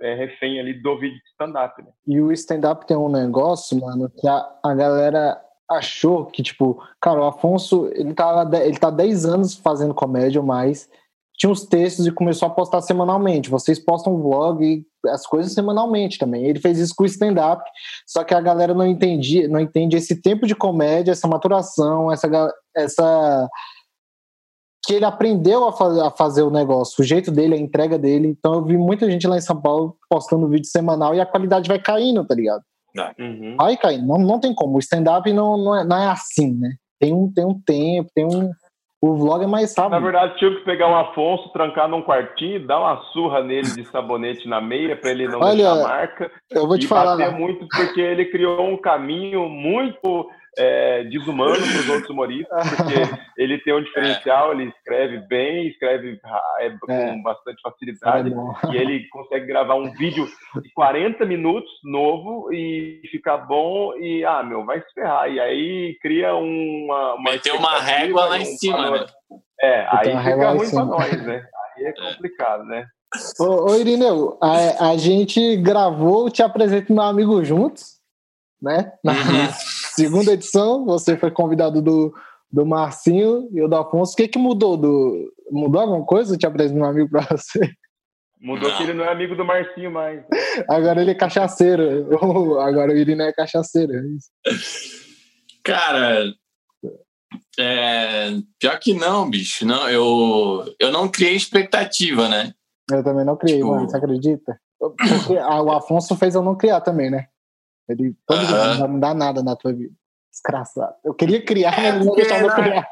é 0.00 0.14
refém 0.14 0.58
ali 0.58 0.74
do 0.74 0.98
vídeo 0.98 1.18
de 1.18 1.28
stand-up, 1.30 1.82
né? 1.82 1.90
E 2.06 2.20
o 2.20 2.32
stand-up 2.32 2.86
tem 2.86 2.96
um 2.96 3.10
negócio, 3.10 3.78
mano, 3.78 4.10
que 4.10 4.26
a, 4.26 4.48
a 4.62 4.74
galera 4.74 5.38
achou 5.70 6.26
que, 6.26 6.42
tipo, 6.42 6.82
cara, 7.00 7.20
o 7.20 7.26
Afonso, 7.26 7.90
ele 7.94 8.14
tá, 8.14 8.48
ele 8.64 8.78
tá 8.78 8.90
10 8.90 9.26
anos 9.26 9.54
fazendo 9.54 9.94
comédia 9.94 10.40
ou 10.40 10.46
mais, 10.46 10.88
tinha 11.42 11.50
os 11.50 11.64
textos 11.66 12.06
e 12.06 12.12
começou 12.12 12.46
a 12.46 12.50
postar 12.50 12.80
semanalmente. 12.82 13.50
Vocês 13.50 13.76
postam 13.76 14.22
vlog 14.22 14.64
e 14.64 14.86
as 15.08 15.26
coisas 15.26 15.52
semanalmente 15.52 16.16
também. 16.16 16.44
Ele 16.44 16.60
fez 16.60 16.78
isso 16.78 16.94
com 16.96 17.02
o 17.02 17.06
stand-up, 17.06 17.60
só 18.06 18.22
que 18.22 18.32
a 18.32 18.40
galera 18.40 18.72
não 18.72 18.86
entendia, 18.86 19.48
não 19.48 19.58
entende 19.58 19.96
esse 19.96 20.22
tempo 20.22 20.46
de 20.46 20.54
comédia, 20.54 21.10
essa 21.10 21.26
maturação, 21.26 22.12
essa, 22.12 22.28
essa 22.76 23.48
que 24.86 24.94
ele 24.94 25.04
aprendeu 25.04 25.66
a, 25.66 25.72
faz, 25.72 25.98
a 25.98 26.10
fazer 26.12 26.42
o 26.42 26.50
negócio, 26.50 27.02
o 27.02 27.04
jeito 27.04 27.32
dele, 27.32 27.56
a 27.56 27.58
entrega 27.58 27.98
dele. 27.98 28.28
Então 28.28 28.54
eu 28.54 28.64
vi 28.64 28.76
muita 28.76 29.10
gente 29.10 29.26
lá 29.26 29.36
em 29.36 29.40
São 29.40 29.60
Paulo 29.60 29.96
postando 30.08 30.48
vídeo 30.48 30.68
semanal 30.68 31.12
e 31.12 31.20
a 31.20 31.26
qualidade 31.26 31.66
vai 31.66 31.80
caindo, 31.80 32.24
tá 32.24 32.36
ligado? 32.36 32.62
Uhum. 33.18 33.56
Vai 33.56 33.76
caindo, 33.76 34.06
não, 34.06 34.18
não 34.18 34.38
tem 34.38 34.54
como. 34.54 34.76
O 34.76 34.78
stand-up 34.78 35.32
não, 35.32 35.58
não, 35.58 35.76
é, 35.76 35.82
não 35.82 35.96
é 35.96 36.06
assim, 36.06 36.54
né? 36.54 36.76
Tem 37.00 37.12
um, 37.12 37.32
tem 37.32 37.44
um 37.44 37.60
tempo, 37.60 38.08
tem 38.14 38.24
um, 38.24 38.52
o 39.02 39.16
vlog 39.16 39.42
é 39.42 39.48
mais 39.48 39.76
rápido. 39.76 39.90
Na 39.90 39.98
verdade, 39.98 40.38
tinha 40.38 40.54
que 40.54 40.64
pegar 40.64 40.86
um 40.88 40.96
Afonso, 40.96 41.52
trancar 41.52 41.88
num 41.88 42.02
quartinho, 42.02 42.64
dar 42.64 42.78
uma 42.78 43.02
surra 43.12 43.42
nele 43.42 43.68
de 43.72 43.84
sabonete 43.86 44.48
na 44.48 44.60
meia 44.60 44.96
para 44.96 45.10
ele 45.10 45.26
não 45.26 45.40
Olha, 45.40 45.56
deixar 45.56 45.82
marca. 45.82 46.30
Eu 46.48 46.68
vou 46.68 46.78
te 46.78 46.86
falar. 46.86 47.16
Bater 47.16 47.32
muito 47.32 47.66
porque 47.66 48.00
ele 48.00 48.26
criou 48.26 48.62
um 48.62 48.76
caminho 48.76 49.48
muito 49.48 50.30
é, 50.58 51.04
desumano 51.04 51.56
para 51.56 51.80
os 51.80 51.88
outros 51.88 52.10
humoristas, 52.10 52.68
porque 52.76 52.94
ele 53.38 53.58
tem 53.58 53.74
um 53.74 53.82
diferencial, 53.82 54.52
ele 54.52 54.64
escreve 54.64 55.18
bem, 55.26 55.68
escreve 55.68 56.20
é, 56.60 56.70
com 56.80 56.92
é. 56.92 57.22
bastante 57.22 57.60
facilidade, 57.62 58.32
é 58.32 58.72
e 58.72 58.76
ele 58.76 59.08
consegue 59.08 59.46
gravar 59.46 59.74
um 59.74 59.92
vídeo 59.92 60.26
de 60.60 60.72
40 60.74 61.24
minutos 61.24 61.70
novo 61.84 62.52
e 62.52 63.00
ficar 63.10 63.38
bom, 63.38 63.94
e 63.96 64.24
ah, 64.24 64.42
meu, 64.42 64.64
vai 64.64 64.80
se 64.80 64.92
ferrar. 64.94 65.30
E 65.30 65.40
aí 65.40 65.96
cria 66.00 66.34
uma. 66.34 67.14
uma 67.14 67.32
Meteu 67.32 67.56
uma 67.56 67.80
régua 67.80 68.26
lá 68.26 68.38
em 68.38 68.44
cima, 68.44 68.90
né? 68.90 69.06
É, 69.60 69.86
aí 69.90 70.16
fica 70.18 70.50
ruim 70.50 70.70
para 70.70 70.84
nós, 70.84 71.22
né? 71.26 71.46
Aí 71.76 71.84
é 71.84 71.92
complicado, 71.92 72.64
né? 72.64 72.86
Ô, 73.38 73.70
ô 73.70 73.76
Irineu, 73.76 74.38
a, 74.40 74.90
a 74.90 74.96
gente 74.96 75.56
gravou 75.58 76.30
Te 76.30 76.42
Apresento 76.42 76.92
Meu 76.92 77.02
Amigo 77.02 77.44
Juntos, 77.44 77.98
né? 78.60 78.92
Na 79.04 79.12
uhum. 79.12 79.48
Segunda 79.94 80.32
edição, 80.32 80.84
você 80.84 81.16
foi 81.16 81.30
convidado 81.30 81.80
do, 81.80 82.14
do 82.50 82.66
Marcinho 82.66 83.48
e 83.52 83.62
o 83.62 83.68
do 83.68 83.76
Afonso. 83.76 84.12
O 84.12 84.16
que, 84.16 84.28
que 84.28 84.38
mudou? 84.38 84.76
Do, 84.76 85.32
mudou 85.50 85.80
alguma 85.80 86.04
coisa? 86.04 86.36
Te 86.36 86.46
apresento 86.46 86.80
um 86.80 86.84
amigo 86.84 87.10
para 87.10 87.26
você. 87.36 87.72
Mudou 88.40 88.68
não. 88.68 88.76
que 88.76 88.82
ele 88.82 88.94
não 88.94 89.04
é 89.04 89.12
amigo 89.12 89.36
do 89.36 89.44
Marcinho 89.44 89.90
mais. 89.90 90.24
Agora 90.68 91.00
ele 91.00 91.12
é 91.12 91.14
cachaceiro. 91.14 92.08
Agora 92.60 92.92
o 92.92 92.96
Irina 92.96 93.24
é 93.24 93.32
cachaceiro. 93.32 93.92
É 93.94 94.52
Cara, 95.64 96.24
é, 97.58 98.30
pior 98.58 98.78
que 98.80 98.94
não, 98.94 99.30
bicho. 99.30 99.64
Não, 99.64 99.88
eu, 99.88 100.64
eu 100.80 100.90
não 100.90 101.08
criei 101.08 101.36
expectativa, 101.36 102.28
né? 102.28 102.52
Eu 102.90 103.04
também 103.04 103.24
não 103.24 103.36
criei, 103.36 103.58
tipo... 103.58 103.68
mano. 103.68 103.88
Você 103.88 103.96
acredita? 103.96 104.58
Porque 104.78 105.34
o 105.34 105.70
Afonso 105.70 106.16
fez 106.16 106.34
eu 106.34 106.42
não 106.42 106.56
criar 106.56 106.80
também, 106.80 107.10
né? 107.10 107.28
Ele 107.88 108.14
todo 108.26 108.40
uhum. 108.40 108.88
não 108.88 109.00
dá 109.00 109.14
nada 109.14 109.42
na 109.42 109.56
tua 109.56 109.72
vida. 109.72 109.94
Desgraçado. 110.30 110.94
Eu 111.04 111.14
queria 111.14 111.44
criar, 111.44 111.76
mas 111.76 112.06
não 112.06 112.14
deixava 112.14 112.54
criar. 112.54 112.86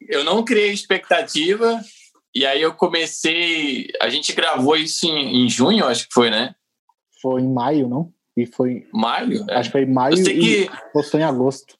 Eu 0.00 0.24
não 0.24 0.44
criei 0.44 0.72
expectativa, 0.72 1.80
e 2.34 2.46
aí 2.46 2.62
eu 2.62 2.74
comecei. 2.74 3.88
A 4.00 4.08
gente 4.08 4.32
gravou 4.32 4.76
isso 4.76 5.06
em, 5.06 5.44
em 5.44 5.48
junho, 5.48 5.86
acho 5.86 6.08
que 6.08 6.14
foi, 6.14 6.30
né? 6.30 6.54
Foi 7.20 7.42
em 7.42 7.52
maio, 7.52 7.88
não? 7.88 8.12
E 8.36 8.46
foi. 8.46 8.88
Maio? 8.92 9.44
É. 9.50 9.56
Acho 9.56 9.68
que 9.68 9.72
foi 9.72 9.82
em 9.82 9.92
maio 9.92 10.16
eu 10.16 10.24
sei 10.24 10.38
que... 10.38 10.70
postou 10.92 11.20
em 11.20 11.24
agosto. 11.24 11.78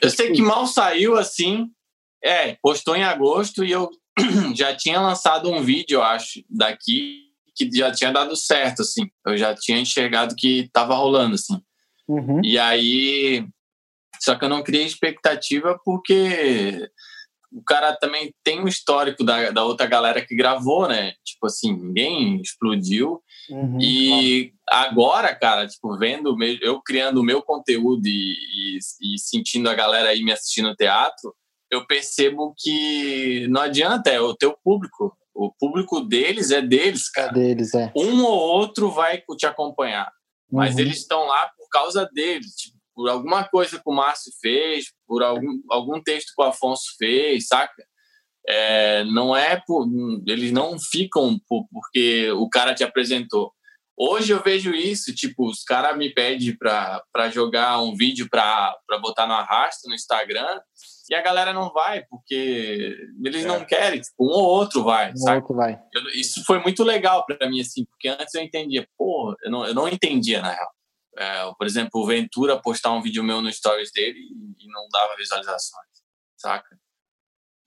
Eu 0.00 0.10
sei 0.10 0.32
que 0.32 0.42
mal 0.42 0.66
saiu 0.66 1.16
assim. 1.16 1.70
É, 2.22 2.54
postou 2.62 2.96
em 2.96 3.04
agosto 3.04 3.62
e 3.62 3.70
eu 3.70 3.90
já 4.56 4.74
tinha 4.74 5.00
lançado 5.00 5.50
um 5.50 5.62
vídeo, 5.62 5.96
eu 5.96 6.02
acho, 6.02 6.42
daqui 6.48 7.33
que 7.54 7.68
já 7.72 7.92
tinha 7.92 8.12
dado 8.12 8.36
certo, 8.36 8.82
assim. 8.82 9.08
Eu 9.26 9.36
já 9.36 9.54
tinha 9.54 9.78
enxergado 9.78 10.34
que 10.36 10.60
estava 10.60 10.94
rolando, 10.94 11.34
assim. 11.34 11.60
Uhum. 12.08 12.40
E 12.44 12.58
aí. 12.58 13.46
Só 14.20 14.36
que 14.36 14.44
eu 14.44 14.48
não 14.48 14.62
criei 14.62 14.84
expectativa 14.84 15.78
porque 15.84 16.88
o 17.54 17.62
cara 17.62 17.94
também 17.94 18.34
tem 18.42 18.60
um 18.60 18.66
histórico 18.66 19.22
da, 19.22 19.50
da 19.50 19.64
outra 19.64 19.86
galera 19.86 20.24
que 20.24 20.34
gravou, 20.34 20.88
né? 20.88 21.12
Tipo 21.24 21.46
assim, 21.46 21.72
ninguém 21.72 22.40
explodiu. 22.40 23.22
Uhum, 23.48 23.80
e 23.80 24.52
claro. 24.66 24.86
agora, 24.86 25.34
cara, 25.34 25.66
tipo, 25.66 25.96
vendo, 25.96 26.36
eu 26.60 26.82
criando 26.82 27.18
o 27.18 27.24
meu 27.24 27.40
conteúdo 27.40 28.06
e, 28.06 28.34
e, 28.34 28.78
e, 29.14 29.18
sentindo 29.18 29.70
a 29.70 29.74
galera 29.74 30.08
aí 30.08 30.24
me 30.24 30.32
assistindo 30.32 30.68
no 30.68 30.74
teatro, 30.74 31.32
eu 31.70 31.86
percebo 31.86 32.54
que 32.58 33.46
não 33.48 33.60
adianta, 33.60 34.10
é 34.10 34.20
o 34.20 34.34
teu 34.34 34.56
público. 34.64 35.16
O 35.34 35.52
público 35.58 36.00
deles 36.00 36.50
é 36.50 36.62
deles, 36.62 37.10
cara. 37.10 37.32
Deles, 37.32 37.74
é. 37.74 37.92
Um 37.96 38.22
ou 38.22 38.38
outro 38.38 38.90
vai 38.90 39.22
te 39.36 39.46
acompanhar, 39.46 40.10
mas 40.50 40.74
uhum. 40.74 40.80
eles 40.80 40.98
estão 40.98 41.24
lá 41.26 41.50
por 41.56 41.68
causa 41.68 42.08
deles, 42.12 42.54
tipo, 42.54 42.78
por 42.94 43.10
alguma 43.10 43.44
coisa 43.48 43.76
que 43.76 43.90
o 43.90 43.92
Márcio 43.92 44.32
fez, 44.40 44.86
por 45.06 45.22
algum, 45.22 45.60
algum 45.68 46.00
texto 46.00 46.32
que 46.34 46.40
o 46.40 46.46
Afonso 46.46 46.94
fez, 46.96 47.48
saca? 47.48 47.84
É, 48.46 49.04
não 49.04 49.34
é 49.34 49.60
por. 49.66 49.88
Eles 50.26 50.52
não 50.52 50.78
ficam 50.78 51.38
por, 51.48 51.66
porque 51.72 52.30
o 52.32 52.48
cara 52.48 52.74
te 52.74 52.84
apresentou. 52.84 53.52
Hoje 53.96 54.32
eu 54.32 54.42
vejo 54.42 54.72
isso, 54.72 55.14
tipo, 55.14 55.48
os 55.48 55.62
caras 55.62 55.96
me 55.96 56.12
pedem 56.12 56.56
para 56.56 57.30
jogar 57.30 57.80
um 57.80 57.96
vídeo 57.96 58.28
para 58.28 58.76
botar 59.00 59.26
no 59.26 59.34
arrasto 59.34 59.88
no 59.88 59.94
Instagram 59.94 60.60
e 61.10 61.14
a 61.14 61.22
galera 61.22 61.52
não 61.52 61.72
vai, 61.72 62.04
porque 62.08 62.96
eles 63.22 63.44
é. 63.44 63.48
não 63.48 63.64
querem, 63.64 64.00
tipo, 64.00 64.24
um 64.24 64.30
ou 64.30 64.44
outro 64.44 64.82
vai, 64.82 65.12
um 65.12 65.16
sabe? 65.16 65.38
Outro 65.38 65.56
vai. 65.56 65.78
Eu, 65.92 66.02
isso 66.10 66.44
foi 66.44 66.60
muito 66.60 66.82
legal 66.82 67.24
para 67.26 67.48
mim, 67.48 67.60
assim, 67.60 67.84
porque 67.84 68.08
antes 68.08 68.34
eu 68.34 68.42
entendia, 68.42 68.88
pô, 68.96 69.34
eu 69.42 69.50
não, 69.50 69.66
eu 69.66 69.74
não 69.74 69.88
entendia, 69.88 70.40
na 70.40 70.52
real. 70.52 70.70
É, 71.16 71.52
por 71.56 71.66
exemplo, 71.66 72.00
o 72.00 72.06
Ventura 72.06 72.60
postar 72.60 72.92
um 72.92 73.02
vídeo 73.02 73.22
meu 73.22 73.40
no 73.40 73.52
stories 73.52 73.92
dele 73.92 74.18
e, 74.18 74.66
não 74.68 74.88
dava 74.90 75.16
visualizações, 75.16 75.86
saca? 76.36 76.76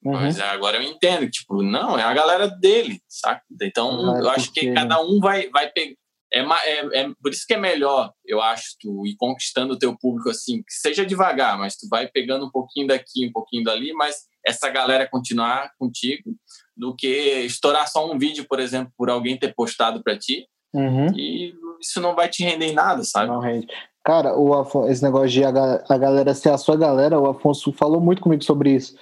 Uhum. 0.04 0.14
Mas 0.14 0.40
agora 0.40 0.78
eu 0.78 0.84
entendo, 0.84 1.30
tipo, 1.30 1.64
não, 1.64 1.98
é 1.98 2.04
a 2.04 2.14
galera 2.14 2.48
dele, 2.48 3.02
saca? 3.08 3.44
Então, 3.62 4.14
ah, 4.14 4.20
eu 4.20 4.30
acho 4.30 4.52
que 4.52 4.74
cada 4.74 5.00
um 5.02 5.20
vai, 5.20 5.50
vai 5.50 5.70
pegar 5.70 5.96
é, 6.34 6.40
é, 6.40 7.02
é, 7.02 7.10
por 7.22 7.32
isso 7.32 7.46
que 7.48 7.54
é 7.54 7.58
melhor, 7.58 8.12
eu 8.26 8.42
acho, 8.42 8.76
tu 8.80 9.06
ir 9.06 9.16
conquistando 9.18 9.74
o 9.74 9.80
teu 9.80 9.98
público 9.98 10.30
assim, 10.30 10.58
que 10.58 10.74
seja 10.74 11.06
devagar, 11.06 11.58
mas 11.58 11.76
tu 11.76 11.88
vai 11.90 12.08
pegando 12.08 12.46
um 12.46 12.52
pouquinho 12.52 12.88
daqui, 12.88 13.28
um 13.28 13.32
pouquinho 13.32 13.64
dali, 13.64 13.94
mas 13.94 14.26
essa 14.46 14.70
galera 14.70 15.08
continuar 15.10 15.72
contigo, 15.80 16.36
do 16.76 16.96
que 16.96 17.08
estourar 17.46 17.88
só 17.88 18.10
um 18.10 18.18
vídeo, 18.18 18.46
por 18.48 18.60
exemplo, 18.60 18.92
por 18.98 19.10
alguém 19.10 19.38
ter 19.38 19.54
postado 19.56 20.04
para 20.04 20.18
ti, 20.18 20.48
uhum. 20.74 21.08
e 21.16 21.54
isso 21.82 22.02
não 22.02 22.16
vai 22.16 22.30
te 22.30 22.44
render 22.44 22.68
em 22.68 22.74
nada, 22.74 23.04
sabe? 23.04 23.28
Não 23.28 23.40
rende. 23.40 23.68
Cara, 24.04 24.38
o 24.38 24.54
Afonso, 24.54 24.90
esse 24.90 25.04
negócio 25.04 25.30
de 25.30 25.44
a, 25.44 25.84
a 25.90 25.98
galera 25.98 26.34
ser 26.34 26.50
a 26.50 26.58
sua 26.58 26.78
galera, 26.78 27.20
o 27.20 27.30
Afonso 27.30 27.74
falou 27.74 28.00
muito 28.00 28.22
comigo 28.22 28.44
sobre 28.44 28.72
isso. 28.72 28.96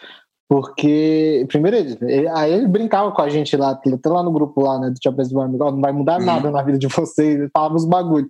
Porque, 0.47 1.45
primeiro, 1.47 1.77
ele, 1.77 2.27
aí 2.27 2.53
ele 2.53 2.67
brincava 2.67 3.11
com 3.11 3.21
a 3.21 3.29
gente 3.29 3.57
lá, 3.57 3.71
até 3.71 4.09
lá 4.09 4.21
no 4.21 4.31
grupo 4.31 4.61
lá, 4.61 4.79
né, 4.79 4.89
do 4.89 4.95
Tia 4.95 5.11
do 5.11 5.41
Amigo, 5.41 5.71
não 5.71 5.81
vai 5.81 5.91
mudar 5.91 6.19
uhum. 6.19 6.25
nada 6.25 6.51
na 6.51 6.61
vida 6.61 6.77
de 6.77 6.87
vocês, 6.87 7.39
ele 7.39 7.49
falava 7.49 7.75
os 7.75 7.85
bagulho. 7.85 8.27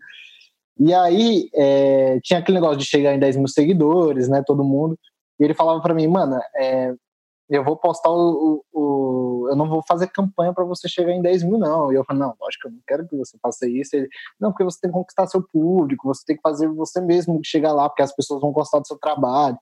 E 0.79 0.93
aí, 0.93 1.49
é, 1.53 2.19
tinha 2.23 2.39
aquele 2.39 2.57
negócio 2.57 2.77
de 2.77 2.85
chegar 2.85 3.13
em 3.13 3.19
10 3.19 3.37
mil 3.37 3.47
seguidores, 3.47 4.29
né, 4.29 4.41
todo 4.45 4.63
mundo, 4.63 4.97
e 5.39 5.43
ele 5.43 5.53
falava 5.53 5.81
para 5.81 5.93
mim, 5.93 6.07
mano, 6.07 6.39
é, 6.55 6.93
eu 7.49 7.63
vou 7.63 7.77
postar 7.77 8.09
o, 8.09 8.63
o, 8.73 8.79
o, 8.79 9.49
Eu 9.49 9.55
não 9.55 9.69
vou 9.69 9.83
fazer 9.87 10.07
campanha 10.07 10.53
para 10.53 10.63
você 10.63 10.89
chegar 10.89 11.11
em 11.11 11.21
10 11.21 11.43
mil, 11.43 11.59
não. 11.59 11.91
E 11.91 11.95
eu 11.95 12.03
falei, 12.03 12.21
não, 12.21 12.33
lógico 12.41 12.63
que 12.63 12.67
eu 12.67 12.71
não 12.71 12.79
quero 12.87 13.07
que 13.07 13.15
você 13.15 13.37
faça 13.39 13.67
isso. 13.67 13.95
Ele, 13.95 14.07
não, 14.39 14.51
porque 14.51 14.63
você 14.63 14.79
tem 14.81 14.89
que 14.89 14.97
conquistar 14.97 15.27
seu 15.27 15.43
público, 15.53 16.07
você 16.07 16.23
tem 16.25 16.35
que 16.35 16.41
fazer 16.41 16.67
você 16.69 16.99
mesmo 17.01 17.39
chegar 17.43 17.71
lá, 17.71 17.87
porque 17.87 18.01
as 18.01 18.15
pessoas 18.15 18.41
vão 18.41 18.51
gostar 18.51 18.79
do 18.79 18.87
seu 18.87 18.97
trabalho. 18.97 19.57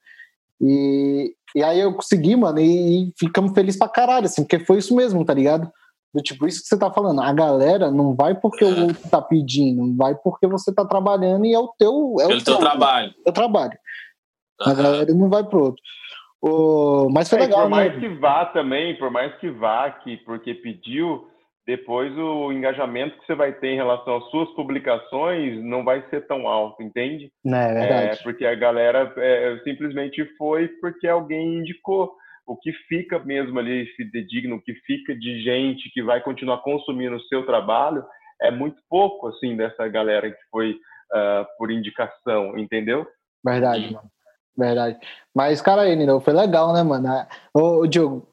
E, 0.62 1.34
e 1.56 1.64
aí 1.64 1.80
eu 1.80 1.93
consegui, 1.93 2.36
mano, 2.36 2.60
e, 2.60 3.10
e 3.10 3.14
ficamos 3.18 3.54
felizes 3.54 3.78
pra 3.78 3.89
caralho, 3.89 4.26
assim, 4.26 4.43
porque 4.43 4.60
foi 4.60 4.78
isso 4.78 4.95
mesmo, 4.95 5.24
tá 5.26 5.34
ligado? 5.34 5.72
Do 6.14 6.22
tipo, 6.22 6.45
isso 6.45 6.62
que 6.62 6.68
você 6.68 6.78
tá 6.78 6.91
falando, 6.91 7.22
a 7.22 7.34
galera 7.34 7.89
não 7.89 8.14
vai 8.14 8.36
porque 8.36 8.64
o 8.64 8.88
outro 8.88 9.10
tá 9.10 9.20
pedindo, 9.20 9.95
vai 9.97 10.14
porque 10.14 10.45
você 10.45 10.72
tá 10.72 10.86
trabalhando 10.86 11.45
e 11.45 11.54
é 11.54 11.60
o 11.60 11.74
teu. 11.78 12.18
É 12.20 12.28
Pelo 12.28 12.39
o 12.39 12.43
teu, 12.43 12.54
teu 12.54 12.58
trabalho. 12.60 13.14
É 13.26 13.30
o 13.30 13.34
trabalho. 13.34 13.78
Uhum. 14.62 14.72
A 14.72 14.74
galera 14.76 15.14
não 15.14 15.30
vai 15.30 15.43
pro 15.43 15.64
outro. 15.64 15.82
O... 16.39 17.10
Mas 17.10 17.30
foi 17.30 17.39
é, 17.39 17.41
legal, 17.43 17.62
por 17.62 17.70
né? 17.70 17.76
mais 17.78 17.99
que 17.99 18.10
vá 18.10 18.45
também, 18.45 18.95
por 18.97 19.10
mais 19.10 19.36
que 19.39 19.49
vá, 19.49 19.89
que 19.89 20.18
porque 20.18 20.54
pediu, 20.54 21.28
depois 21.66 22.16
o 22.18 22.51
engajamento 22.51 23.18
que 23.20 23.26
você 23.26 23.36
vai 23.36 23.53
ter 23.53 23.70
em 23.70 23.78
relação 23.78 24.18
às 24.18 24.30
suas 24.30 24.49
publicações 24.53 25.64
não 25.64 25.84
vai 25.84 26.03
ser 26.09 26.28
tão 26.28 26.47
alto, 26.47 26.84
entende? 26.84 27.32
Não, 27.43 27.57
é 27.57 27.74
verdade. 27.74 28.20
É, 28.20 28.24
porque 28.24 28.45
a 28.45 28.55
galera 28.55 29.14
é, 29.18 29.59
simplesmente 29.64 30.26
foi 30.38 30.68
porque 30.82 31.07
alguém 31.07 31.59
indicou. 31.59 32.14
O 32.45 32.57
que 32.57 32.74
fica 32.89 33.20
mesmo 33.20 33.57
ali 33.57 33.86
fidedigno, 33.95 34.57
o 34.57 34.61
que 34.61 34.74
fica 34.86 35.16
de 35.16 35.41
gente 35.41 35.89
que 35.93 36.03
vai 36.03 36.22
continuar 36.22 36.57
consumindo 36.57 37.16
o 37.16 37.24
seu 37.24 37.45
trabalho, 37.45 38.03
é 38.41 38.51
muito 38.51 38.82
pouco, 38.89 39.30
assim, 39.30 39.55
dessa 39.55 39.88
galera 39.88 40.30
que 40.30 40.41
foi 40.51 40.72
uh, 40.72 41.45
por 41.57 41.72
indicação, 41.72 42.57
entendeu? 42.57 43.07
Verdade, 43.45 43.93
mano. 43.93 44.11
Verdade. 44.57 44.97
Mas, 45.34 45.61
cara, 45.61 45.84
aí, 45.84 45.95
Nino, 45.95 46.20
foi 46.20 46.34
legal, 46.34 46.74
né, 46.74 46.84
mano? 46.84 47.07
Ô, 47.53 47.88
Diogo, 47.88 48.28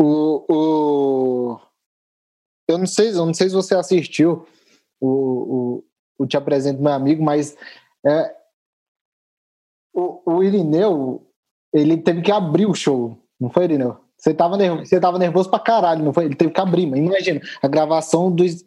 o, 0.00 0.44
o, 0.48 1.60
eu 2.68 2.78
não 2.78 2.86
sei, 2.86 3.10
eu 3.10 3.26
não 3.26 3.34
sei 3.34 3.48
se 3.48 3.54
você 3.54 3.74
assistiu 3.74 4.46
o, 5.00 5.08
o, 5.08 5.84
o 6.18 6.26
Te 6.26 6.36
Apresento 6.36 6.82
Meu 6.82 6.92
Amigo, 6.92 7.22
mas 7.22 7.56
é, 8.06 8.34
o, 9.94 10.22
o 10.24 10.42
Irineu, 10.42 11.26
ele 11.72 11.96
teve 11.96 12.22
que 12.22 12.32
abrir 12.32 12.66
o 12.66 12.74
show, 12.74 13.18
não 13.40 13.50
foi, 13.50 13.64
Irineu? 13.64 13.98
Você 14.18 14.32
tava, 14.32 14.56
nervoso, 14.56 14.86
você 14.86 14.98
tava 14.98 15.18
nervoso 15.18 15.50
pra 15.50 15.58
caralho, 15.58 16.02
não 16.02 16.12
foi? 16.12 16.24
Ele 16.24 16.34
teve 16.34 16.50
que 16.50 16.60
abrir, 16.60 16.86
mas 16.86 17.00
imagina, 17.00 17.40
a 17.62 17.68
gravação 17.68 18.34
dos, 18.34 18.64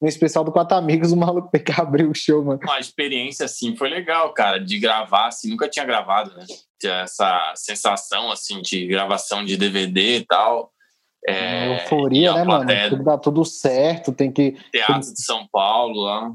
no 0.00 0.08
especial 0.08 0.44
do 0.44 0.52
Quatro 0.52 0.76
Amigos, 0.76 1.12
o 1.12 1.16
maluco 1.16 1.50
teve 1.50 1.64
que 1.64 1.80
abrir 1.80 2.06
o 2.06 2.14
show, 2.14 2.42
mano. 2.44 2.60
Uma 2.62 2.78
experiência, 2.78 3.44
assim, 3.44 3.76
foi 3.76 3.88
legal, 3.88 4.32
cara, 4.32 4.58
de 4.58 4.78
gravar, 4.78 5.26
assim, 5.26 5.50
nunca 5.50 5.68
tinha 5.68 5.84
gravado, 5.84 6.34
né? 6.34 6.46
Essa 6.82 7.52
sensação, 7.56 8.30
assim, 8.30 8.62
de 8.62 8.86
gravação 8.86 9.44
de 9.44 9.56
DVD 9.56 10.18
e 10.18 10.26
tal. 10.26 10.72
É, 11.26 11.82
euforia, 11.82 12.32
né, 12.34 12.44
mano? 12.44 12.66
Tem 12.66 12.90
que 12.90 13.04
dar 13.04 13.18
tudo 13.18 13.44
certo, 13.44 14.12
tem 14.12 14.32
que. 14.32 14.52
Teatro 14.70 15.12
de 15.12 15.22
São 15.22 15.46
Paulo 15.48 16.00
lá. 16.00 16.32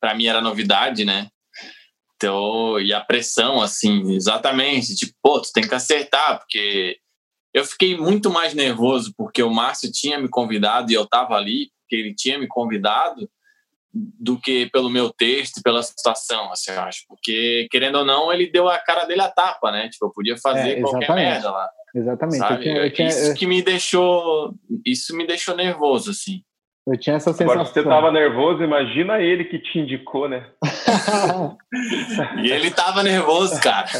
Pra 0.00 0.14
mim 0.14 0.26
era 0.26 0.40
novidade, 0.40 1.04
né? 1.04 1.28
Então, 2.14 2.78
e 2.80 2.92
a 2.92 3.00
pressão, 3.00 3.60
assim, 3.60 4.12
exatamente. 4.12 4.94
Tipo, 4.94 5.12
pô, 5.22 5.40
tu 5.40 5.50
tem 5.52 5.66
que 5.66 5.74
acertar, 5.74 6.38
porque 6.38 6.98
eu 7.52 7.64
fiquei 7.64 7.96
muito 7.96 8.30
mais 8.30 8.54
nervoso 8.54 9.12
porque 9.16 9.42
o 9.42 9.50
Márcio 9.50 9.90
tinha 9.90 10.18
me 10.18 10.28
convidado 10.28 10.90
e 10.90 10.94
eu 10.94 11.06
tava 11.06 11.34
ali, 11.34 11.70
porque 11.80 11.96
ele 11.96 12.14
tinha 12.14 12.38
me 12.38 12.46
convidado, 12.46 13.28
do 13.92 14.38
que 14.38 14.66
pelo 14.70 14.90
meu 14.90 15.10
texto 15.10 15.62
pela 15.62 15.82
situação, 15.82 16.52
assim, 16.52 16.70
eu 16.70 16.80
acho. 16.80 17.04
Porque, 17.08 17.66
querendo 17.70 17.98
ou 17.98 18.04
não, 18.04 18.32
ele 18.32 18.50
deu 18.50 18.68
a 18.68 18.78
cara 18.78 19.04
dele 19.04 19.22
a 19.22 19.30
tapa, 19.30 19.72
né? 19.72 19.88
Tipo, 19.88 20.06
eu 20.06 20.12
podia 20.12 20.36
fazer 20.36 20.78
é, 20.78 20.80
qualquer 20.80 21.14
merda 21.14 21.50
lá. 21.50 21.68
Exatamente. 21.96 22.52
Eu 22.52 22.60
tinha, 22.60 22.76
eu 22.76 22.92
tinha, 22.92 23.08
isso 23.08 23.34
que 23.34 23.46
me 23.46 23.62
deixou, 23.62 24.54
isso 24.84 25.16
me 25.16 25.26
deixou 25.26 25.56
nervoso, 25.56 26.10
assim. 26.10 26.42
Eu 26.86 26.98
tinha 26.98 27.16
essa 27.16 27.32
sensação. 27.32 27.52
Agora, 27.52 27.64
você 27.66 27.82
tava 27.82 28.12
nervoso, 28.12 28.62
imagina 28.62 29.18
ele 29.18 29.44
que 29.44 29.58
te 29.58 29.78
indicou, 29.78 30.28
né? 30.28 30.46
e 32.44 32.52
ele 32.52 32.70
tava 32.70 33.02
nervoso, 33.02 33.60
cara. 33.60 33.86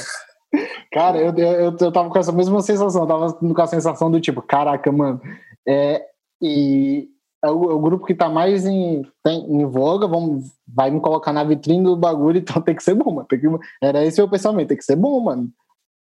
Cara, 0.92 1.18
eu, 1.18 1.34
eu, 1.36 1.76
eu 1.78 1.92
tava 1.92 2.08
com 2.08 2.18
essa 2.18 2.32
mesma 2.32 2.62
sensação, 2.62 3.02
eu 3.02 3.08
tava 3.08 3.32
com 3.32 3.60
a 3.60 3.66
sensação 3.66 4.10
do 4.10 4.20
tipo, 4.20 4.40
caraca, 4.40 4.90
mano, 4.90 5.20
é, 5.68 6.00
e 6.40 7.08
é 7.44 7.50
o, 7.50 7.70
é 7.70 7.74
o 7.74 7.80
grupo 7.80 8.06
que 8.06 8.14
tá 8.14 8.28
mais 8.28 8.64
em, 8.64 9.02
tem, 9.22 9.40
em 9.40 9.66
voga, 9.66 10.06
vamos, 10.06 10.46
vai 10.66 10.90
me 10.90 11.00
colocar 11.00 11.32
na 11.32 11.44
vitrine 11.44 11.84
do 11.84 11.96
bagulho, 11.96 12.38
então 12.38 12.62
tem 12.62 12.74
que 12.74 12.82
ser 12.82 12.94
bom, 12.94 13.12
mano. 13.12 13.26
Tem 13.28 13.38
que, 13.38 13.46
era 13.82 14.04
esse 14.04 14.22
o 14.22 14.28
pensamento, 14.28 14.68
tem 14.68 14.76
que 14.76 14.84
ser 14.84 14.96
bom, 14.96 15.20
mano. 15.20 15.50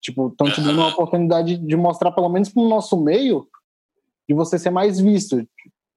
Tipo, 0.02 0.30
estão 0.30 0.52
te 0.52 0.60
dando 0.62 0.80
uma 0.80 0.90
oportunidade 0.90 1.58
de 1.58 1.76
mostrar, 1.78 2.12
pelo 2.12 2.28
menos 2.28 2.50
pro 2.50 2.68
nosso 2.68 3.00
meio, 3.00 3.48
de 4.28 4.34
você 4.34 4.58
ser 4.58 4.72
mais 4.72 5.00
visto. 5.00 5.48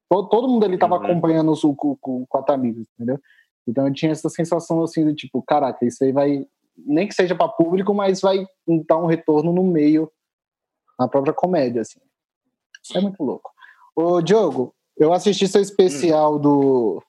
Todo, 0.08 0.28
todo 0.28 0.48
mundo 0.48 0.64
ali 0.64 0.78
tava 0.78 0.96
uhum. 0.96 1.04
acompanhando 1.04 1.52
o, 1.52 1.74
com, 1.74 1.96
com 1.96 2.26
quatro 2.26 2.54
amigos, 2.54 2.86
entendeu? 2.94 3.18
Então 3.66 3.86
eu 3.86 3.94
tinha 3.94 4.12
essa 4.12 4.28
sensação 4.28 4.82
assim 4.82 5.06
de 5.06 5.14
tipo, 5.14 5.42
caraca, 5.42 5.86
isso 5.86 6.04
aí 6.04 6.12
vai, 6.12 6.46
nem 6.76 7.08
que 7.08 7.14
seja 7.14 7.34
para 7.34 7.48
público, 7.48 7.94
mas 7.94 8.20
vai 8.20 8.46
dar 8.86 8.98
um 8.98 9.06
retorno 9.06 9.52
no 9.52 9.64
meio, 9.64 10.12
na 10.98 11.08
própria 11.08 11.32
comédia, 11.32 11.80
assim. 11.80 11.98
É 12.94 13.00
muito 13.00 13.22
louco. 13.22 13.50
Ô, 13.96 14.20
Diogo, 14.20 14.74
eu 14.98 15.14
assisti 15.14 15.48
seu 15.48 15.62
especial 15.62 16.36
hum. 16.36 16.40
do, 16.40 17.02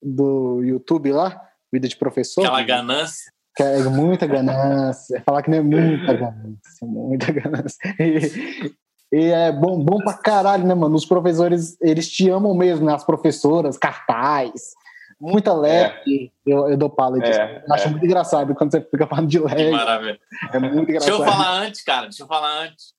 do 0.00 0.62
YouTube 0.62 1.10
lá, 1.10 1.50
Vida 1.72 1.88
de 1.88 1.96
Professor. 1.96 2.42
Aquela 2.42 2.62
ganância. 2.62 3.32
Que 3.60 3.64
é 3.64 3.82
muita 3.82 4.26
ganância. 4.26 5.22
Falar 5.26 5.42
que 5.42 5.50
não 5.50 5.58
é 5.58 5.60
muita 5.60 6.14
ganância, 6.14 6.86
muita 6.86 7.30
ganância. 7.30 7.78
E, 8.00 8.72
e 9.12 9.24
é 9.26 9.52
bom, 9.52 9.78
bom 9.84 9.98
pra 9.98 10.14
caralho, 10.14 10.66
né, 10.66 10.74
mano? 10.74 10.96
Os 10.96 11.04
professores, 11.04 11.76
eles 11.82 12.10
te 12.10 12.30
amam 12.30 12.54
mesmo, 12.54 12.86
né? 12.86 12.94
As 12.94 13.04
professoras, 13.04 13.76
cartaz, 13.76 14.72
muita 15.20 15.52
leve. 15.52 16.32
É. 16.48 16.50
Eu, 16.50 16.70
eu 16.70 16.76
dou 16.78 16.88
pala 16.88 17.18
disso. 17.20 17.38
É, 17.38 17.62
Acho 17.70 17.88
é. 17.88 17.90
muito 17.90 18.06
engraçado 18.06 18.54
quando 18.54 18.70
você 18.70 18.80
fica 18.80 19.06
falando 19.06 19.28
de 19.28 19.38
leve. 19.38 19.72
Maravilha. 19.72 20.18
É 20.54 20.58
muito 20.58 20.90
engraçado. 20.90 21.18
Deixa 21.18 21.22
eu 21.22 21.32
falar 21.32 21.52
antes, 21.60 21.82
cara. 21.82 22.02
Deixa 22.04 22.22
eu 22.22 22.26
falar 22.26 22.62
antes. 22.62 22.94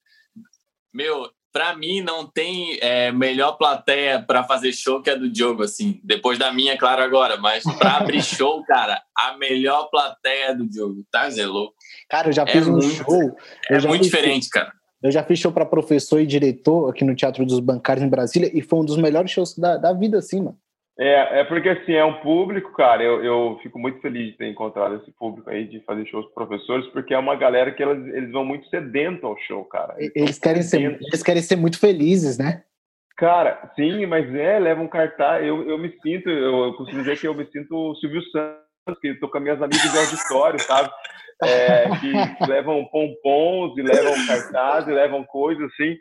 Meu, 0.94 1.28
para 1.52 1.76
mim 1.76 2.02
não 2.02 2.26
tem 2.26 2.78
é, 2.82 3.12
melhor 3.12 3.54
plateia 3.54 4.22
para 4.22 4.44
fazer 4.44 4.72
show 4.72 5.02
que 5.02 5.10
a 5.10 5.16
do 5.16 5.30
Diogo, 5.30 5.64
assim. 5.64 6.00
Depois 6.04 6.40
da 6.40 6.52
minha, 6.52 6.78
claro, 6.78 7.02
agora. 7.02 7.38
Mas 7.38 7.64
para 7.78 7.98
abrir 7.98 8.24
show, 8.24 8.64
cara, 8.64 9.02
a 9.18 9.38
melhor 9.38 9.90
plateia 9.90 10.52
é 10.52 10.56
do 10.56 10.68
Diogo. 10.68 11.04
Tá, 11.12 11.30
Zé 11.30 11.46
louco? 11.46 11.76
Cara, 12.10 12.30
eu 12.30 12.34
já 12.34 12.46
fiz 12.46 12.68
é 12.68 12.70
um 12.70 12.74
muito, 12.74 12.94
show. 12.94 13.38
É 13.70 13.80
muito 13.82 14.04
diferente, 14.04 14.50
cara. 14.50 14.72
Eu 15.04 15.12
já 15.12 15.24
fiz 15.24 15.40
show 15.40 15.52
para 15.52 15.66
professor 15.66 16.20
e 16.20 16.28
diretor 16.28 16.90
aqui 16.90 17.04
no 17.04 17.16
Teatro 17.16 17.46
dos 17.46 17.60
Bancários 17.60 18.06
em 18.06 18.10
Brasília 18.10 18.52
e 18.54 18.62
foi 18.62 18.80
um 18.80 18.86
dos 18.86 18.98
melhores 18.98 19.32
shows 19.32 19.58
da, 19.58 19.76
da 19.76 19.94
vida, 19.94 20.20
assim, 20.20 20.40
mano. 20.42 20.58
É, 21.00 21.40
é 21.40 21.44
porque 21.46 21.70
assim, 21.70 21.94
é 21.94 22.04
um 22.04 22.20
público, 22.22 22.74
cara, 22.74 23.02
eu, 23.02 23.24
eu 23.24 23.60
fico 23.64 23.80
muito 23.80 24.00
feliz 24.02 24.32
de 24.32 24.38
ter 24.38 24.50
encontrado 24.50 24.96
esse 24.96 25.12
público 25.14 25.50
aí, 25.50 25.66
de 25.68 25.80
fazer 25.82 26.06
shows 26.06 26.26
com 26.28 26.34
professores, 26.34 26.86
porque 26.88 27.14
é 27.14 27.18
uma 27.18 27.36
galera 27.36 27.72
que 27.72 27.82
elas, 27.82 28.06
eles 28.08 28.32
vão 28.32 28.46
muito 28.46 28.68
sedento 28.70 29.26
ao 29.26 29.38
show, 29.40 29.64
cara. 29.66 29.96
Eles, 29.98 30.12
eles 30.16 30.40
querem, 30.40 30.62
ser, 30.62 31.00
eles 31.02 31.24
querem 31.24 31.42
ser 31.42 31.56
muito 31.56 31.80
felizes, 31.80 32.38
né? 32.38 32.64
Cara, 33.18 33.72
sim, 33.76 34.06
mas 34.06 34.34
é, 34.36 34.60
levam 34.60 34.86
um 34.86 34.90
cartaz, 34.90 35.46
eu, 35.46 35.68
eu 35.70 35.78
me 35.78 35.90
sinto, 36.02 36.30
eu, 36.30 36.66
eu 36.66 36.74
costumo 36.74 37.02
dizer 37.02 37.20
que 37.20 37.28
eu 37.28 37.36
me 37.36 37.46
sinto 37.52 37.76
o 37.76 37.96
Silvio 37.96 38.22
Santos, 38.32 39.00
que 39.00 39.14
tô 39.16 39.30
com 39.30 39.40
minhas 39.40 39.62
amigas 39.62 39.92
de 39.92 39.98
auditório, 39.98 40.60
sabe? 40.60 40.90
É, 41.44 41.86
que 42.00 42.46
levam 42.48 42.86
pompons 42.86 43.78
e 43.78 43.82
levam 43.82 44.14
cartaz 44.28 44.88
e 44.88 44.92
levam 44.92 45.24
coisas 45.24 45.64
assim. 45.72 45.98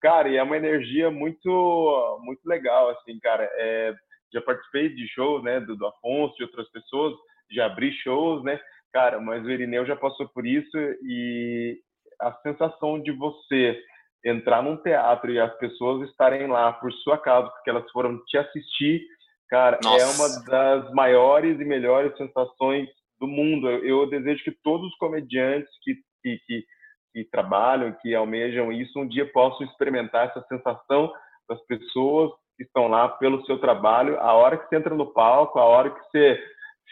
Cara, 0.00 0.28
e 0.28 0.36
é 0.36 0.42
uma 0.42 0.56
energia 0.56 1.10
muito, 1.10 2.20
muito 2.22 2.40
legal, 2.44 2.90
assim, 2.90 3.18
cara. 3.20 3.48
É, 3.54 3.94
já 4.38 4.42
participei 4.42 4.88
de 4.88 5.06
shows, 5.08 5.42
né, 5.42 5.60
do, 5.60 5.76
do 5.76 5.86
Afonso, 5.86 6.36
de 6.36 6.44
outras 6.44 6.70
pessoas, 6.70 7.14
já 7.50 7.66
abri 7.66 7.92
shows, 7.92 8.42
né, 8.44 8.60
cara, 8.92 9.20
mas 9.20 9.44
o 9.44 9.50
Irineu 9.50 9.84
já 9.86 9.96
passou 9.96 10.28
por 10.28 10.46
isso 10.46 10.76
e 11.02 11.78
a 12.20 12.32
sensação 12.42 13.00
de 13.00 13.12
você 13.12 13.78
entrar 14.24 14.62
num 14.62 14.76
teatro 14.76 15.30
e 15.30 15.38
as 15.38 15.56
pessoas 15.58 16.08
estarem 16.08 16.46
lá 16.46 16.72
por 16.72 16.92
sua 16.92 17.18
causa, 17.18 17.50
porque 17.50 17.70
elas 17.70 17.88
foram 17.92 18.18
te 18.24 18.38
assistir, 18.38 19.02
Cara, 19.48 19.78
Nossa. 19.82 20.02
é 20.02 20.06
uma 20.06 20.44
das 20.44 20.92
maiores 20.92 21.60
e 21.60 21.64
melhores 21.64 22.16
sensações 22.16 22.88
do 23.18 23.26
mundo. 23.26 23.68
Eu, 23.68 23.84
eu 23.84 24.10
desejo 24.10 24.42
que 24.42 24.50
todos 24.62 24.88
os 24.88 24.96
comediantes 24.96 25.70
que, 25.82 25.94
que, 26.22 26.38
que, 26.46 26.64
que, 27.12 27.24
trabalham, 27.30 27.96
que 28.02 28.14
almejam 28.14 28.72
isso, 28.72 28.98
um 28.98 29.06
dia 29.06 29.30
possam 29.32 29.66
experimentar 29.66 30.28
essa 30.28 30.44
sensação 30.48 31.12
das 31.48 31.64
pessoas 31.66 32.32
que 32.56 32.64
estão 32.64 32.88
lá 32.88 33.08
pelo 33.08 33.44
seu 33.44 33.58
trabalho, 33.58 34.18
a 34.20 34.32
hora 34.32 34.56
que 34.56 34.68
você 34.68 34.76
entra 34.76 34.94
no 34.94 35.12
palco, 35.12 35.58
a 35.58 35.64
hora 35.64 35.90
que 35.90 36.00
você 36.06 36.42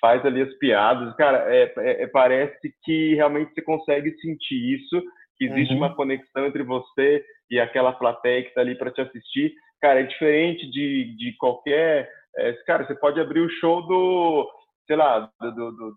faz 0.01 0.25
ali 0.27 0.43
as 0.43 0.53
piadas, 0.59 1.15
cara, 1.17 1.45
é, 1.53 1.73
é, 1.79 2.03
é 2.03 2.07
parece 2.07 2.75
que 2.83 3.15
realmente 3.15 3.55
você 3.55 3.62
consegue 3.62 4.15
sentir 4.21 4.75
isso, 4.75 5.03
que 5.37 5.47
existe 5.47 5.73
uhum. 5.73 5.79
uma 5.79 5.95
conexão 5.95 6.47
entre 6.47 6.62
você 6.62 7.25
e 7.51 7.59
aquela 7.59 7.93
plateia 7.93 8.43
que 8.43 8.49
está 8.49 8.61
ali 8.61 8.77
para 8.77 8.91
te 8.91 9.01
assistir. 9.01 9.53
Cara, 9.81 10.01
é 10.01 10.05
diferente 10.05 10.71
de, 10.71 11.17
de 11.17 11.37
qualquer. 11.37 12.09
É, 12.37 12.53
cara, 12.67 12.87
você 12.87 12.95
pode 12.95 13.21
abrir 13.21 13.41
o 13.41 13.51
show 13.51 13.83
do, 13.87 14.51
sei 14.87 14.97
lá, 14.97 15.31
do, 15.41 15.51
do, 15.51 15.71
do, 15.73 15.97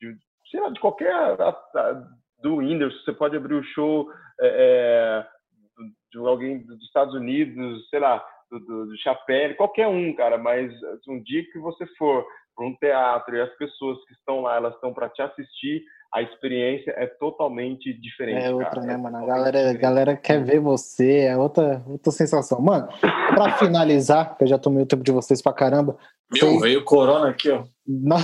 de, 0.00 0.16
sei 0.50 0.60
lá, 0.60 0.70
de 0.70 0.80
qualquer 0.80 1.36
do 2.42 2.56
Whindersson, 2.56 2.98
você 3.04 3.12
pode 3.12 3.36
abrir 3.36 3.54
o 3.54 3.62
show 3.62 4.10
é, 4.40 5.26
é 5.26 5.40
de 6.12 6.18
alguém 6.18 6.58
dos 6.66 6.82
Estados 6.82 7.14
Unidos, 7.14 7.88
sei 7.88 8.00
lá, 8.00 8.24
do, 8.50 8.58
do, 8.60 8.86
do 8.86 8.98
Chapéu, 8.98 9.54
qualquer 9.56 9.86
um, 9.86 10.14
cara, 10.14 10.36
mas 10.36 10.72
um 11.08 11.22
dia 11.22 11.44
que 11.50 11.58
você 11.58 11.86
for 11.98 12.26
para 12.56 12.66
um 12.66 12.74
teatro 12.76 13.36
e 13.36 13.40
as 13.40 13.56
pessoas 13.56 13.98
que 14.06 14.12
estão 14.12 14.42
lá, 14.42 14.56
elas 14.56 14.74
estão 14.74 14.92
para 14.92 15.08
te 15.08 15.22
assistir, 15.22 15.82
a 16.12 16.22
experiência 16.22 16.90
é 16.96 17.06
totalmente 17.06 17.92
diferente. 17.92 18.44
É 18.44 18.52
outra, 18.52 18.70
cara. 18.70 18.82
né, 18.82 18.94
é 18.94 18.96
mano? 18.96 19.18
A 19.18 19.26
galera, 19.26 19.72
galera 19.74 20.16
quer 20.16 20.44
ver 20.44 20.58
você, 20.58 21.20
é 21.20 21.36
outra, 21.36 21.82
outra 21.86 22.10
sensação. 22.10 22.60
Mano, 22.60 22.88
para 23.00 23.52
finalizar, 23.52 24.36
que 24.36 24.44
eu 24.44 24.48
já 24.48 24.58
tomei 24.58 24.82
o 24.82 24.86
tempo 24.86 25.04
de 25.04 25.12
vocês 25.12 25.40
pra 25.40 25.52
caramba. 25.52 25.96
Meu, 26.32 26.48
tem... 26.48 26.60
veio 26.60 26.84
corona 26.84 27.30
aqui, 27.30 27.50
ó. 27.50 27.64
Não. 27.86 28.18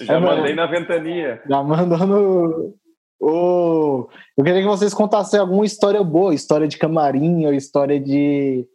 já 0.00 0.14
é, 0.14 0.18
mandei 0.18 0.54
na 0.54 0.66
ventania. 0.66 1.42
Já 1.46 1.62
mandou 1.62 2.06
no. 2.06 2.74
Oh, 3.20 4.08
eu 4.36 4.42
queria 4.42 4.62
que 4.62 4.66
vocês 4.66 4.94
contassem 4.94 5.38
alguma 5.38 5.66
história 5.66 6.02
boa, 6.02 6.34
história 6.34 6.66
de 6.66 6.78
camarim 6.78 7.44
ou 7.44 7.52
história 7.52 8.00
de 8.00 8.66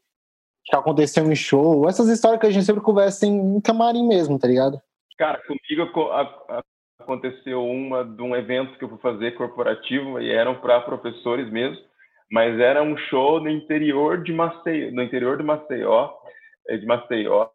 que 0.66 0.76
aconteceu 0.76 1.32
em 1.32 1.36
show, 1.36 1.88
essas 1.88 2.08
histórias 2.10 2.40
que 2.40 2.48
a 2.48 2.52
gente 2.52 2.66
sempre 2.66 2.82
conversa 2.82 3.26
em 3.26 3.62
camarim 3.62 4.08
mesmo, 4.08 4.40
tá 4.40 4.48
ligado? 4.48 4.80
Cara, 5.18 5.40
comigo 5.46 6.12
aconteceu 7.00 7.64
uma 7.64 8.04
de 8.04 8.22
um 8.22 8.36
evento 8.36 8.78
que 8.78 8.84
eu 8.84 8.90
fui 8.90 8.98
fazer 8.98 9.36
corporativo 9.36 10.20
e 10.20 10.32
eram 10.32 10.56
para 10.60 10.82
professores 10.82 11.50
mesmo, 11.52 11.78
mas 12.32 12.60
era 12.60 12.82
um 12.82 12.98
show 12.98 13.40
no 13.40 13.50
interior 13.50 14.24
de 14.24 14.34
Maceió, 14.34 14.92
no 14.92 15.04
interior 15.04 15.38
de 15.38 15.44
Maceió, 15.44 16.10
é, 16.68 16.78
de 16.78 16.86
Maceió. 16.86 17.48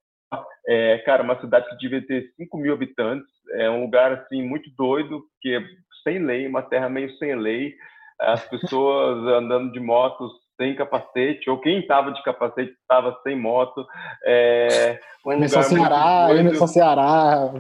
É, 0.69 0.99
cara, 0.99 1.25
uma 1.25 1.41
cidade 1.41 1.69
que 1.69 1.79
devia 1.79 2.07
ter 2.07 2.33
5 2.37 2.57
mil 2.57 2.73
habitantes, 2.73 3.29
é 3.55 3.69
um 3.69 3.83
lugar 3.83 4.13
assim 4.13 4.43
muito 4.43 4.71
doido, 4.77 5.25
que 5.41 5.59
sem 6.03 6.19
lei, 6.19 6.47
uma 6.47 6.63
terra 6.63 6.89
meio 6.89 7.11
sem 7.19 7.35
lei, 7.35 7.75
as 8.21 8.47
pessoas 8.49 9.27
andando 9.35 9.73
de 9.73 9.81
motos 9.81 10.33
sem 10.61 10.75
capacete, 10.75 11.49
ou 11.49 11.59
quem 11.59 11.81
estava 11.81 12.13
de 12.13 12.23
capacete 12.23 12.73
estava 12.73 13.19
sem 13.23 13.35
moto. 13.35 13.87
É, 14.25 15.01
um 15.25 15.33
Emerson 15.33 15.63
Ceará, 15.63 16.29
Emerson 16.37 16.67
Ceará. 16.67 17.51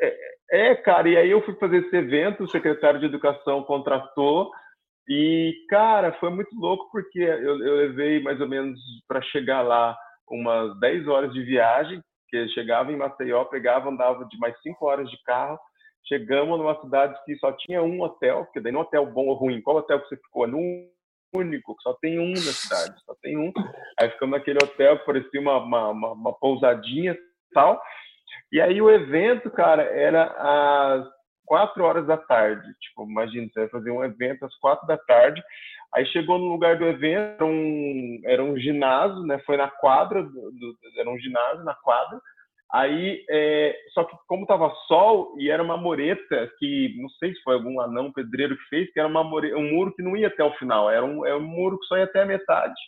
É, 0.00 0.70
é, 0.70 0.74
cara, 0.74 1.08
e 1.08 1.16
aí 1.16 1.30
eu 1.30 1.42
fui 1.42 1.54
fazer 1.54 1.78
esse 1.78 1.96
evento, 1.96 2.44
o 2.44 2.50
secretário 2.50 2.98
de 2.98 3.06
Educação 3.06 3.62
contratou, 3.62 4.50
e, 5.08 5.52
cara, 5.68 6.12
foi 6.20 6.30
muito 6.30 6.54
louco, 6.56 6.88
porque 6.92 7.18
eu, 7.18 7.64
eu 7.64 7.76
levei 7.76 8.22
mais 8.22 8.40
ou 8.40 8.48
menos 8.48 8.78
para 9.08 9.20
chegar 9.22 9.62
lá 9.62 9.96
umas 10.28 10.78
10 10.78 11.08
horas 11.08 11.32
de 11.32 11.42
viagem, 11.42 12.00
que 12.28 12.48
chegava 12.50 12.92
em 12.92 12.96
Maceió, 12.96 13.44
pegava, 13.44 13.90
andava 13.90 14.24
de 14.26 14.38
mais 14.38 14.54
5 14.62 14.86
horas 14.86 15.10
de 15.10 15.20
carro, 15.24 15.58
chegamos 16.06 16.58
numa 16.58 16.80
cidade 16.80 17.18
que 17.24 17.36
só 17.36 17.52
tinha 17.52 17.82
um 17.82 18.00
hotel, 18.02 18.44
porque 18.44 18.60
daí 18.60 18.72
no 18.72 18.80
hotel 18.80 19.06
bom 19.06 19.26
ou 19.26 19.34
ruim, 19.34 19.60
qual 19.60 19.76
hotel 19.76 20.00
que 20.00 20.08
você 20.08 20.16
ficou? 20.16 20.46
Num 20.46 20.88
único, 21.34 21.76
só 21.80 21.94
tem 21.94 22.18
um 22.18 22.30
na 22.30 22.36
cidade, 22.36 23.00
só 23.04 23.14
tem 23.22 23.36
um. 23.36 23.52
Aí 23.98 24.10
ficamos 24.10 24.38
naquele 24.38 24.58
hotel 24.62 24.98
que 24.98 25.06
parecia 25.06 25.40
uma, 25.40 25.58
uma, 25.58 25.88
uma, 25.90 26.12
uma 26.12 26.32
pousadinha 26.32 27.12
e 27.12 27.54
tal. 27.54 27.80
E 28.52 28.60
aí 28.60 28.80
o 28.82 28.90
evento, 28.90 29.50
cara, 29.50 29.82
era 29.82 30.24
às 30.24 31.06
quatro 31.46 31.84
horas 31.84 32.06
da 32.06 32.16
tarde. 32.16 32.66
Tipo, 32.80 33.08
imagina, 33.08 33.48
você 33.52 33.60
vai 33.60 33.68
fazer 33.68 33.90
um 33.90 34.04
evento 34.04 34.44
às 34.44 34.54
quatro 34.58 34.86
da 34.86 34.96
tarde. 34.96 35.42
Aí 35.94 36.06
chegou 36.06 36.38
no 36.38 36.46
lugar 36.46 36.78
do 36.78 36.84
evento, 36.84 37.42
era 37.42 37.44
um, 37.44 38.20
era 38.24 38.44
um 38.44 38.56
ginásio, 38.56 39.22
né? 39.24 39.40
Foi 39.40 39.56
na 39.56 39.68
quadra, 39.68 40.22
do, 40.22 40.30
do, 40.30 40.76
era 40.96 41.10
um 41.10 41.18
ginásio 41.18 41.64
na 41.64 41.74
quadra. 41.74 42.20
Aí, 42.72 43.24
é, 43.28 43.76
só 43.92 44.04
que 44.04 44.16
como 44.28 44.46
tava 44.46 44.72
sol 44.86 45.34
e 45.38 45.50
era 45.50 45.60
uma 45.62 45.76
moreta 45.76 46.48
que, 46.58 46.94
não 47.00 47.08
sei 47.10 47.34
se 47.34 47.42
foi 47.42 47.54
algum 47.54 47.80
anão 47.80 48.12
pedreiro 48.12 48.56
que 48.56 48.68
fez, 48.68 48.92
que 48.92 49.00
era 49.00 49.08
uma 49.08 49.24
moreta, 49.24 49.56
um 49.56 49.72
muro 49.72 49.92
que 49.92 50.02
não 50.02 50.16
ia 50.16 50.28
até 50.28 50.44
o 50.44 50.54
final, 50.54 50.88
era 50.88 51.04
um, 51.04 51.26
era 51.26 51.36
um 51.36 51.42
muro 51.42 51.78
que 51.80 51.86
só 51.86 51.96
ia 51.96 52.04
até 52.04 52.22
a 52.22 52.26
metade. 52.26 52.80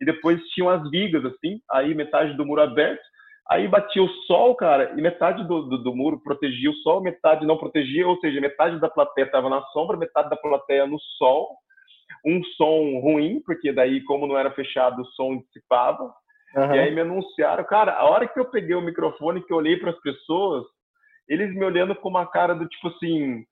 E 0.00 0.04
depois 0.04 0.40
tinham 0.48 0.68
as 0.68 0.90
vigas, 0.90 1.24
assim, 1.24 1.60
aí 1.70 1.94
metade 1.94 2.36
do 2.36 2.44
muro 2.44 2.62
aberto, 2.62 3.02
aí 3.48 3.68
batia 3.68 4.02
o 4.02 4.08
sol, 4.26 4.56
cara, 4.56 4.92
e 4.96 5.00
metade 5.00 5.46
do, 5.46 5.62
do, 5.62 5.78
do 5.84 5.94
muro 5.94 6.20
protegia 6.20 6.70
o 6.70 6.74
sol, 6.74 7.00
metade 7.00 7.46
não 7.46 7.56
protegia, 7.56 8.08
ou 8.08 8.18
seja, 8.18 8.40
metade 8.40 8.80
da 8.80 8.90
plateia 8.90 9.26
estava 9.26 9.48
na 9.48 9.62
sombra, 9.66 9.96
metade 9.96 10.28
da 10.30 10.36
plateia 10.36 10.84
no 10.84 10.98
sol. 11.16 11.56
Um 12.26 12.42
som 12.56 12.98
ruim, 13.00 13.40
porque 13.46 13.72
daí, 13.72 14.02
como 14.02 14.26
não 14.26 14.36
era 14.36 14.50
fechado, 14.50 15.02
o 15.02 15.06
som 15.12 15.38
dissipava 15.38 16.12
Uhum. 16.56 16.74
E 16.74 16.78
aí 16.78 16.94
me 16.94 17.00
anunciaram, 17.00 17.64
cara, 17.64 17.92
a 17.92 18.04
hora 18.04 18.26
que 18.26 18.38
eu 18.38 18.46
peguei 18.46 18.74
o 18.74 18.82
microfone, 18.82 19.44
que 19.44 19.52
eu 19.52 19.58
olhei 19.58 19.76
para 19.76 19.90
as 19.90 20.00
pessoas, 20.00 20.64
eles 21.28 21.54
me 21.54 21.64
olhando 21.64 21.94
com 21.94 22.08
uma 22.08 22.26
cara 22.26 22.54
do 22.54 22.66
tipo 22.66 22.88
assim, 22.88 23.44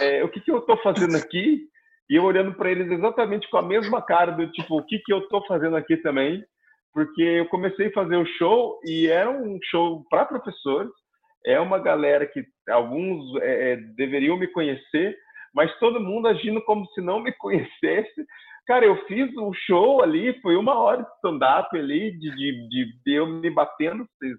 é, 0.00 0.24
o 0.24 0.28
que 0.28 0.40
que 0.40 0.50
eu 0.50 0.60
tô 0.62 0.76
fazendo 0.78 1.16
aqui? 1.16 1.68
E 2.08 2.16
eu 2.16 2.24
olhando 2.24 2.52
para 2.54 2.70
eles 2.70 2.90
exatamente 2.90 3.48
com 3.48 3.56
a 3.56 3.62
mesma 3.62 4.02
cara 4.02 4.32
do 4.32 4.50
tipo, 4.50 4.78
o 4.78 4.84
que 4.84 4.98
que 4.98 5.12
eu 5.12 5.28
tô 5.28 5.40
fazendo 5.46 5.76
aqui 5.76 5.96
também? 5.98 6.44
Porque 6.92 7.22
eu 7.22 7.46
comecei 7.46 7.86
a 7.86 7.92
fazer 7.92 8.16
o 8.16 8.26
show 8.26 8.80
e 8.84 9.06
era 9.06 9.30
um 9.30 9.58
show 9.70 10.04
para 10.10 10.24
professores, 10.24 10.90
é 11.46 11.58
uma 11.60 11.78
galera 11.78 12.26
que 12.26 12.44
alguns 12.68 13.40
é, 13.42 13.72
é, 13.72 13.76
deveriam 13.76 14.36
me 14.36 14.48
conhecer, 14.48 15.16
mas 15.54 15.72
todo 15.78 16.00
mundo 16.00 16.26
agindo 16.26 16.60
como 16.62 16.84
se 16.88 17.00
não 17.00 17.20
me 17.20 17.32
conhecesse, 17.38 18.26
Cara, 18.70 18.84
eu 18.84 19.04
fiz 19.06 19.36
um 19.36 19.52
show 19.52 20.00
ali, 20.00 20.32
foi 20.40 20.54
uma 20.54 20.78
hora 20.78 21.02
de 21.02 21.10
stand-up 21.16 21.76
ali, 21.76 22.12
de, 22.12 22.30
de, 22.30 22.68
de, 23.04 23.12
eu 23.12 23.26
me 23.26 23.50
batendo. 23.50 24.06
Vocês 24.16 24.36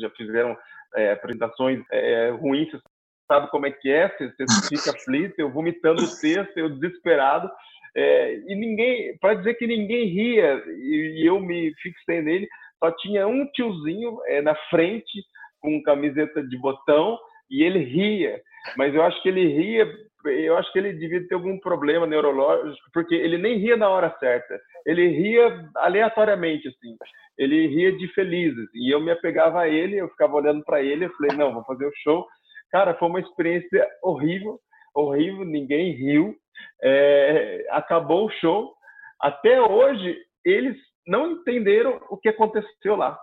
já 0.00 0.08
fizeram 0.10 0.56
é, 0.94 1.10
apresentações 1.10 1.84
é, 1.90 2.30
ruins, 2.30 2.70
você 2.70 2.80
sabe 3.26 3.50
como 3.50 3.66
é 3.66 3.72
que 3.72 3.90
é, 3.90 4.08
você, 4.08 4.32
você 4.38 4.44
fica 4.78 4.96
aflito, 4.96 5.34
eu 5.36 5.50
vomitando 5.50 6.00
o 6.00 6.20
texto, 6.20 6.56
eu 6.56 6.70
desesperado. 6.78 7.50
É, 7.96 8.36
e 8.46 8.54
ninguém, 8.54 9.18
para 9.18 9.34
dizer 9.34 9.54
que 9.54 9.66
ninguém 9.66 10.06
ria, 10.06 10.62
e, 10.64 11.20
e, 11.20 11.26
eu 11.26 11.40
me 11.40 11.74
fixei 11.82 12.22
nele, 12.22 12.46
só 12.78 12.88
tinha 12.92 13.26
um 13.26 13.44
tiozinho 13.50 14.16
na 14.44 14.54
frente 14.70 15.24
com 15.58 15.82
camiseta 15.82 16.40
de 16.40 16.56
botão 16.56 17.18
e 17.52 17.62
ele 17.62 17.80
ria. 17.80 18.40
Mas 18.76 18.94
eu 18.94 19.02
acho 19.02 19.22
que 19.22 19.28
ele 19.28 19.46
ria 19.46 19.86
eu 20.24 20.56
acho 20.56 20.72
que 20.72 20.78
ele 20.78 20.92
devia 20.92 21.26
ter 21.26 21.34
algum 21.34 21.58
problema 21.58 22.06
neurológico, 22.06 22.90
porque 22.92 23.14
ele 23.14 23.38
nem 23.38 23.58
ria 23.58 23.76
na 23.76 23.88
hora 23.88 24.14
certa. 24.18 24.60
Ele 24.86 25.08
ria 25.08 25.68
aleatoriamente, 25.76 26.68
assim. 26.68 26.96
Ele 27.36 27.66
ria 27.66 27.96
de 27.96 28.06
felizes. 28.08 28.68
E 28.74 28.94
eu 28.94 29.00
me 29.00 29.10
apegava 29.10 29.60
a 29.60 29.68
ele, 29.68 29.96
eu 29.96 30.08
ficava 30.08 30.34
olhando 30.34 30.62
para 30.64 30.82
ele, 30.82 31.06
eu 31.06 31.12
falei, 31.14 31.36
não, 31.36 31.52
vou 31.52 31.64
fazer 31.64 31.86
o 31.86 31.92
show. 32.02 32.26
Cara, 32.70 32.94
foi 32.94 33.08
uma 33.08 33.20
experiência 33.20 33.86
horrível, 34.02 34.58
horrível, 34.94 35.44
ninguém 35.44 35.92
riu. 35.92 36.36
É, 36.82 37.66
acabou 37.70 38.26
o 38.26 38.32
show. 38.32 38.72
Até 39.20 39.60
hoje, 39.60 40.16
eles 40.44 40.76
não 41.06 41.32
entenderam 41.32 42.00
o 42.10 42.16
que 42.16 42.28
aconteceu 42.28 42.96
lá. 42.96 43.18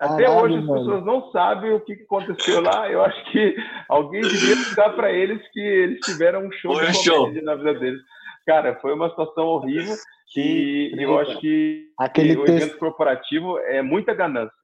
Até 0.00 0.24
Caralho, 0.24 0.42
hoje 0.42 0.56
as 0.56 0.64
mano. 0.64 0.80
pessoas 0.80 1.04
não 1.04 1.30
sabem 1.30 1.72
o 1.74 1.80
que 1.80 1.92
aconteceu 1.92 2.62
lá. 2.62 2.90
Eu 2.90 3.04
acho 3.04 3.22
que 3.30 3.54
alguém 3.86 4.22
devia 4.22 4.54
explicar 4.54 4.94
para 4.94 5.12
eles 5.12 5.40
que 5.52 5.60
eles 5.60 6.00
tiveram 6.00 6.46
um 6.46 6.52
show 6.52 6.74
de 6.80 6.94
show. 7.04 7.30
na 7.42 7.54
vida 7.54 7.74
deles. 7.74 8.00
Cara, 8.46 8.78
foi 8.80 8.94
uma 8.94 9.10
situação 9.10 9.44
horrível 9.44 9.94
e 10.34 10.94
eu 10.98 11.18
acho 11.18 11.38
que 11.38 11.84
Aquele 11.98 12.34
o 12.34 12.44
texto... 12.44 12.62
evento 12.62 12.78
corporativo 12.78 13.58
é 13.58 13.82
muita 13.82 14.14
ganância. 14.14 14.54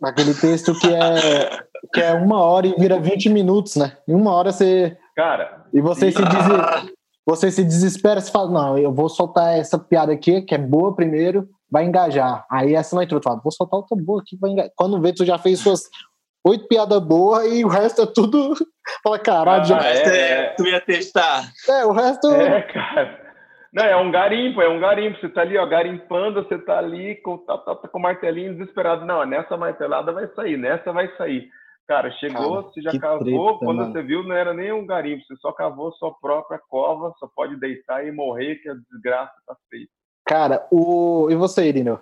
Aquele 0.00 0.32
texto 0.32 0.78
que 0.78 0.94
é, 0.94 1.58
que 1.92 2.00
é 2.00 2.12
uma 2.12 2.40
hora 2.40 2.68
e 2.68 2.74
vira 2.76 3.00
20 3.00 3.30
minutos, 3.30 3.74
né? 3.74 3.96
Em 4.06 4.14
uma 4.14 4.32
hora 4.32 4.52
você. 4.52 4.96
Cara. 5.16 5.64
E 5.72 5.80
você 5.80 6.12
se, 6.12 6.22
des... 6.22 6.92
você 7.28 7.50
se 7.50 7.62
desespera, 7.62 8.22
você 8.22 8.32
fala, 8.32 8.50
não, 8.50 8.78
eu 8.78 8.90
vou 8.90 9.06
soltar 9.06 9.58
essa 9.58 9.78
piada 9.78 10.10
aqui, 10.10 10.40
que 10.40 10.54
é 10.54 10.58
boa 10.58 10.96
primeiro, 10.96 11.46
vai 11.70 11.84
engajar. 11.84 12.46
Aí 12.50 12.74
essa 12.74 12.96
não 12.96 13.02
entrou, 13.02 13.20
tu 13.20 13.24
fala, 13.24 13.38
vou 13.44 13.52
soltar 13.52 13.78
outra 13.78 13.94
boa 14.00 14.22
aqui, 14.22 14.34
vai 14.40 14.50
engajar. 14.50 14.72
Quando 14.74 14.98
vê, 14.98 15.12
tu 15.12 15.26
já 15.26 15.36
fez 15.36 15.60
suas 15.60 15.82
oito 16.42 16.66
piadas 16.66 16.98
boas 17.02 17.44
e 17.52 17.62
o 17.66 17.68
resto 17.68 18.00
é 18.00 18.06
tudo. 18.06 18.54
Fala, 19.04 19.18
caralho, 19.18 19.60
ah, 19.60 19.64
já. 19.64 19.86
É, 19.86 20.30
é, 20.30 20.54
tu 20.56 20.66
ia 20.66 20.80
testar. 20.80 21.42
É, 21.68 21.84
o 21.84 21.92
resto. 21.92 22.32
É, 22.32 22.62
cara. 22.62 23.28
Não, 23.74 23.84
é 23.84 23.96
um 23.96 24.10
garimpo, 24.10 24.62
é 24.62 24.68
um 24.70 24.80
garimpo. 24.80 25.20
Você 25.20 25.28
tá 25.28 25.42
ali, 25.42 25.58
ó, 25.58 25.66
garimpando, 25.66 26.42
você 26.42 26.56
tá 26.56 26.78
ali 26.78 27.16
com, 27.16 27.36
tá, 27.36 27.58
tá, 27.58 27.74
tá 27.74 27.88
com 27.88 27.98
o 27.98 28.02
martelinho 28.02 28.54
desesperado. 28.54 29.04
Não, 29.04 29.26
nessa 29.26 29.54
martelada 29.54 30.10
vai 30.12 30.26
sair, 30.28 30.56
nessa 30.56 30.90
vai 30.90 31.14
sair. 31.18 31.50
Cara, 31.88 32.12
chegou, 32.18 32.56
cara, 32.56 32.62
você 32.62 32.82
já 32.82 32.98
cavou, 32.98 33.18
treta, 33.24 33.58
quando 33.64 33.78
mano. 33.78 33.92
você 33.92 34.02
viu, 34.02 34.22
não 34.22 34.36
era 34.36 34.52
nem 34.52 34.70
um 34.70 34.84
garimpo, 34.84 35.24
você 35.24 35.34
só 35.36 35.50
cavou 35.52 35.90
sua 35.92 36.12
própria 36.20 36.60
cova, 36.68 37.14
só 37.18 37.26
pode 37.26 37.58
deitar 37.58 38.06
e 38.06 38.12
morrer, 38.12 38.56
que 38.56 38.68
a 38.68 38.74
desgraça 38.74 39.32
tá 39.46 39.56
feita. 39.70 39.90
Cara, 40.26 40.68
o. 40.70 41.30
E 41.30 41.34
você, 41.34 41.66
Irino? 41.66 41.98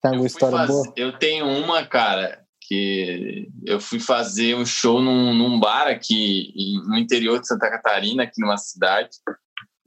Tem 0.00 0.12
alguma 0.12 0.26
história 0.28 0.58
fazer... 0.58 0.72
boa? 0.72 0.92
Eu 0.96 1.18
tenho 1.18 1.46
uma, 1.46 1.84
cara, 1.84 2.44
que 2.62 3.48
eu 3.66 3.80
fui 3.80 3.98
fazer 3.98 4.54
um 4.54 4.64
show 4.64 5.02
num, 5.02 5.34
num 5.34 5.58
bar 5.58 5.88
aqui 5.88 6.52
no 6.86 6.96
interior 6.96 7.40
de 7.40 7.48
Santa 7.48 7.68
Catarina, 7.68 8.22
aqui 8.22 8.40
numa 8.40 8.56
cidade, 8.56 9.10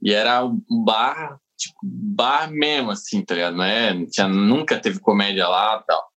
e 0.02 0.12
era 0.12 0.44
um 0.44 0.84
bar, 0.84 1.38
tipo, 1.56 1.78
bar 1.82 2.50
mesmo, 2.50 2.90
assim, 2.90 3.24
tá 3.24 3.34
ligado? 3.34 3.56
Não 3.56 3.64
é, 3.64 4.04
tinha, 4.06 4.28
nunca 4.28 4.78
teve 4.78 5.00
comédia 5.00 5.48
lá 5.48 5.82
tal. 5.86 6.11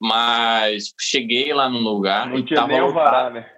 Mas 0.00 0.94
cheguei 0.98 1.52
lá 1.52 1.68
no 1.68 1.78
lugar 1.78 2.28
não 2.28 2.38
e 2.38 2.44
tinha 2.44 2.60
tava 2.60 2.72
nem 2.72 2.80
alvará, 2.80 3.30
né? 3.30 3.50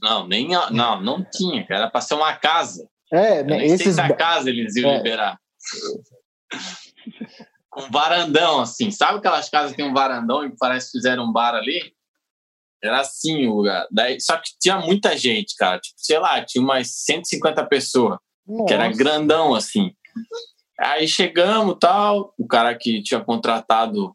Não, 0.00 0.28
nem 0.28 0.48
não, 0.70 1.00
não 1.00 1.24
tinha, 1.24 1.66
era 1.68 1.90
para 1.90 2.00
ser 2.00 2.14
uma 2.14 2.34
casa. 2.36 2.88
É, 3.10 3.42
né, 3.42 3.64
esses 3.64 3.96
da 3.96 4.12
casa 4.14 4.50
eles 4.50 4.76
iam 4.76 4.90
é. 4.90 4.96
liberar. 4.98 5.40
um 7.76 7.90
varandão, 7.90 8.60
assim. 8.60 8.90
Sabe 8.90 9.18
aquelas 9.18 9.48
casas 9.48 9.70
que 9.70 9.78
tem 9.78 9.88
um 9.88 9.94
varandão 9.94 10.44
e 10.44 10.54
parece 10.58 10.92
que 10.92 10.98
fizeram 10.98 11.24
um 11.24 11.32
bar 11.32 11.54
ali? 11.54 11.92
Era 12.82 13.00
assim 13.00 13.46
o 13.46 13.56
lugar. 13.56 13.86
Daí, 13.90 14.20
só 14.20 14.36
que 14.36 14.50
tinha 14.60 14.78
muita 14.78 15.16
gente, 15.16 15.56
cara. 15.56 15.80
Tipo, 15.80 15.96
sei 15.98 16.18
lá, 16.18 16.44
tinha 16.44 16.62
umas 16.62 16.88
150 16.90 17.64
pessoas. 17.66 18.18
Nossa. 18.46 18.66
Que 18.66 18.74
era 18.74 18.88
grandão, 18.92 19.54
assim. 19.54 19.92
Aí 20.78 21.08
chegamos 21.08 21.76
tal. 21.80 22.32
O 22.38 22.46
cara 22.46 22.76
que 22.76 23.02
tinha 23.02 23.20
contratado 23.20 24.14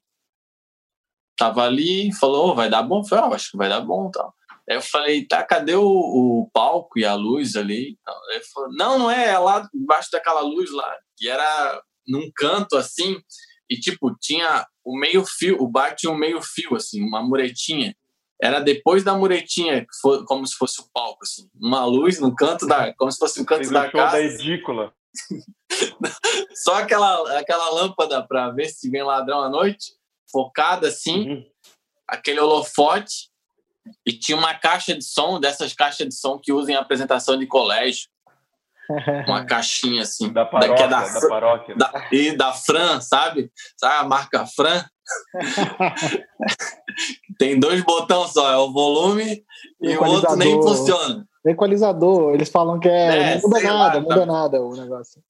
tava 1.37 1.63
ali, 1.63 2.13
falou, 2.13 2.49
oh, 2.49 2.55
vai 2.55 2.69
dar 2.69 2.83
bom? 2.83 2.99
Eu 2.99 3.03
falei, 3.03 3.25
oh, 3.25 3.33
acho 3.33 3.51
que 3.51 3.57
vai 3.57 3.69
dar 3.69 3.81
bom 3.81 4.09
tal. 4.11 4.33
Aí 4.69 4.77
eu 4.77 4.81
falei, 4.81 5.25
tá, 5.25 5.43
cadê 5.43 5.75
o, 5.75 5.83
o 5.83 6.49
palco 6.53 6.97
e 6.97 7.05
a 7.05 7.13
luz 7.15 7.55
ali? 7.55 7.97
Ele 8.29 8.43
falou, 8.53 8.73
não, 8.73 8.99
não 8.99 9.11
é, 9.11 9.29
é 9.29 9.37
lá 9.37 9.67
embaixo 9.73 10.09
daquela 10.11 10.41
luz 10.41 10.71
lá. 10.71 10.95
E 11.19 11.27
era 11.27 11.81
num 12.07 12.29
canto 12.35 12.77
assim, 12.77 13.17
e 13.69 13.77
tipo, 13.77 14.15
tinha 14.21 14.65
o 14.85 14.97
meio 14.97 15.25
fio, 15.25 15.61
o 15.61 15.67
bar 15.67 15.95
tinha 15.95 16.11
um 16.11 16.17
meio 16.17 16.41
fio, 16.41 16.75
assim, 16.75 17.01
uma 17.01 17.21
muretinha. 17.21 17.95
Era 18.41 18.59
depois 18.59 19.03
da 19.03 19.15
muretinha, 19.15 19.85
como 20.27 20.45
se 20.45 20.55
fosse 20.55 20.81
o 20.81 20.85
palco, 20.93 21.19
assim. 21.23 21.49
Uma 21.55 21.85
luz 21.85 22.19
no 22.19 22.35
canto 22.35 22.67
da. 22.67 22.93
Como 22.93 23.09
se 23.09 23.17
fosse 23.17 23.39
o 23.39 23.45
canto 23.45 23.71
da 23.71 23.89
casa. 23.89 24.11
da 24.11 24.21
edícula. 24.21 24.93
Só 26.53 26.75
aquela, 26.75 27.39
aquela 27.39 27.69
lâmpada 27.69 28.25
para 28.27 28.49
ver 28.49 28.67
se 28.67 28.89
vem 28.89 29.03
ladrão 29.03 29.41
à 29.41 29.49
noite, 29.49 29.93
focada 30.33 30.87
assim, 30.87 31.29
uhum. 31.29 31.45
aquele 32.07 32.39
holofote, 32.39 33.31
e 34.05 34.11
tinha 34.13 34.37
uma 34.37 34.53
caixa 34.53 34.95
de 34.95 35.03
som, 35.03 35.39
dessas 35.39 35.73
caixas 35.73 36.07
de 36.07 36.15
som 36.15 36.39
que 36.39 36.51
usam 36.51 36.73
em 36.73 36.77
apresentação 36.77 37.37
de 37.37 37.45
colégio. 37.45 38.09
Uma 39.27 39.45
caixinha 39.45 40.01
assim. 40.01 40.31
Da 40.31 40.45
paróquia. 40.45 40.87
Da, 40.87 41.07
da, 41.07 41.27
paróquia. 41.29 41.75
Da, 41.75 42.07
e 42.11 42.35
da 42.35 42.51
Fran, 42.51 42.99
sabe? 42.99 43.49
Sabe 43.77 43.95
a 43.95 44.03
marca 44.03 44.45
Fran? 44.45 44.83
Tem 47.39 47.59
dois 47.59 47.81
botões 47.81 48.31
só, 48.31 48.51
é 48.51 48.57
o 48.57 48.71
volume 48.71 49.43
e 49.81 49.95
o 49.95 50.03
outro 50.03 50.35
nem 50.35 50.61
funciona. 50.61 51.25
Equalizador, 51.45 52.33
eles 52.33 52.49
falam 52.49 52.79
que 52.79 52.87
é, 52.87 53.33
é 53.33 53.35
não 53.35 53.49
muda 53.49 53.61
nada, 53.61 53.95
lá, 53.95 54.01
muda 54.01 54.19
tá... 54.19 54.25
nada 54.25 54.61
o 54.61 54.75
negócio. 54.75 55.21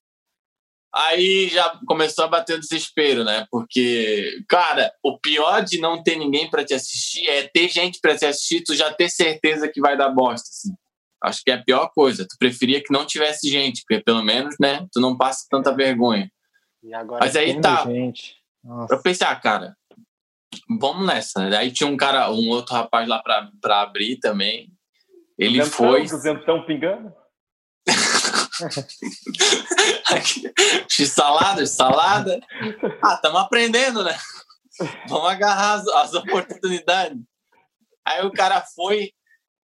Aí 0.96 1.48
já 1.48 1.80
começou 1.88 2.26
a 2.26 2.28
bater 2.28 2.56
o 2.56 2.60
desespero, 2.60 3.24
né? 3.24 3.48
Porque, 3.50 4.44
cara, 4.48 4.94
o 5.04 5.18
pior 5.18 5.64
de 5.64 5.80
não 5.80 6.04
ter 6.04 6.16
ninguém 6.16 6.48
para 6.48 6.64
te 6.64 6.76
assistir 6.76 7.28
é 7.28 7.48
ter 7.48 7.68
gente 7.68 8.00
para 8.00 8.16
te 8.16 8.26
assistir, 8.26 8.64
tu 8.64 8.76
já 8.76 8.94
ter 8.94 9.10
certeza 9.10 9.68
que 9.68 9.82
vai 9.82 9.98
dar 9.98 10.10
bosta, 10.10 10.48
assim. 10.50 10.76
Acho 11.24 11.42
que 11.44 11.50
é 11.50 11.56
a 11.56 11.64
pior 11.64 11.90
coisa. 11.96 12.28
Tu 12.28 12.36
preferia 12.38 12.84
que 12.84 12.94
não 12.94 13.08
tivesse 13.08 13.50
gente, 13.50 13.82
porque 13.88 14.04
pelo 14.04 14.22
menos, 14.22 14.56
né, 14.60 14.86
tu 14.92 15.00
não 15.00 15.18
passa 15.18 15.48
tanta 15.50 15.74
vergonha. 15.74 16.30
Mas 17.20 17.36
aí 17.36 17.60
tá. 17.60 17.86
Eu 18.90 19.02
pensei, 19.02 19.26
ah, 19.26 19.36
cara, 19.36 19.76
vamos 20.80 21.08
nessa. 21.08 21.42
Aí 21.58 21.72
tinha 21.72 21.90
um 21.90 21.98
cara, 21.98 22.30
um 22.30 22.50
outro 22.50 22.76
rapaz 22.76 23.08
lá 23.08 23.20
pra, 23.24 23.50
pra 23.60 23.82
abrir 23.82 24.18
também. 24.18 24.70
Ele 25.40 25.64
foi. 25.66 26.06
O 26.06 26.22
ventão 26.22 26.64
pingando? 26.66 27.12
X-salada, 30.90 31.66
salada. 31.66 32.40
Ah, 33.04 33.16
estamos 33.16 33.42
aprendendo, 33.42 34.04
né? 34.04 34.16
Vamos 35.08 35.30
agarrar 35.30 35.74
as, 35.74 35.88
as 35.88 36.14
oportunidades. 36.14 37.20
Aí 38.06 38.26
o 38.26 38.32
cara 38.32 38.62
foi, 38.76 39.12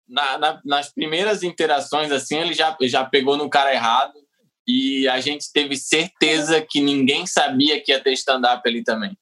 na, 0.08 0.38
na, 0.38 0.62
nas 0.66 0.94
primeiras 0.94 1.44
interações, 1.44 2.12
assim, 2.12 2.38
ele 2.38 2.54
já, 2.54 2.76
já 2.82 3.06
pegou 3.06 3.38
no 3.38 3.50
cara 3.50 3.74
errado 3.74 4.14
e 4.68 5.08
a 5.08 5.22
gente 5.22 5.52
teve 5.52 5.78
certeza 5.78 6.62
que 6.62 6.82
ninguém 6.82 7.26
sabia 7.26 7.82
que 7.82 7.92
ia 7.92 8.04
ter 8.04 8.14
stand-up 8.14 8.62
ali 8.68 8.84
também. 8.84 9.18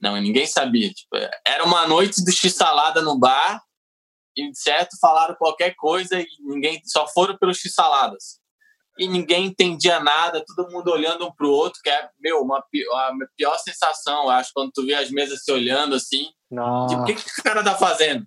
Não, 0.00 0.20
ninguém 0.20 0.46
sabia. 0.46 0.92
Tipo, 0.92 1.16
era 1.46 1.64
uma 1.64 1.88
noite 1.88 2.22
do 2.22 2.30
x-salada 2.30 3.00
no 3.00 3.18
bar 3.18 3.62
e, 4.36 4.50
certo, 4.54 4.98
falaram 5.00 5.34
qualquer 5.36 5.74
coisa 5.74 6.20
e 6.20 6.26
ninguém 6.40 6.82
só 6.84 7.08
foram 7.08 7.38
pelos 7.38 7.58
x-saladas. 7.58 8.43
E 8.98 9.08
ninguém 9.08 9.46
entendia 9.46 9.98
nada, 9.98 10.44
todo 10.46 10.70
mundo 10.70 10.88
olhando 10.90 11.26
um 11.26 11.32
pro 11.32 11.50
outro, 11.50 11.80
que 11.82 11.90
é, 11.90 12.08
meu, 12.20 12.40
uma, 12.42 12.58
a 12.58 13.12
pior 13.36 13.58
sensação, 13.58 14.30
acho, 14.30 14.50
quando 14.54 14.70
tu 14.72 14.86
vê 14.86 14.94
as 14.94 15.10
mesas 15.10 15.42
se 15.42 15.50
olhando 15.50 15.96
assim. 15.96 16.26
Não. 16.50 16.86
Tipo, 16.86 17.02
o 17.02 17.04
que, 17.04 17.14
que 17.14 17.20
esse 17.20 17.42
cara 17.42 17.64
tá 17.64 17.74
fazendo? 17.74 18.24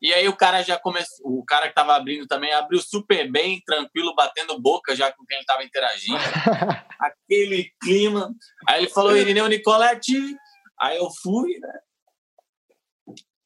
E 0.00 0.12
aí 0.12 0.26
o 0.26 0.36
cara 0.36 0.62
já 0.62 0.76
começou, 0.76 1.24
o 1.24 1.44
cara 1.44 1.68
que 1.68 1.74
tava 1.74 1.94
abrindo 1.94 2.26
também 2.26 2.52
abriu 2.52 2.80
super 2.80 3.30
bem, 3.30 3.62
tranquilo, 3.64 4.14
batendo 4.16 4.60
boca 4.60 4.96
já 4.96 5.12
com 5.12 5.24
quem 5.24 5.36
ele 5.36 5.46
tava 5.46 5.62
interagindo. 5.62 6.18
Aquele 6.98 7.70
clima. 7.80 8.34
Aí 8.68 8.82
ele 8.82 8.90
falou, 8.90 9.16
Irineu 9.16 9.46
Nicolete. 9.46 10.36
Aí 10.80 10.98
eu 10.98 11.08
fui, 11.22 11.56
né? 11.60 11.78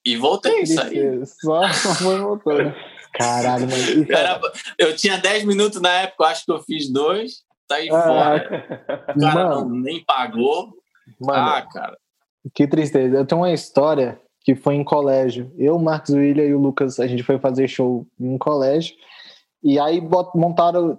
E 0.07 0.17
voltei, 0.17 0.63
isso 0.63 0.81
aí. 0.81 1.27
Só, 1.27 1.69
só 1.73 1.95
foi 1.97 2.19
voltando. 2.21 2.75
Caralho, 3.19 3.67
mano. 3.69 4.07
Era, 4.11 4.41
eu 4.79 4.95
tinha 4.97 5.19
10 5.19 5.45
minutos 5.45 5.81
na 5.81 5.91
época, 5.91 6.25
eu 6.25 6.27
acho 6.29 6.45
que 6.45 6.53
eu 6.53 6.63
fiz 6.63 6.93
dois. 6.93 7.45
Tá 7.69 7.77
aí 7.77 7.89
ah, 7.91 8.03
fora. 8.03 9.15
O 9.17 9.21
cara 9.21 9.51
não, 9.51 9.69
nem 9.69 10.05
pagou. 10.05 10.75
Mano, 11.21 11.49
ah, 11.49 11.63
cara. 11.63 11.97
Que 12.55 12.67
tristeza. 12.67 13.17
Eu 13.17 13.27
tenho 13.27 13.41
uma 13.41 13.53
história 13.53 14.21
que 14.43 14.55
foi 14.55 14.75
em 14.75 14.85
colégio. 14.85 15.53
Eu, 15.59 15.77
o 15.77 15.83
Marcos 15.83 16.11
William 16.11 16.45
e 16.45 16.55
o 16.55 16.61
Lucas, 16.61 17.01
a 17.01 17.07
gente 17.07 17.23
foi 17.23 17.39
fazer 17.39 17.67
show 17.67 18.07
em 18.19 18.29
um 18.29 18.39
colégio. 18.39 18.95
E 19.63 19.79
aí 19.79 20.01
montaram. 20.35 20.99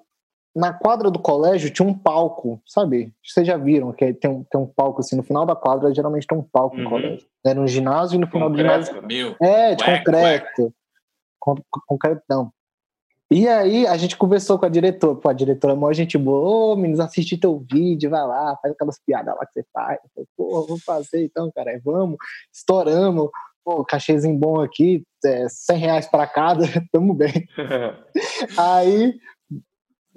Na 0.53 0.74
quadra 0.74 1.11
do 1.11 1.20
colégio 1.20 1.70
tinha 1.70 1.88
um 1.88 1.93
palco, 1.93 2.59
sabe? 2.65 3.13
Vocês 3.24 3.45
já 3.45 3.57
viram 3.57 3.93
que 3.93 4.11
tem 4.11 4.32
um, 4.32 4.43
tem 4.43 4.59
um 4.59 4.65
palco 4.65 5.01
assim, 5.01 5.15
no 5.15 5.22
final 5.22 5.45
da 5.45 5.55
quadra 5.55 5.93
geralmente 5.93 6.26
tem 6.26 6.36
um 6.36 6.41
palco 6.41 6.76
uhum. 6.76 6.84
no 6.84 6.89
colégio. 6.89 7.28
Era 7.45 7.61
um 7.61 7.68
ginásio 7.68 8.15
e 8.15 8.20
no 8.20 8.28
final 8.28 8.49
concreto, 8.49 8.80
do 8.80 8.86
ginásio. 8.86 9.07
Meu. 9.07 9.36
É, 9.39 9.76
de 9.76 9.84
ué, 9.84 9.97
concreto. 9.99 10.63
Ué. 10.63 10.72
Não. 12.29 12.51
E 13.29 13.45
aí 13.47 13.85
a 13.85 13.97
gente 13.97 14.15
conversou 14.15 14.57
com 14.57 14.65
a 14.65 14.69
diretora. 14.69 15.15
Pô, 15.15 15.27
a 15.27 15.33
diretora 15.33 15.73
é 15.73 15.75
mó 15.75 15.91
gente 15.91 16.17
boa. 16.17 16.73
Ô, 16.73 16.75
meninos, 16.75 16.99
assiste 16.99 17.37
teu 17.37 17.59
vídeo, 17.69 18.09
vai 18.09 18.25
lá, 18.25 18.57
faz 18.61 18.73
aquelas 18.73 18.99
piadas 19.05 19.35
lá 19.35 19.45
que 19.45 19.53
você 19.53 19.65
faz. 19.73 19.99
Pô, 20.37 20.65
vamos 20.65 20.83
fazer 20.83 21.25
então, 21.25 21.51
cara. 21.53 21.79
Vamos, 21.83 22.17
estouramos. 22.53 23.29
Pô, 23.65 23.83
cachezinho 23.83 24.37
bom 24.37 24.61
aqui, 24.61 25.03
é, 25.25 25.49
100 25.49 25.77
reais 25.77 26.07
para 26.07 26.25
cada, 26.25 26.63
tamo 26.89 27.13
bem. 27.13 27.45
aí, 28.57 29.13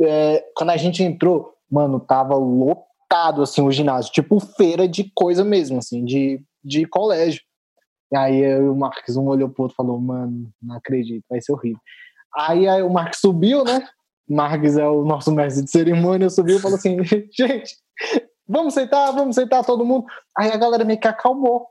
é, 0.00 0.44
quando 0.54 0.70
a 0.70 0.76
gente 0.76 1.02
entrou, 1.02 1.52
mano, 1.68 1.98
tava 1.98 2.36
lotado, 2.36 3.42
assim, 3.42 3.60
o 3.60 3.72
ginásio. 3.72 4.12
Tipo 4.12 4.38
feira 4.38 4.86
de 4.86 5.10
coisa 5.12 5.44
mesmo, 5.44 5.78
assim, 5.78 6.04
de, 6.04 6.40
de 6.62 6.86
colégio. 6.86 7.42
E 8.12 8.16
aí 8.16 8.40
eu 8.40 8.72
o 8.72 8.76
Marcos, 8.76 9.16
um 9.16 9.26
olhou 9.26 9.48
pro 9.48 9.64
outro 9.64 9.74
e 9.74 9.76
falou, 9.76 10.00
mano, 10.00 10.50
não 10.60 10.76
acredito, 10.76 11.24
vai 11.28 11.40
ser 11.40 11.52
horrível. 11.52 11.80
Aí, 12.36 12.68
aí 12.68 12.82
o 12.82 12.90
Marcos 12.90 13.20
subiu, 13.20 13.64
né? 13.64 13.86
Marcos 14.28 14.76
é 14.76 14.86
o 14.86 15.04
nosso 15.04 15.32
mestre 15.32 15.64
de 15.64 15.70
cerimônia, 15.70 16.30
subiu 16.30 16.56
e 16.56 16.60
falou 16.60 16.76
assim: 16.76 16.96
gente, 17.36 17.76
vamos 18.48 18.74
sentar, 18.74 19.12
vamos 19.12 19.34
sentar 19.34 19.64
todo 19.64 19.84
mundo. 19.84 20.06
Aí 20.38 20.50
a 20.50 20.56
galera 20.56 20.84
meio 20.84 21.00
que 21.00 21.08
acalmou. 21.08 21.66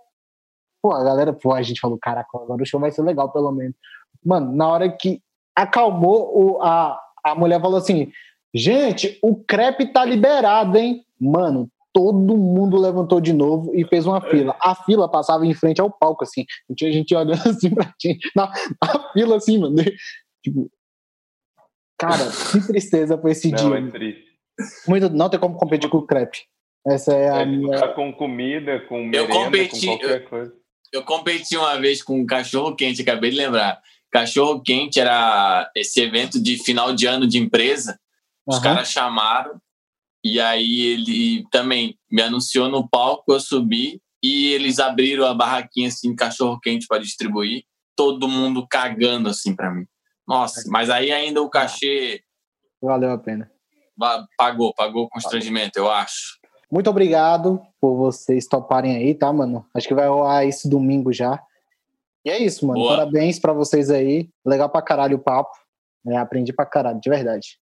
Pô, 0.81 0.91
a 0.91 1.03
galera, 1.03 1.31
pô, 1.31 1.53
a 1.53 1.61
gente 1.61 1.79
falou: 1.79 1.97
caraca, 1.97 2.29
agora 2.33 2.61
o 2.61 2.65
show 2.65 2.79
vai 2.79 2.91
ser 2.91 3.01
legal, 3.01 3.31
pelo 3.31 3.51
menos. 3.51 3.75
Mano, 4.23 4.51
na 4.53 4.67
hora 4.67 4.89
que 4.91 5.21
acalmou, 5.55 6.57
o, 6.57 6.61
a, 6.61 6.99
a 7.23 7.33
mulher 7.35 7.61
falou 7.61 7.77
assim: 7.77 8.11
gente, 8.53 9.17
o 9.23 9.35
crepe 9.35 9.93
tá 9.93 10.03
liberado, 10.03 10.77
hein? 10.77 11.05
Mano, 11.19 11.71
todo 11.99 12.37
mundo 12.37 12.77
levantou 12.77 13.19
de 13.19 13.33
novo 13.33 13.75
e 13.75 13.85
fez 13.85 14.05
uma 14.05 14.21
fila. 14.21 14.55
A 14.61 14.73
fila 14.73 15.11
passava 15.11 15.45
em 15.45 15.53
frente 15.53 15.81
ao 15.81 15.91
palco, 15.91 16.23
assim. 16.23 16.45
Não 16.67 16.75
tinha 16.75 16.91
gente 16.91 17.13
olhando 17.13 17.33
assim 17.47 17.69
pra 17.69 17.93
gente. 18.01 18.19
Na, 18.33 18.49
na 18.81 19.11
fila, 19.11 19.35
assim, 19.35 19.59
mano. 19.59 19.75
Tipo, 20.41 20.71
cara, 21.99 22.23
que 22.51 22.67
tristeza 22.67 23.17
foi 23.17 23.31
esse 23.31 23.51
Não, 23.51 23.57
dia. 23.57 23.79
É 23.79 23.91
triste. 23.91 24.29
Muito, 24.87 25.09
não 25.09 25.29
tem 25.29 25.39
como 25.39 25.57
competir 25.57 25.89
com 25.89 25.97
o 25.97 26.07
crepe. 26.07 26.39
Essa 26.87 27.13
é 27.13 27.29
a 27.29 27.41
é, 27.41 27.45
minha. 27.45 27.93
Com 27.93 28.13
comida, 28.13 28.79
com 28.87 29.03
merenda, 29.03 29.17
eu 29.17 29.27
competi, 29.27 29.85
com 29.87 29.97
qualquer 29.97 30.21
eu, 30.21 30.29
coisa. 30.29 30.53
Eu 30.93 31.03
competi 31.03 31.57
uma 31.57 31.77
vez 31.79 32.01
com 32.01 32.17
um 32.17 32.25
cachorro 32.25 32.75
quente, 32.75 33.01
acabei 33.01 33.31
de 33.31 33.37
lembrar. 33.37 33.81
Cachorro 34.09 34.61
quente 34.61 34.99
era 34.99 35.69
esse 35.75 36.01
evento 36.01 36.41
de 36.41 36.57
final 36.63 36.95
de 36.95 37.05
ano 37.05 37.27
de 37.27 37.37
empresa. 37.37 37.99
Os 38.47 38.55
uhum. 38.55 38.63
caras 38.63 38.89
chamaram 38.89 39.59
e 40.23 40.39
aí 40.39 40.81
ele 40.81 41.45
também 41.49 41.97
me 42.11 42.21
anunciou 42.21 42.69
no 42.69 42.87
palco, 42.87 43.31
eu 43.31 43.39
subi 43.39 44.01
e 44.21 44.53
eles 44.53 44.79
abriram 44.79 45.25
a 45.25 45.33
barraquinha 45.33 45.87
assim, 45.87 46.15
cachorro 46.15 46.59
quente 46.59 46.87
para 46.87 47.01
distribuir, 47.01 47.63
todo 47.95 48.27
mundo 48.27 48.67
cagando 48.69 49.29
assim 49.29 49.55
para 49.55 49.71
mim. 49.71 49.85
Nossa, 50.27 50.63
mas 50.67 50.89
aí 50.89 51.11
ainda 51.11 51.41
o 51.41 51.49
cachê 51.49 52.21
valeu 52.81 53.11
a 53.11 53.17
pena. 53.17 53.49
Pagou, 54.37 54.73
pagou 54.73 55.05
o 55.05 55.09
constrangimento, 55.09 55.77
eu 55.77 55.91
acho. 55.91 56.39
Muito 56.71 56.89
obrigado 56.89 57.61
por 57.81 57.95
vocês 57.95 58.47
toparem 58.47 58.95
aí, 58.95 59.15
tá, 59.15 59.33
mano? 59.33 59.65
Acho 59.73 59.87
que 59.87 59.93
vai 59.93 60.07
rolar 60.07 60.45
isso 60.45 60.69
domingo 60.69 61.11
já. 61.11 61.41
E 62.23 62.29
é 62.29 62.37
isso, 62.37 62.65
mano. 62.65 62.79
Boa. 62.79 62.97
Parabéns 62.97 63.39
para 63.39 63.53
vocês 63.53 63.89
aí. 63.89 64.29
Legal 64.45 64.69
pra 64.69 64.81
caralho 64.81 65.17
o 65.17 65.21
papo. 65.21 65.51
É, 66.07 66.17
aprendi 66.17 66.53
pra 66.53 66.65
caralho, 66.65 66.99
de 66.99 67.09
verdade. 67.09 67.59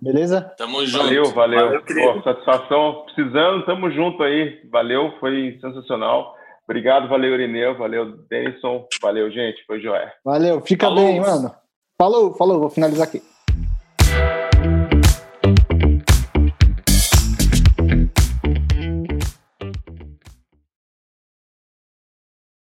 Beleza? 0.00 0.40
Tamo 0.56 0.84
junto. 0.84 1.04
Valeu, 1.04 1.24
valeu. 1.32 1.82
valeu 1.82 2.14
Pô, 2.14 2.22
satisfação. 2.22 3.04
Precisando, 3.06 3.64
tamo 3.64 3.90
junto 3.90 4.22
aí. 4.22 4.60
Valeu, 4.70 5.12
foi 5.20 5.58
sensacional. 5.60 6.34
Obrigado, 6.64 7.08
valeu, 7.08 7.34
Irineu. 7.34 7.76
Valeu, 7.76 8.16
Denison. 8.28 8.86
Valeu, 9.00 9.30
gente. 9.30 9.64
Foi 9.66 9.80
joia. 9.80 10.12
Valeu, 10.24 10.60
fica 10.60 10.86
falou. 10.86 11.04
bem, 11.04 11.20
mano. 11.20 11.54
Falou, 11.98 12.34
falou. 12.34 12.60
Vou 12.60 12.70
finalizar 12.70 13.06
aqui. 13.06 13.22